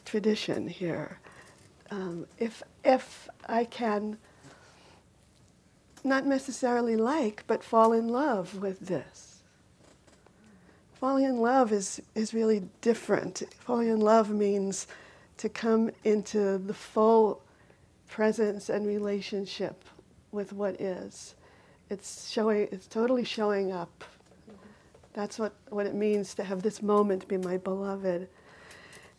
tradition 0.04 0.68
here. 0.68 1.18
Um, 1.90 2.26
if 2.38 2.62
if 2.84 3.28
I 3.46 3.64
can 3.64 4.18
not 6.02 6.24
necessarily 6.26 6.96
like, 6.96 7.44
but 7.46 7.62
fall 7.62 7.92
in 7.92 8.08
love 8.08 8.56
with 8.60 8.80
this. 8.80 9.29
Falling 11.00 11.24
in 11.24 11.40
love 11.40 11.72
is, 11.72 12.02
is 12.14 12.34
really 12.34 12.62
different. 12.82 13.42
Falling 13.58 13.88
in 13.88 14.00
love 14.00 14.28
means 14.28 14.86
to 15.38 15.48
come 15.48 15.90
into 16.04 16.58
the 16.58 16.74
full 16.74 17.40
presence 18.06 18.68
and 18.68 18.86
relationship 18.86 19.82
with 20.30 20.52
what 20.52 20.78
is. 20.78 21.36
It's 21.88 22.30
showing 22.30 22.68
it's 22.70 22.86
totally 22.86 23.24
showing 23.24 23.72
up. 23.72 24.04
That's 25.14 25.38
what, 25.38 25.54
what 25.70 25.86
it 25.86 25.94
means 25.94 26.34
to 26.34 26.44
have 26.44 26.62
this 26.62 26.82
moment 26.82 27.26
be 27.26 27.38
my 27.38 27.56
beloved. 27.56 28.28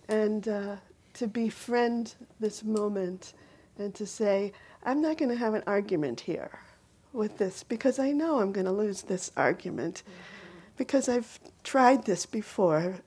And 0.07 0.47
uh, 0.47 0.75
to 1.15 1.27
befriend 1.27 2.13
this 2.39 2.63
moment 2.63 3.33
and 3.79 3.95
to 3.95 4.05
say, 4.05 4.53
I'm 4.83 5.01
not 5.01 5.17
going 5.17 5.29
to 5.29 5.35
have 5.35 5.55
an 5.55 5.63
argument 5.65 6.21
here 6.21 6.59
with 7.11 7.39
this 7.39 7.63
because 7.63 7.97
I 7.97 8.11
know 8.11 8.39
I'm 8.39 8.51
going 8.51 8.67
to 8.67 8.71
lose 8.71 9.01
this 9.01 9.31
argument 9.35 10.03
mm-hmm. 10.05 10.40
Because 10.81 11.07
I've 11.07 11.39
tried 11.63 12.05
this 12.05 12.25
before 12.25 13.01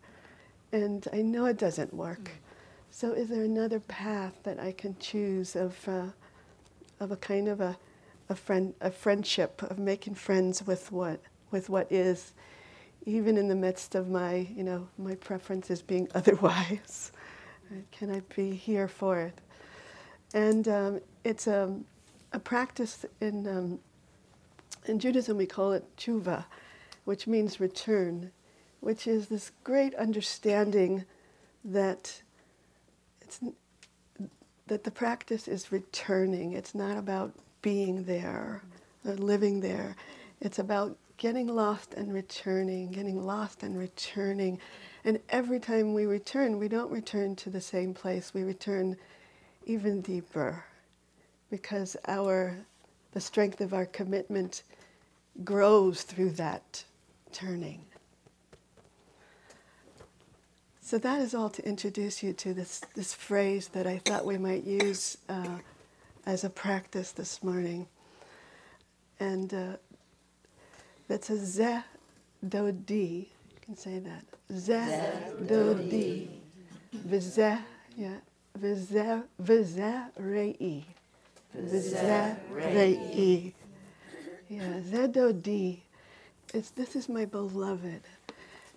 and 0.70 1.08
I 1.12 1.22
know 1.22 1.46
it 1.46 1.58
doesn't 1.58 1.92
work. 1.92 2.20
Mm. 2.20 2.30
So, 2.92 3.10
is 3.10 3.30
there 3.30 3.42
another 3.42 3.80
path 3.80 4.34
that 4.44 4.60
I 4.60 4.70
can 4.70 4.94
choose 5.00 5.56
of, 5.56 5.76
uh, 5.88 6.06
of 7.00 7.10
a 7.10 7.16
kind 7.16 7.48
of 7.48 7.60
a, 7.60 7.76
a, 8.28 8.36
friend, 8.36 8.74
a 8.80 8.92
friendship, 8.92 9.60
of 9.64 9.80
making 9.80 10.14
friends 10.14 10.64
with 10.64 10.92
what, 10.92 11.18
with 11.50 11.68
what 11.68 11.90
is, 11.90 12.32
even 13.06 13.36
in 13.36 13.48
the 13.48 13.56
midst 13.56 13.96
of 13.96 14.08
my, 14.08 14.46
you 14.54 14.62
know, 14.62 14.86
my 14.96 15.16
preferences 15.16 15.82
being 15.82 16.06
otherwise? 16.14 17.10
Can 17.90 18.14
I 18.14 18.22
be 18.36 18.52
here 18.52 18.86
for 18.86 19.18
it? 19.18 19.40
And 20.32 20.68
um, 20.68 21.00
it's 21.24 21.48
a, 21.48 21.74
a 22.32 22.38
practice 22.38 23.04
in 23.20 23.48
um, 23.48 23.80
in 24.86 24.98
Judaism, 24.98 25.38
we 25.38 25.46
call 25.46 25.72
it 25.72 25.84
tshuva, 25.96 26.44
which 27.04 27.26
means 27.26 27.60
return, 27.60 28.30
which 28.80 29.06
is 29.06 29.28
this 29.28 29.50
great 29.62 29.94
understanding 29.94 31.04
that 31.64 32.20
it's 33.20 33.40
that 34.66 34.84
the 34.84 34.90
practice 34.90 35.46
is 35.46 35.70
returning. 35.70 36.52
It's 36.52 36.74
not 36.74 36.96
about 36.96 37.32
being 37.60 38.04
there 38.04 38.62
or 39.04 39.14
living 39.14 39.60
there. 39.60 39.94
It's 40.40 40.58
about 40.58 40.96
getting 41.18 41.48
lost 41.48 41.94
and 41.94 42.12
returning, 42.12 42.90
getting 42.90 43.24
lost 43.24 43.62
and 43.62 43.78
returning. 43.78 44.58
And 45.04 45.20
every 45.28 45.60
time 45.60 45.92
we 45.92 46.06
return, 46.06 46.58
we 46.58 46.68
don't 46.68 46.90
return 46.90 47.36
to 47.36 47.50
the 47.50 47.60
same 47.60 47.92
place. 47.92 48.32
We 48.32 48.42
return 48.42 48.96
even 49.66 50.00
deeper 50.00 50.64
because 51.50 51.96
our 52.08 52.56
the 53.12 53.20
strength 53.20 53.60
of 53.60 53.72
our 53.72 53.86
commitment 53.86 54.64
grows 55.44 56.02
through 56.02 56.30
that 56.30 56.84
turning. 57.34 57.80
So 60.80 60.98
that 60.98 61.20
is 61.20 61.34
all 61.34 61.50
to 61.50 61.66
introduce 61.66 62.22
you 62.22 62.32
to 62.34 62.54
this, 62.54 62.80
this 62.94 63.12
phrase 63.12 63.68
that 63.68 63.86
I 63.86 63.98
thought 63.98 64.24
we 64.24 64.38
might 64.38 64.64
use 64.64 65.18
uh, 65.28 65.58
as 66.24 66.44
a 66.44 66.50
practice 66.50 67.10
this 67.12 67.42
morning. 67.42 67.86
And 69.18 69.52
uh, 69.52 69.76
that's 71.08 71.30
a 71.30 71.44
ze 71.44 71.80
do 72.46 72.70
di. 72.70 73.28
You 73.50 73.60
can 73.60 73.76
say 73.76 73.98
that. 73.98 74.24
Ze 74.52 74.82
do 75.46 75.74
di. 75.74 76.28
Vize, 76.92 77.58
yeah. 77.96 78.18
Vize, 78.56 79.22
vize 79.38 80.10
rei. 80.16 80.84
Vize 81.54 82.36
rei. 82.52 83.54
Yeah, 84.48 84.78
ZOD. 84.80 85.83
This 86.54 86.94
is 86.94 87.08
my 87.08 87.24
beloved. 87.24 88.02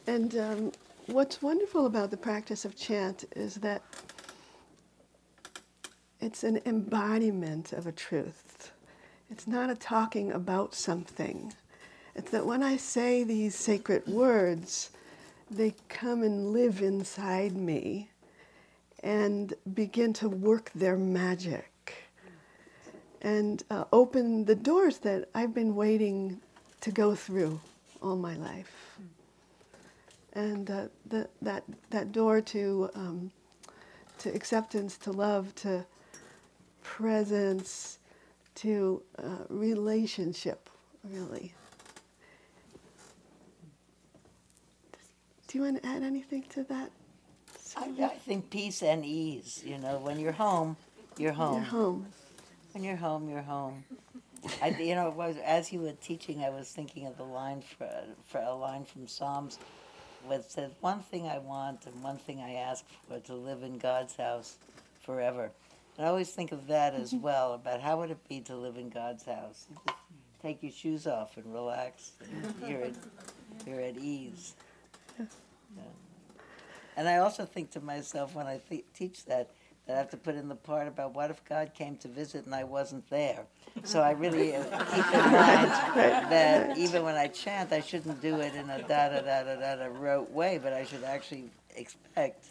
And 0.08 0.36
um, 0.36 0.72
what's 1.06 1.44
wonderful 1.44 1.86
about 1.86 2.10
the 2.10 2.18
practice 2.18 2.66
of 2.66 2.76
chant 2.76 3.26
is 3.36 3.56
that 3.56 3.84
it's 6.20 6.44
an 6.44 6.60
embodiment 6.66 7.74
of 7.74 7.86
a 7.86 7.92
truth. 7.92 8.72
It's 9.30 9.46
not 9.46 9.70
a 9.70 9.76
talking 9.76 10.32
about 10.32 10.74
something. 10.74 11.54
It's 12.16 12.32
that 12.32 12.48
when 12.48 12.64
I 12.64 12.78
say 12.78 13.24
these 13.24 13.54
sacred 13.54 14.08
words, 14.08 14.90
they 15.52 15.76
come 15.88 16.24
and 16.24 16.54
live 16.54 16.82
inside 16.82 17.56
me 17.56 18.10
and 19.04 19.54
begin 19.76 20.14
to 20.14 20.28
work 20.28 20.72
their 20.74 20.98
magic 20.98 21.94
and 23.22 23.64
uh, 23.70 23.84
open 23.94 24.46
the 24.46 24.56
doors 24.56 24.98
that 25.00 25.30
I've 25.36 25.54
been 25.54 25.76
waiting 25.76 26.42
to 26.88 26.94
go 26.94 27.14
through 27.14 27.60
all 28.02 28.16
my 28.16 28.38
life. 28.38 28.98
And 30.32 30.72
uh, 30.72 30.86
the, 31.06 31.28
that, 31.42 31.66
that 31.90 32.14
door 32.14 32.40
to, 32.40 32.90
um, 32.96 33.32
to 34.20 34.34
acceptance, 34.34 34.98
to 35.00 35.12
love, 35.12 35.54
to 35.56 35.86
presence, 36.84 38.00
to 38.56 39.04
uh, 39.22 39.44
relationship, 39.50 40.70
really. 41.04 41.54
Do 45.48 45.58
you 45.58 45.66
want 45.66 45.84
to 45.84 45.90
add 45.90 46.04
anything 46.04 46.44
to 46.52 46.64
that? 46.64 46.90
I, 47.76 47.92
I 48.02 48.08
think 48.08 48.50
peace 48.50 48.82
and 48.82 49.04
ease. 49.04 49.62
You 49.66 49.78
know, 49.78 49.98
when 49.98 50.22
you're 50.22 50.32
home, 50.32 50.78
you're 51.18 51.34
home. 51.34 51.56
You're 51.56 51.64
home. 51.64 52.06
When 52.72 52.86
you're 52.86 52.96
home, 52.96 53.28
you're 53.28 53.42
home. 53.42 53.84
I, 54.62 54.70
you 54.70 54.96
know, 54.96 55.10
was, 55.10 55.38
as 55.44 55.72
you 55.72 55.82
were 55.82 55.94
teaching, 55.94 56.44
I 56.44 56.50
was 56.50 56.70
thinking 56.70 57.08
of 57.08 57.18
the 57.18 57.24
line 57.24 57.62
for, 57.62 57.90
for 58.28 58.40
a 58.40 58.54
line 58.54 58.86
from 58.86 59.08
Psalms, 59.08 59.60
that 60.30 60.52
says, 60.52 60.72
"One 60.82 61.00
thing 61.00 61.28
I 61.28 61.38
want 61.40 61.86
and 61.86 62.04
one 62.04 62.18
thing 62.18 62.40
I 62.40 62.54
ask 62.56 62.86
for 63.08 63.20
to 63.20 63.34
live 63.34 63.64
in 63.64 63.78
God's 63.78 64.16
house 64.16 64.58
forever." 65.00 65.52
And 65.98 66.06
I 66.06 66.10
always 66.10 66.30
think 66.30 66.52
of 66.52 66.68
that 66.68 66.94
as 66.94 67.12
mm-hmm. 67.12 67.24
well 67.24 67.54
about 67.54 67.82
how 67.82 67.98
would 68.00 68.12
it 68.12 68.28
be 68.28 68.42
to 68.42 68.56
live 68.56 68.78
in 68.78 68.90
God's 68.90 69.26
house? 69.26 69.68
Just 69.86 69.98
take 70.42 70.62
your 70.62 70.72
shoes 70.72 71.08
off 71.08 71.38
and 71.38 71.52
relax. 71.54 72.12
And 72.22 72.70
you're 72.70 72.84
at, 72.84 72.96
you're 73.66 73.82
at 73.82 73.98
ease. 73.98 74.54
Yeah. 75.20 75.26
And 76.96 77.08
I 77.08 77.18
also 77.18 77.46
think 77.46 77.72
to 77.72 77.80
myself 77.80 78.36
when 78.36 78.48
I 78.48 78.60
th- 78.70 78.86
teach 78.94 79.26
that 79.26 79.52
I 79.90 79.94
have 79.94 80.10
to 80.10 80.18
put 80.18 80.36
in 80.36 80.50
the 80.50 80.56
part 80.56 80.88
about 80.88 81.16
what 81.16 81.32
if 81.32 81.44
God 81.46 81.72
came 81.74 81.96
to 81.98 82.08
visit 82.08 82.46
and 82.46 82.54
I 82.54 82.66
wasn't 82.66 83.10
there. 83.10 83.46
So 83.84 84.02
I 84.02 84.12
really 84.12 84.56
uh, 84.56 84.64
keep 84.64 85.14
in 85.14 85.32
mind 85.32 85.72
that 86.32 86.78
even 86.78 87.04
when 87.04 87.16
I 87.16 87.28
chant, 87.28 87.72
I 87.72 87.80
shouldn't 87.80 88.22
do 88.22 88.40
it 88.42 88.54
in 88.56 88.70
a 88.70 88.82
da 88.82 89.10
da 89.10 89.22
da 89.22 89.44
da 89.44 89.56
da 89.56 89.76
da 89.76 89.86
rote 89.86 90.30
way, 90.32 90.60
but 90.62 90.74
I 90.74 90.84
should 90.84 91.04
actually 91.04 91.50
expect 91.76 92.48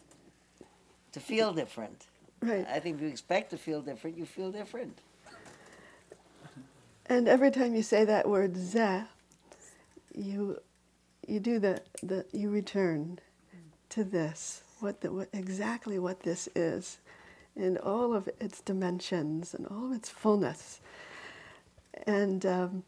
to 1.13 1.21
feel 1.21 1.53
different. 1.53 2.07
Right. 2.41 2.67
I 2.69 2.81
think 2.81 2.97
if 2.97 3.03
you 3.03 3.09
expect 3.09 3.51
to 3.51 3.59
feel 3.59 3.83
different, 3.83 4.17
you 4.17 4.25
feel 4.25 4.51
different. 4.51 4.99
And 7.07 7.29
every 7.29 7.51
time 7.51 7.75
you 7.75 7.83
say 7.83 8.05
that 8.05 8.29
word 8.29 8.55
"zeh," 8.55 9.07
you 10.15 10.59
you 11.27 11.41
do 11.41 11.59
the, 11.59 11.83
the 12.03 12.25
you 12.33 12.51
return 12.51 13.19
to 13.91 14.05
this, 14.05 14.63
what 14.81 15.01
the 15.01 15.13
what, 15.13 15.29
exactly 15.33 15.99
what 15.99 16.21
this 16.21 16.49
is, 16.55 16.99
in 17.57 17.79
all 17.79 18.15
of 18.15 18.29
its 18.41 18.61
dimensions 18.61 19.55
and 19.55 19.67
all 19.67 19.87
of 19.87 19.93
its 19.93 20.09
fullness. 20.09 20.81
And 22.07 22.45
um, 22.45 22.83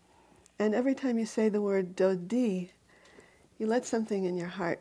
and 0.58 0.74
every 0.74 0.94
time 0.94 1.18
you 1.18 1.26
say 1.26 1.48
the 1.48 1.62
word 1.62 1.96
"dodi," 1.96 2.70
you 3.58 3.66
let 3.66 3.86
something 3.86 4.24
in 4.24 4.36
your 4.36 4.48
heart 4.48 4.80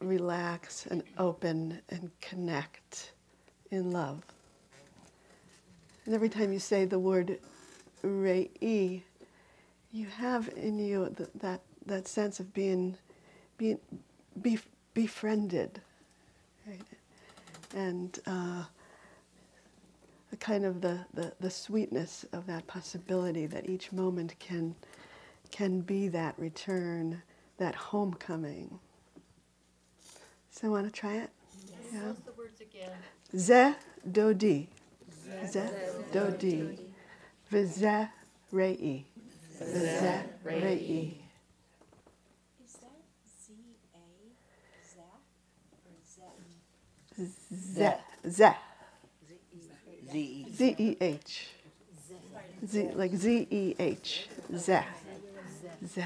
relax 0.00 0.86
and 0.86 1.02
open 1.18 1.80
and 1.90 2.10
connect 2.20 3.12
in 3.70 3.90
love. 3.90 4.22
And 6.04 6.14
every 6.14 6.28
time 6.28 6.52
you 6.52 6.58
say 6.58 6.84
the 6.84 6.98
word 6.98 7.38
Rei, 8.02 9.02
you 9.92 10.06
have 10.06 10.48
in 10.56 10.78
you 10.78 11.12
th- 11.16 11.30
that 11.40 11.60
that 11.86 12.08
sense 12.08 12.40
of 12.40 12.52
being 12.54 12.96
being 13.58 13.78
bef- 14.40 14.62
befriended, 14.94 15.80
right? 16.66 16.80
and 17.74 18.18
uh, 18.26 18.64
a 20.36 20.44
kind 20.44 20.64
of 20.64 20.80
the, 20.80 21.00
the, 21.14 21.32
the 21.40 21.50
sweetness 21.50 22.24
of 22.32 22.46
that 22.46 22.66
possibility 22.66 23.46
that 23.46 23.68
each 23.68 23.92
moment 23.92 24.34
can 24.38 24.74
can 25.52 25.80
be 25.80 26.08
that 26.08 26.34
return, 26.38 27.22
that 27.58 27.74
homecoming. 27.76 28.80
So, 30.50 30.66
I 30.66 30.70
want 30.70 30.86
to 30.86 30.90
try 30.92 31.18
it? 31.18 31.30
Yeah. 31.92 32.08
What's 32.08 32.20
the 32.20 32.32
words 32.32 32.60
again? 32.60 32.90
Ze 33.36 33.74
dodi. 34.10 34.66
Ze 35.46 35.70
dodi. 36.12 36.78
Vize 37.48 38.08
rei. 38.50 39.04
Vize 39.60 40.24
rei. 40.42 41.20
Is 42.64 42.72
that 42.74 42.90
Z 43.46 43.54
A 43.94 43.98
Zach 44.96 45.22
or 45.84 45.96
Zet? 46.04 46.34
Ze. 47.54 47.94
Ze. 48.28 48.65
Z 50.16 50.22
E. 50.22 50.46
Z 50.50 50.96
H. 51.00 51.48
Z 52.66 52.90
like 52.94 53.14
Z 53.14 53.46
E 53.50 53.74
H. 53.78 54.28
Ze. 54.56 54.82
Ze. 55.86 56.04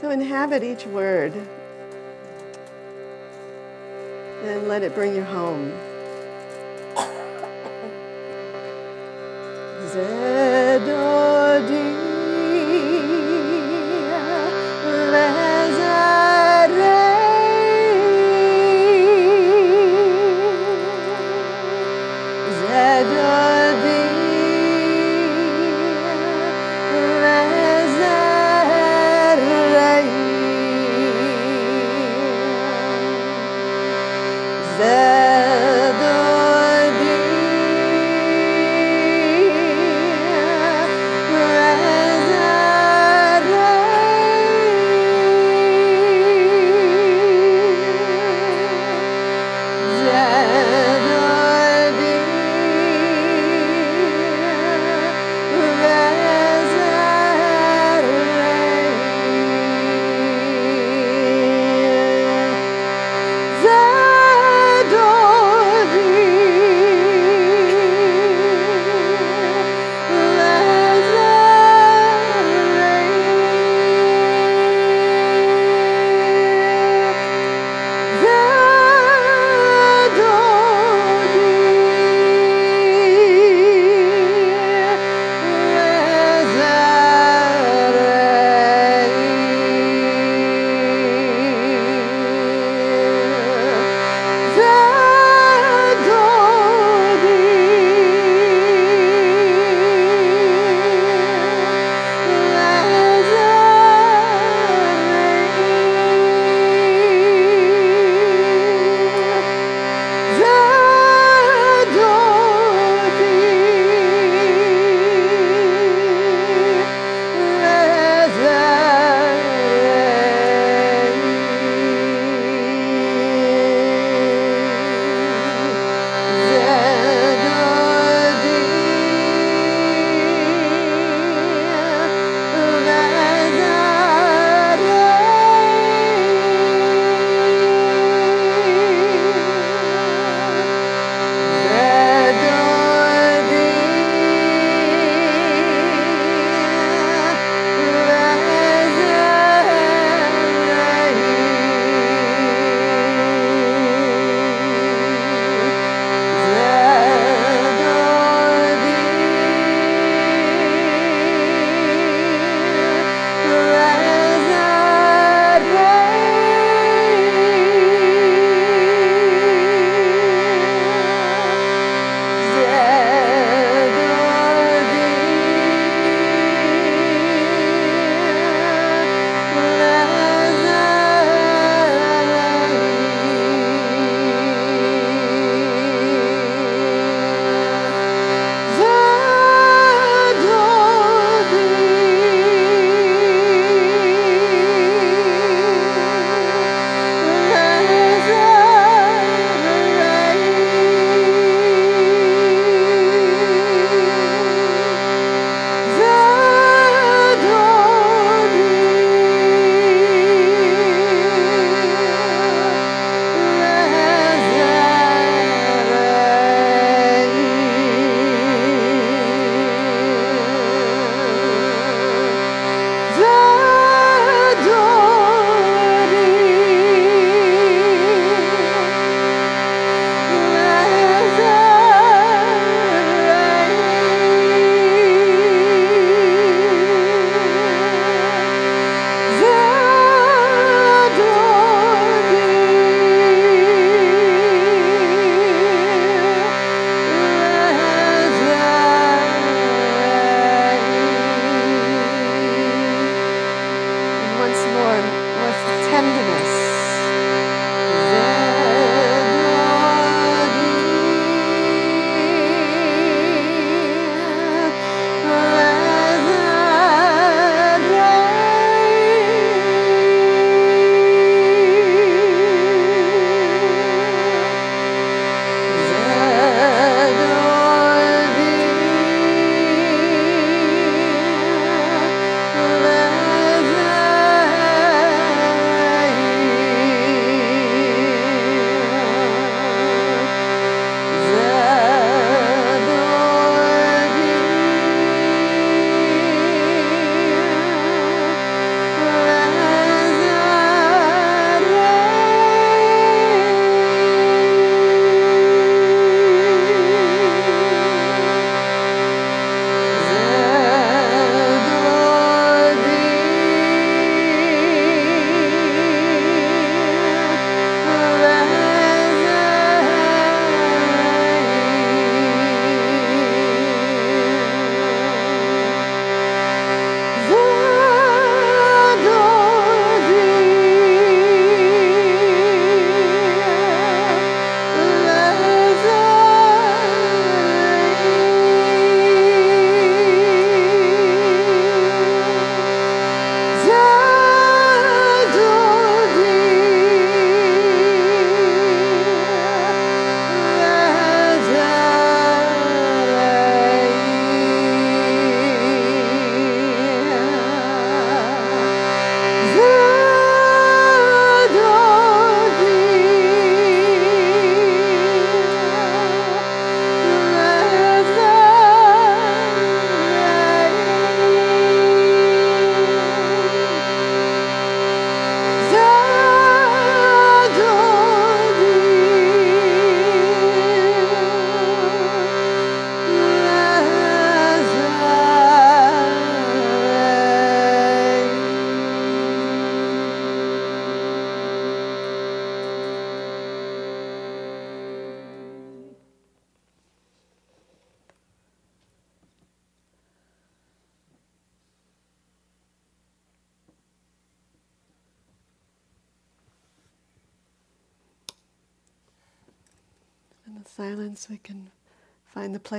So 0.00 0.08
inhabit 0.08 0.64
each 0.64 0.86
word 0.86 1.34
and 4.42 4.68
let 4.68 4.82
it 4.82 4.94
bring 4.94 5.14
you 5.14 5.22
home. 5.22 5.70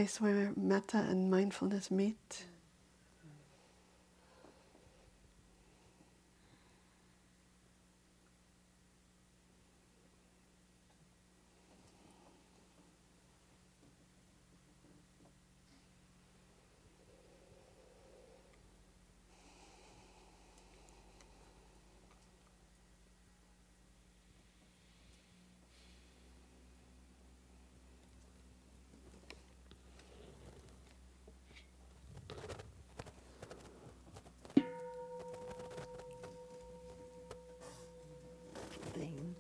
Place 0.02 0.20
where 0.20 0.52
metta 0.58 0.98
and 0.98 1.30
mindfulness 1.30 1.92
meet. 1.92 2.46
Thing. 38.94 39.36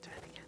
Try 0.00 0.12
it 0.14 0.24
again. 0.30 0.44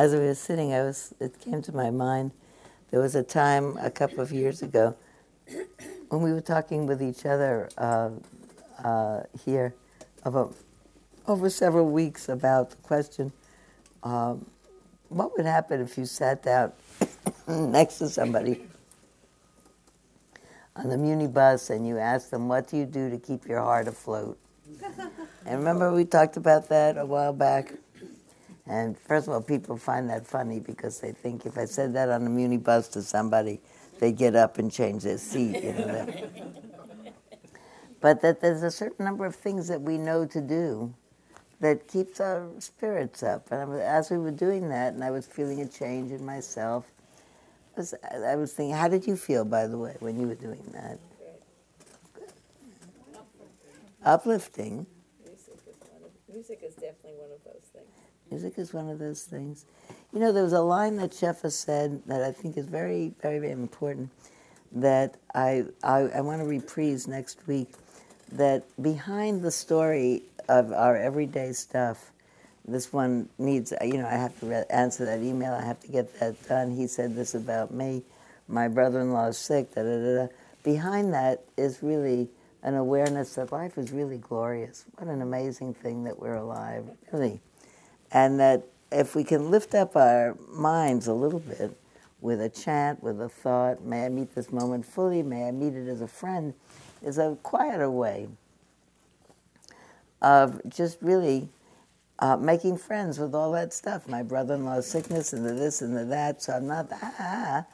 As 0.00 0.12
we 0.14 0.20
were 0.20 0.34
sitting, 0.34 0.72
I 0.72 0.80
was. 0.80 1.12
It 1.20 1.38
came 1.42 1.60
to 1.60 1.72
my 1.76 1.90
mind. 1.90 2.30
There 2.90 3.00
was 3.00 3.14
a 3.14 3.22
time 3.22 3.76
a 3.76 3.90
couple 3.90 4.20
of 4.20 4.32
years 4.32 4.62
ago 4.62 4.96
when 6.08 6.22
we 6.22 6.32
were 6.32 6.40
talking 6.40 6.86
with 6.86 7.02
each 7.02 7.26
other 7.26 7.68
uh, 7.76 8.08
uh, 8.82 9.24
here 9.44 9.74
about 10.24 10.56
over 11.28 11.50
several 11.50 11.90
weeks 11.90 12.30
about 12.30 12.70
the 12.70 12.76
question: 12.76 13.30
um, 14.02 14.46
What 15.10 15.36
would 15.36 15.44
happen 15.44 15.82
if 15.82 15.98
you 15.98 16.06
sat 16.06 16.44
down 16.44 16.72
next 17.46 17.98
to 17.98 18.08
somebody 18.08 18.62
on 20.76 20.88
the 20.88 20.96
Muni 20.96 21.26
bus 21.26 21.68
and 21.68 21.86
you 21.86 21.98
asked 21.98 22.30
them, 22.30 22.48
"What 22.48 22.68
do 22.68 22.78
you 22.78 22.86
do 22.86 23.10
to 23.10 23.18
keep 23.18 23.46
your 23.46 23.60
heart 23.60 23.86
afloat?" 23.86 24.38
and 25.44 25.58
remember 25.58 25.92
we 25.92 26.06
talked 26.06 26.38
about 26.38 26.70
that 26.70 26.96
a 26.96 27.04
while 27.04 27.34
back. 27.34 27.74
And 28.70 28.96
first 28.96 29.26
of 29.26 29.34
all, 29.34 29.42
people 29.42 29.76
find 29.76 30.08
that 30.10 30.24
funny 30.24 30.60
because 30.60 31.00
they 31.00 31.10
think 31.10 31.44
if 31.44 31.58
I 31.58 31.64
said 31.64 31.92
that 31.94 32.08
on 32.08 32.24
a 32.24 32.30
Muni 32.30 32.56
bus 32.56 32.86
to 32.90 33.02
somebody, 33.02 33.60
they'd 33.98 34.16
get 34.16 34.36
up 34.36 34.58
and 34.58 34.70
change 34.70 35.02
their 35.02 35.18
seat. 35.18 35.60
You 35.60 35.72
know 35.72 36.06
but 38.00 38.22
that 38.22 38.40
there's 38.40 38.62
a 38.62 38.70
certain 38.70 39.04
number 39.04 39.26
of 39.26 39.34
things 39.34 39.66
that 39.66 39.80
we 39.80 39.98
know 39.98 40.24
to 40.24 40.40
do 40.40 40.94
that 41.58 41.88
keeps 41.88 42.20
our 42.20 42.48
spirits 42.60 43.24
up. 43.24 43.50
And 43.50 43.70
was, 43.70 43.80
as 43.80 44.08
we 44.08 44.18
were 44.18 44.30
doing 44.30 44.68
that, 44.68 44.94
and 44.94 45.02
I 45.02 45.10
was 45.10 45.26
feeling 45.26 45.60
a 45.62 45.66
change 45.66 46.12
in 46.12 46.24
myself, 46.24 46.86
I 47.76 47.80
was, 47.80 47.94
I 48.24 48.36
was 48.36 48.52
thinking, 48.52 48.76
how 48.76 48.86
did 48.86 49.04
you 49.04 49.16
feel, 49.16 49.44
by 49.44 49.66
the 49.66 49.78
way, 49.78 49.96
when 49.98 50.18
you 50.18 50.28
were 50.28 50.36
doing 50.36 50.62
that? 50.72 51.00
Uplifting. 54.04 54.86
Music 55.26 55.58
is 55.68 55.76
one 55.90 56.02
of, 56.04 56.34
music 56.34 56.60
is 56.62 56.74
definitely 56.74 57.18
one 57.18 57.30
of 57.32 57.44
those 57.44 57.62
things. 57.74 57.99
Music 58.30 58.58
is 58.58 58.72
one 58.72 58.88
of 58.88 58.98
those 59.00 59.24
things. 59.24 59.64
You 60.12 60.20
know, 60.20 60.32
there 60.32 60.44
was 60.44 60.52
a 60.52 60.60
line 60.60 60.96
that 60.96 61.10
Shefa 61.10 61.50
said 61.50 62.02
that 62.06 62.22
I 62.22 62.30
think 62.30 62.56
is 62.56 62.64
very, 62.64 63.12
very, 63.20 63.40
very 63.40 63.52
important 63.52 64.10
that 64.72 65.16
I, 65.34 65.64
I, 65.82 65.98
I 65.98 66.20
want 66.20 66.40
to 66.40 66.46
reprise 66.46 67.08
next 67.08 67.46
week. 67.48 67.72
That 68.32 68.62
behind 68.80 69.42
the 69.42 69.50
story 69.50 70.22
of 70.48 70.72
our 70.72 70.96
everyday 70.96 71.52
stuff, 71.52 72.12
this 72.64 72.92
one 72.92 73.28
needs, 73.38 73.72
you 73.82 73.98
know, 73.98 74.06
I 74.06 74.14
have 74.14 74.38
to 74.40 74.46
re- 74.46 74.64
answer 74.70 75.04
that 75.06 75.22
email, 75.22 75.52
I 75.52 75.64
have 75.64 75.80
to 75.80 75.88
get 75.88 76.20
that 76.20 76.48
done. 76.48 76.70
He 76.70 76.86
said 76.86 77.16
this 77.16 77.34
about 77.34 77.72
me, 77.72 78.02
my 78.46 78.68
brother 78.68 79.00
in 79.00 79.12
law 79.12 79.26
is 79.26 79.38
sick, 79.38 79.74
da 79.74 79.82
da 79.82 79.98
da 79.98 80.26
da. 80.26 80.32
Behind 80.62 81.12
that 81.14 81.42
is 81.56 81.82
really 81.82 82.28
an 82.62 82.74
awareness 82.76 83.34
that 83.34 83.50
life 83.50 83.76
is 83.78 83.90
really 83.90 84.18
glorious. 84.18 84.84
What 84.98 85.08
an 85.08 85.22
amazing 85.22 85.74
thing 85.74 86.04
that 86.04 86.20
we're 86.20 86.36
alive, 86.36 86.84
really 87.10 87.40
and 88.12 88.40
that 88.40 88.64
if 88.92 89.14
we 89.14 89.24
can 89.24 89.50
lift 89.50 89.74
up 89.74 89.96
our 89.96 90.36
minds 90.48 91.06
a 91.06 91.14
little 91.14 91.38
bit 91.40 91.76
with 92.20 92.40
a 92.40 92.48
chant, 92.48 93.02
with 93.02 93.20
a 93.20 93.28
thought, 93.28 93.82
may 93.82 94.06
I 94.06 94.08
meet 94.08 94.34
this 94.34 94.52
moment 94.52 94.84
fully, 94.84 95.22
may 95.22 95.48
I 95.48 95.50
meet 95.52 95.74
it 95.74 95.88
as 95.88 96.00
a 96.00 96.08
friend, 96.08 96.54
is 97.02 97.18
a 97.18 97.36
quieter 97.42 97.90
way 97.90 98.28
of 100.20 100.60
just 100.68 100.98
really 101.00 101.48
uh, 102.18 102.36
making 102.36 102.76
friends 102.76 103.18
with 103.18 103.34
all 103.34 103.52
that 103.52 103.72
stuff. 103.72 104.06
My 104.06 104.22
brother 104.22 104.54
in 104.54 104.64
law's 104.64 104.86
sickness 104.86 105.32
and 105.32 105.44
the 105.46 105.54
this 105.54 105.80
and 105.80 105.96
the 105.96 106.04
that, 106.06 106.42
so 106.42 106.52
I'm 106.52 106.66
not, 106.66 106.88
ah, 106.92 107.64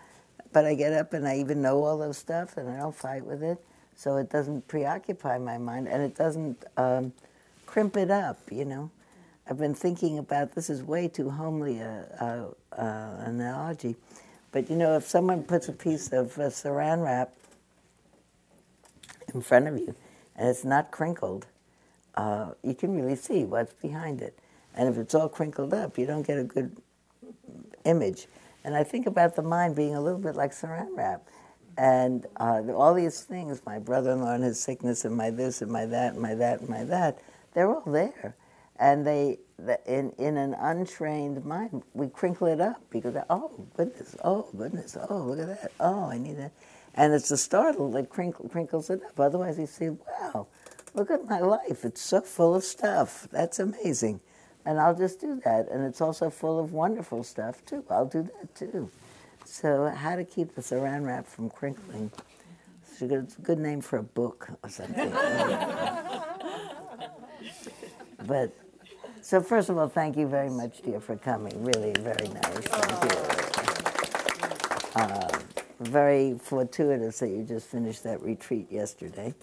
but 0.52 0.64
I 0.64 0.74
get 0.74 0.92
up 0.92 1.12
and 1.12 1.26
I 1.26 1.38
even 1.38 1.60
know 1.60 1.82
all 1.82 1.98
those 1.98 2.18
stuff 2.18 2.56
and 2.56 2.68
I 2.68 2.78
don't 2.78 2.94
fight 2.94 3.24
with 3.24 3.42
it. 3.42 3.58
So 3.96 4.16
it 4.18 4.30
doesn't 4.30 4.68
preoccupy 4.68 5.38
my 5.38 5.58
mind 5.58 5.88
and 5.88 6.02
it 6.02 6.14
doesn't 6.14 6.62
um, 6.76 7.12
crimp 7.64 7.96
it 7.96 8.10
up, 8.10 8.38
you 8.50 8.64
know. 8.64 8.90
I've 9.48 9.58
been 9.58 9.74
thinking 9.74 10.18
about 10.18 10.56
this 10.56 10.68
is 10.68 10.82
way 10.82 11.06
too 11.06 11.30
homely 11.30 11.78
a, 11.78 12.54
a, 12.74 12.80
a 12.80 13.24
analogy, 13.26 13.94
but 14.50 14.68
you 14.68 14.74
know, 14.74 14.96
if 14.96 15.06
someone 15.06 15.44
puts 15.44 15.68
a 15.68 15.72
piece 15.72 16.12
of 16.12 16.36
uh, 16.36 16.50
saran 16.50 17.04
wrap 17.04 17.32
in 19.32 19.40
front 19.40 19.68
of 19.68 19.78
you 19.78 19.94
and 20.34 20.48
it's 20.48 20.64
not 20.64 20.90
crinkled, 20.90 21.46
uh, 22.16 22.52
you 22.64 22.74
can 22.74 22.96
really 22.96 23.14
see 23.14 23.44
what's 23.44 23.72
behind 23.74 24.20
it. 24.20 24.36
And 24.74 24.88
if 24.88 24.98
it's 24.98 25.14
all 25.14 25.28
crinkled 25.28 25.72
up, 25.72 25.96
you 25.96 26.06
don't 26.06 26.26
get 26.26 26.38
a 26.38 26.44
good 26.44 26.76
image. 27.84 28.26
And 28.64 28.74
I 28.74 28.82
think 28.82 29.06
about 29.06 29.36
the 29.36 29.42
mind 29.42 29.76
being 29.76 29.94
a 29.94 30.00
little 30.00 30.18
bit 30.18 30.34
like 30.34 30.50
saran 30.50 30.96
wrap. 30.96 31.22
And 31.78 32.26
uh, 32.38 32.62
all 32.74 32.94
these 32.94 33.20
things, 33.22 33.62
my 33.64 33.78
brother-in-law 33.78 34.34
and 34.34 34.44
his 34.44 34.58
sickness, 34.58 35.04
and 35.04 35.16
my 35.16 35.30
this, 35.30 35.62
and 35.62 35.70
my 35.70 35.86
that, 35.86 36.14
and 36.14 36.22
my 36.22 36.34
that, 36.34 36.60
and 36.60 36.68
my 36.68 36.82
that, 36.82 37.20
they're 37.54 37.68
all 37.68 37.82
there 37.86 38.34
and 38.78 39.06
they 39.06 39.38
in 39.86 40.10
in 40.18 40.36
an 40.36 40.54
untrained 40.54 41.44
mind 41.44 41.82
we 41.94 42.08
crinkle 42.08 42.46
it 42.46 42.60
up 42.60 42.80
because 42.90 43.16
oh 43.30 43.66
goodness 43.76 44.16
oh 44.24 44.46
goodness 44.56 44.96
oh 45.08 45.18
look 45.18 45.38
at 45.38 45.62
that. 45.62 45.72
Oh 45.80 46.04
I 46.10 46.18
need 46.18 46.38
that. 46.38 46.52
And 46.94 47.12
it's 47.12 47.28
the 47.28 47.36
startle 47.36 47.90
that 47.92 48.08
crinkle, 48.08 48.48
crinkles 48.48 48.90
it 48.90 49.02
up. 49.02 49.18
Otherwise 49.18 49.58
you 49.58 49.66
see 49.66 49.90
wow 49.90 50.46
look 50.94 51.10
at 51.10 51.28
my 51.28 51.40
life. 51.40 51.84
It's 51.84 52.00
so 52.00 52.22
full 52.22 52.54
of 52.54 52.64
stuff. 52.64 53.28
That's 53.30 53.58
amazing. 53.58 54.20
And 54.64 54.80
I'll 54.80 54.96
just 54.96 55.20
do 55.20 55.40
that. 55.44 55.68
And 55.70 55.84
it's 55.84 56.00
also 56.00 56.30
full 56.30 56.58
of 56.58 56.72
wonderful 56.72 57.22
stuff 57.22 57.64
too. 57.64 57.84
I'll 57.90 58.06
do 58.06 58.22
that 58.22 58.54
too. 58.54 58.90
So 59.44 59.86
how 59.90 60.16
to 60.16 60.24
keep 60.24 60.54
the 60.54 60.60
saran 60.60 61.06
wrap 61.06 61.26
from 61.26 61.50
crinkling. 61.50 62.10
It's 62.90 63.02
a 63.02 63.06
good, 63.06 63.24
it's 63.24 63.36
a 63.36 63.42
good 63.42 63.58
name 63.58 63.80
for 63.80 63.98
a 63.98 64.02
book 64.02 64.48
or 64.62 64.70
something. 64.70 65.12
But 68.26 68.52
so 69.26 69.40
first 69.40 69.70
of 69.70 69.76
all, 69.76 69.88
thank 69.88 70.16
you 70.16 70.28
very 70.28 70.50
much, 70.50 70.82
dear, 70.82 71.00
for 71.00 71.16
coming. 71.16 71.64
Really, 71.64 71.92
very 71.98 72.28
nice. 72.28 72.58
Thank 72.58 73.12
you. 73.12 73.18
Uh, 74.94 75.38
very 75.80 76.38
fortuitous 76.38 77.18
that 77.18 77.30
you 77.30 77.42
just 77.42 77.66
finished 77.66 78.04
that 78.04 78.22
retreat 78.22 78.70
yesterday. 78.70 79.34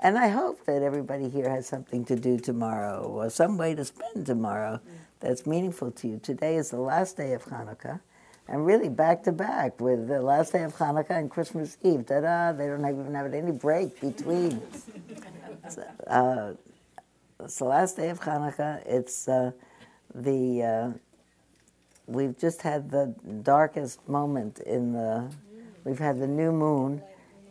And 0.00 0.16
I 0.16 0.28
hope 0.28 0.64
that 0.66 0.80
everybody 0.80 1.28
here 1.28 1.50
has 1.50 1.66
something 1.66 2.04
to 2.04 2.14
do 2.14 2.38
tomorrow 2.38 3.02
or 3.02 3.28
some 3.28 3.58
way 3.58 3.74
to 3.74 3.84
spend 3.84 4.26
tomorrow 4.26 4.78
that's 5.18 5.44
meaningful 5.44 5.90
to 5.90 6.06
you. 6.06 6.20
Today 6.22 6.54
is 6.54 6.70
the 6.70 6.78
last 6.80 7.16
day 7.16 7.32
of 7.32 7.44
Hanukkah, 7.46 7.98
and 8.46 8.64
really 8.64 8.88
back 8.88 9.24
to 9.24 9.32
back 9.32 9.80
with 9.80 10.06
the 10.06 10.22
last 10.22 10.52
day 10.52 10.62
of 10.62 10.76
Hanukkah 10.76 11.18
and 11.18 11.32
Christmas 11.32 11.78
Eve. 11.82 12.06
Ta 12.06 12.20
da! 12.20 12.52
They 12.52 12.68
don't 12.68 12.86
even 12.86 13.12
have 13.12 13.34
any 13.34 13.50
break 13.50 14.00
between. 14.00 14.62
uh, 16.06 16.52
it's 17.40 17.58
the 17.58 17.64
last 17.64 17.96
day 17.96 18.08
of 18.08 18.20
Hanukkah. 18.20 18.82
It's 18.86 19.28
uh, 19.28 19.52
the 20.14 20.62
uh, 20.62 20.90
we've 22.06 22.38
just 22.38 22.62
had 22.62 22.90
the 22.90 23.14
darkest 23.42 24.06
moment 24.08 24.60
in 24.60 24.92
the. 24.92 25.30
We've 25.84 25.98
had 25.98 26.18
the 26.18 26.26
new 26.26 26.50
moon 26.50 27.02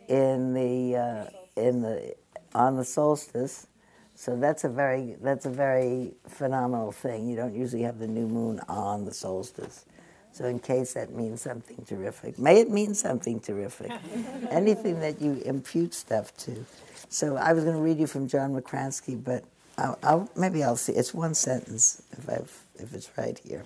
in 0.07 0.53
the 0.53 0.97
uh, 0.97 1.25
in 1.55 1.81
the 1.81 2.15
on 2.53 2.75
the 2.75 2.83
solstice, 2.83 3.67
so 4.15 4.36
that's 4.36 4.63
a 4.63 4.69
very 4.69 5.15
that's 5.21 5.45
a 5.45 5.49
very 5.49 6.13
phenomenal 6.27 6.91
thing. 6.91 7.27
You 7.29 7.36
don't 7.36 7.55
usually 7.55 7.83
have 7.83 7.99
the 7.99 8.07
new 8.07 8.27
moon 8.27 8.59
on 8.67 9.05
the 9.05 9.13
solstice. 9.13 9.86
So 10.31 10.43
in 10.47 10.59
case 10.59 10.95
that 10.95 11.13
means 11.13 11.41
something 11.41 11.86
terrific, 11.88 12.38
may 12.38 12.59
it 12.59 12.69
mean 12.69 12.93
something 12.93 13.39
terrific. 13.39 13.89
Anything 14.49 14.99
that 14.99 15.21
you 15.21 15.41
impute 15.45 15.93
stuff 15.93 16.36
to. 16.39 16.65
So 17.07 17.38
I 17.38 17.53
was 17.53 17.63
going 17.63 17.77
to 17.77 17.81
read 17.81 17.99
you 17.99 18.07
from 18.07 18.27
John 18.27 18.51
Makransky, 18.51 19.23
but 19.23 19.45
I'll, 19.78 19.99
I'll, 20.03 20.30
maybe 20.36 20.63
I'll 20.63 20.78
see. 20.78 20.93
It's 20.93 21.13
one 21.13 21.34
sentence 21.34 22.01
if 22.11 22.30
I've 22.30 22.63
if 22.78 22.93
it's 22.93 23.09
right 23.17 23.39
here. 23.39 23.63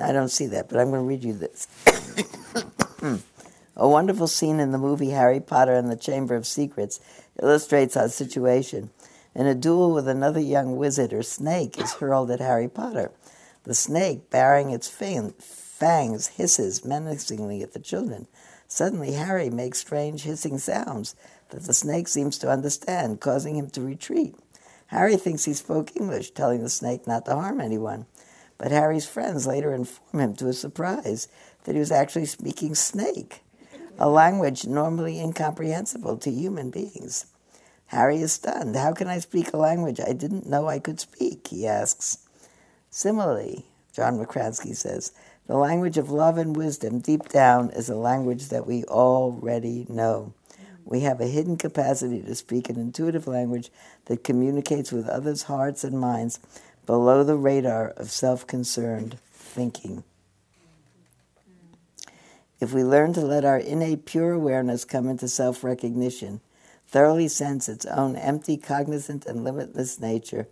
I 0.00 0.12
don't 0.12 0.30
see 0.30 0.46
that, 0.46 0.68
but 0.68 0.78
I'm 0.78 0.90
going 0.90 1.02
to 1.02 1.08
read 1.08 1.22
you 1.22 1.34
this. 1.34 1.68
A 3.76 3.88
wonderful 3.88 4.26
scene 4.26 4.60
in 4.60 4.72
the 4.72 4.78
movie 4.78 5.10
Harry 5.10 5.40
Potter 5.40 5.74
and 5.74 5.90
the 5.90 5.96
Chamber 5.96 6.34
of 6.34 6.46
Secrets 6.46 7.00
illustrates 7.42 7.96
our 7.96 8.08
situation. 8.08 8.90
In 9.34 9.46
a 9.46 9.54
duel 9.54 9.92
with 9.92 10.06
another 10.06 10.40
young 10.40 10.76
wizard, 10.76 11.12
or 11.12 11.22
snake 11.22 11.80
is 11.80 11.94
hurled 11.94 12.30
at 12.30 12.40
Harry 12.40 12.68
Potter. 12.68 13.10
The 13.64 13.74
snake, 13.74 14.28
baring 14.28 14.70
its 14.70 14.88
fin, 14.88 15.34
fangs, 15.82 16.28
hisses 16.28 16.84
menacingly 16.84 17.60
at 17.60 17.72
the 17.72 17.80
children. 17.80 18.28
Suddenly, 18.68 19.14
Harry 19.14 19.50
makes 19.50 19.80
strange 19.80 20.22
hissing 20.22 20.58
sounds 20.58 21.16
that 21.48 21.64
the 21.64 21.74
snake 21.74 22.06
seems 22.06 22.38
to 22.38 22.48
understand, 22.48 23.20
causing 23.20 23.56
him 23.56 23.68
to 23.70 23.80
retreat. 23.80 24.36
Harry 24.86 25.16
thinks 25.16 25.44
he 25.44 25.54
spoke 25.54 25.96
English, 25.96 26.30
telling 26.30 26.62
the 26.62 26.68
snake 26.68 27.08
not 27.08 27.24
to 27.24 27.34
harm 27.34 27.60
anyone. 27.60 28.06
But 28.58 28.70
Harry's 28.70 29.08
friends 29.08 29.44
later 29.44 29.74
inform 29.74 30.20
him 30.20 30.36
to 30.36 30.46
his 30.46 30.60
surprise 30.60 31.26
that 31.64 31.74
he 31.74 31.80
was 31.80 31.90
actually 31.90 32.26
speaking 32.26 32.76
snake, 32.76 33.42
a 33.98 34.08
language 34.08 34.64
normally 34.64 35.18
incomprehensible 35.18 36.16
to 36.18 36.30
human 36.30 36.70
beings. 36.70 37.26
Harry 37.86 38.18
is 38.18 38.34
stunned. 38.34 38.76
How 38.76 38.92
can 38.92 39.08
I 39.08 39.18
speak 39.18 39.52
a 39.52 39.56
language 39.56 39.98
I 39.98 40.12
didn't 40.12 40.48
know 40.48 40.68
I 40.68 40.78
could 40.78 41.00
speak? 41.00 41.48
he 41.48 41.66
asks. 41.66 42.18
Similarly, 42.88 43.66
John 43.92 44.16
Makransky 44.16 44.76
says, 44.76 45.10
the 45.46 45.56
language 45.56 45.98
of 45.98 46.10
love 46.10 46.38
and 46.38 46.56
wisdom 46.56 47.00
deep 47.00 47.28
down 47.28 47.70
is 47.70 47.88
a 47.88 47.96
language 47.96 48.48
that 48.48 48.66
we 48.66 48.84
already 48.84 49.86
know. 49.88 50.32
We 50.84 51.00
have 51.00 51.20
a 51.20 51.26
hidden 51.26 51.56
capacity 51.56 52.22
to 52.22 52.34
speak 52.34 52.68
an 52.68 52.78
intuitive 52.78 53.26
language 53.26 53.70
that 54.06 54.24
communicates 54.24 54.92
with 54.92 55.08
others' 55.08 55.44
hearts 55.44 55.84
and 55.84 55.98
minds 55.98 56.38
below 56.86 57.24
the 57.24 57.36
radar 57.36 57.90
of 57.90 58.10
self 58.10 58.46
concerned 58.46 59.18
thinking. 59.32 60.04
If 62.60 62.72
we 62.72 62.84
learn 62.84 63.12
to 63.14 63.20
let 63.20 63.44
our 63.44 63.58
innate 63.58 64.06
pure 64.06 64.32
awareness 64.32 64.84
come 64.84 65.08
into 65.08 65.28
self 65.28 65.64
recognition, 65.64 66.40
thoroughly 66.86 67.26
sense 67.26 67.68
its 67.68 67.86
own 67.86 68.14
empty, 68.14 68.56
cognizant, 68.56 69.26
and 69.26 69.42
limitless 69.42 69.98
nature, 70.00 70.46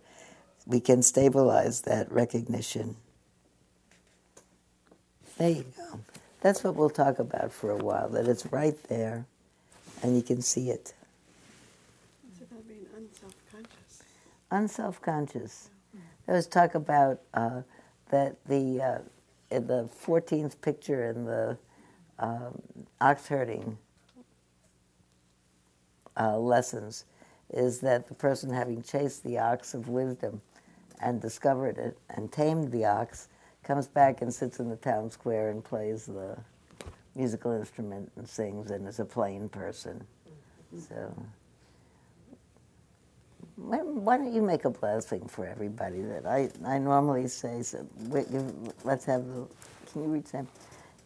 we 0.65 0.79
can 0.79 1.01
stabilize 1.01 1.81
that 1.81 2.11
recognition. 2.11 2.97
There 5.41 5.49
you 5.49 5.65
go. 5.75 5.99
That's 6.41 6.63
what 6.63 6.75
we'll 6.75 6.91
talk 6.91 7.17
about 7.17 7.51
for 7.51 7.71
a 7.71 7.75
while, 7.75 8.09
that 8.09 8.27
it's 8.27 8.45
right 8.51 8.77
there 8.89 9.25
and 10.03 10.15
you 10.15 10.21
can 10.21 10.39
see 10.39 10.69
it. 10.69 10.93
It's 12.29 12.41
about 12.41 12.67
being 12.67 12.85
unself-conscious. 12.95 14.03
Unself 14.51 15.01
conscious. 15.01 15.71
There 16.27 16.35
was 16.35 16.45
talk 16.45 16.75
about 16.75 17.21
uh, 17.33 17.63
that 18.11 18.35
the, 18.45 18.83
uh, 18.83 18.99
in 19.49 19.65
the 19.65 19.89
14th 20.05 20.61
picture 20.61 21.09
in 21.09 21.25
the 21.25 21.57
um, 22.19 22.61
ox 23.01 23.27
herding 23.27 23.79
uh, 26.19 26.37
lessons 26.37 27.05
is 27.49 27.79
that 27.79 28.07
the 28.07 28.13
person 28.13 28.53
having 28.53 28.83
chased 28.83 29.23
the 29.23 29.39
ox 29.39 29.73
of 29.73 29.89
wisdom 29.89 30.39
and 31.01 31.19
discovered 31.19 31.79
it 31.79 31.97
and 32.11 32.31
tamed 32.31 32.71
the 32.71 32.85
ox 32.85 33.27
comes 33.63 33.87
back 33.87 34.21
and 34.21 34.33
sits 34.33 34.59
in 34.59 34.69
the 34.69 34.75
town 34.75 35.09
square 35.11 35.49
and 35.51 35.63
plays 35.63 36.05
the 36.05 36.37
musical 37.15 37.51
instrument 37.51 38.11
and 38.15 38.27
sings 38.27 38.71
and 38.71 38.87
is 38.87 38.99
a 38.99 39.05
plain 39.05 39.49
person. 39.49 40.03
So, 40.89 41.13
why, 43.55 44.17
don't 44.17 44.33
you 44.33 44.41
make 44.41 44.65
a 44.65 44.69
blessing 44.69 45.27
for 45.27 45.45
everybody 45.45 46.01
that 46.01 46.25
I, 46.25 46.49
I 46.65 46.79
normally 46.79 47.27
say, 47.27 47.61
so 47.61 47.85
let's 48.83 49.05
have, 49.05 49.27
the, 49.27 49.47
can 49.91 50.03
you 50.03 50.09
read 50.09 50.27
Sam? 50.27 50.47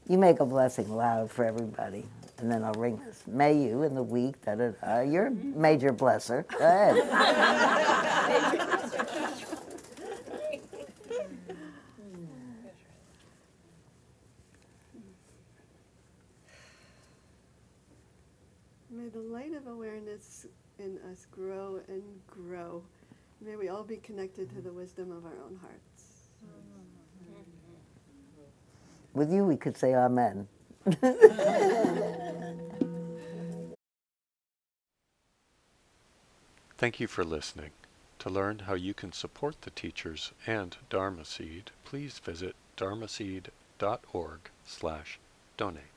You 0.08 0.18
make 0.18 0.40
a 0.40 0.46
blessing 0.46 0.96
loud 0.96 1.32
for 1.32 1.46
everybody, 1.46 2.06
and 2.38 2.52
then 2.52 2.64
I'll 2.64 2.74
ring 2.74 3.00
this. 3.06 3.24
May 3.28 3.54
you 3.62 3.84
in 3.84 3.96
the 3.96 4.04
week, 4.04 4.44
da 4.46 4.56
da 4.56 4.70
da. 4.70 5.02
You're 5.02 5.28
a 5.28 5.32
major 5.32 5.92
blesser. 5.92 6.48
Go 6.48 6.58
ahead. 6.60 6.96
May 18.92 19.10
the 19.10 19.20
light 19.20 19.54
of 19.54 19.65
awareness 19.76 20.46
in 20.80 20.98
us 21.12 21.28
grow 21.30 21.82
and 21.88 22.02
grow. 22.28 22.82
May 23.42 23.58
we 23.58 23.68
all 23.68 23.84
be 23.84 23.98
connected 23.98 24.50
to 24.52 24.62
the 24.62 24.72
wisdom 24.72 25.12
of 25.12 25.26
our 25.26 25.38
own 25.46 25.60
hearts. 25.62 26.30
With 29.14 29.32
you, 29.32 29.46
we 29.46 29.58
could 29.58 29.78
say 29.78 29.94
amen. 29.94 30.48
Thank 36.78 37.00
you 37.00 37.08
for 37.08 37.24
listening. 37.24 37.72
To 38.20 38.30
learn 38.30 38.60
how 38.60 38.74
you 38.74 38.94
can 38.94 39.12
support 39.14 39.62
the 39.62 39.70
teachers 39.72 40.32
and 40.46 40.76
Dharma 40.90 41.26
Seed, 41.26 41.72
please 41.86 42.20
visit 42.20 42.56
dharmaseed.org 42.78 44.40
slash 44.66 45.20
donate. 45.58 45.95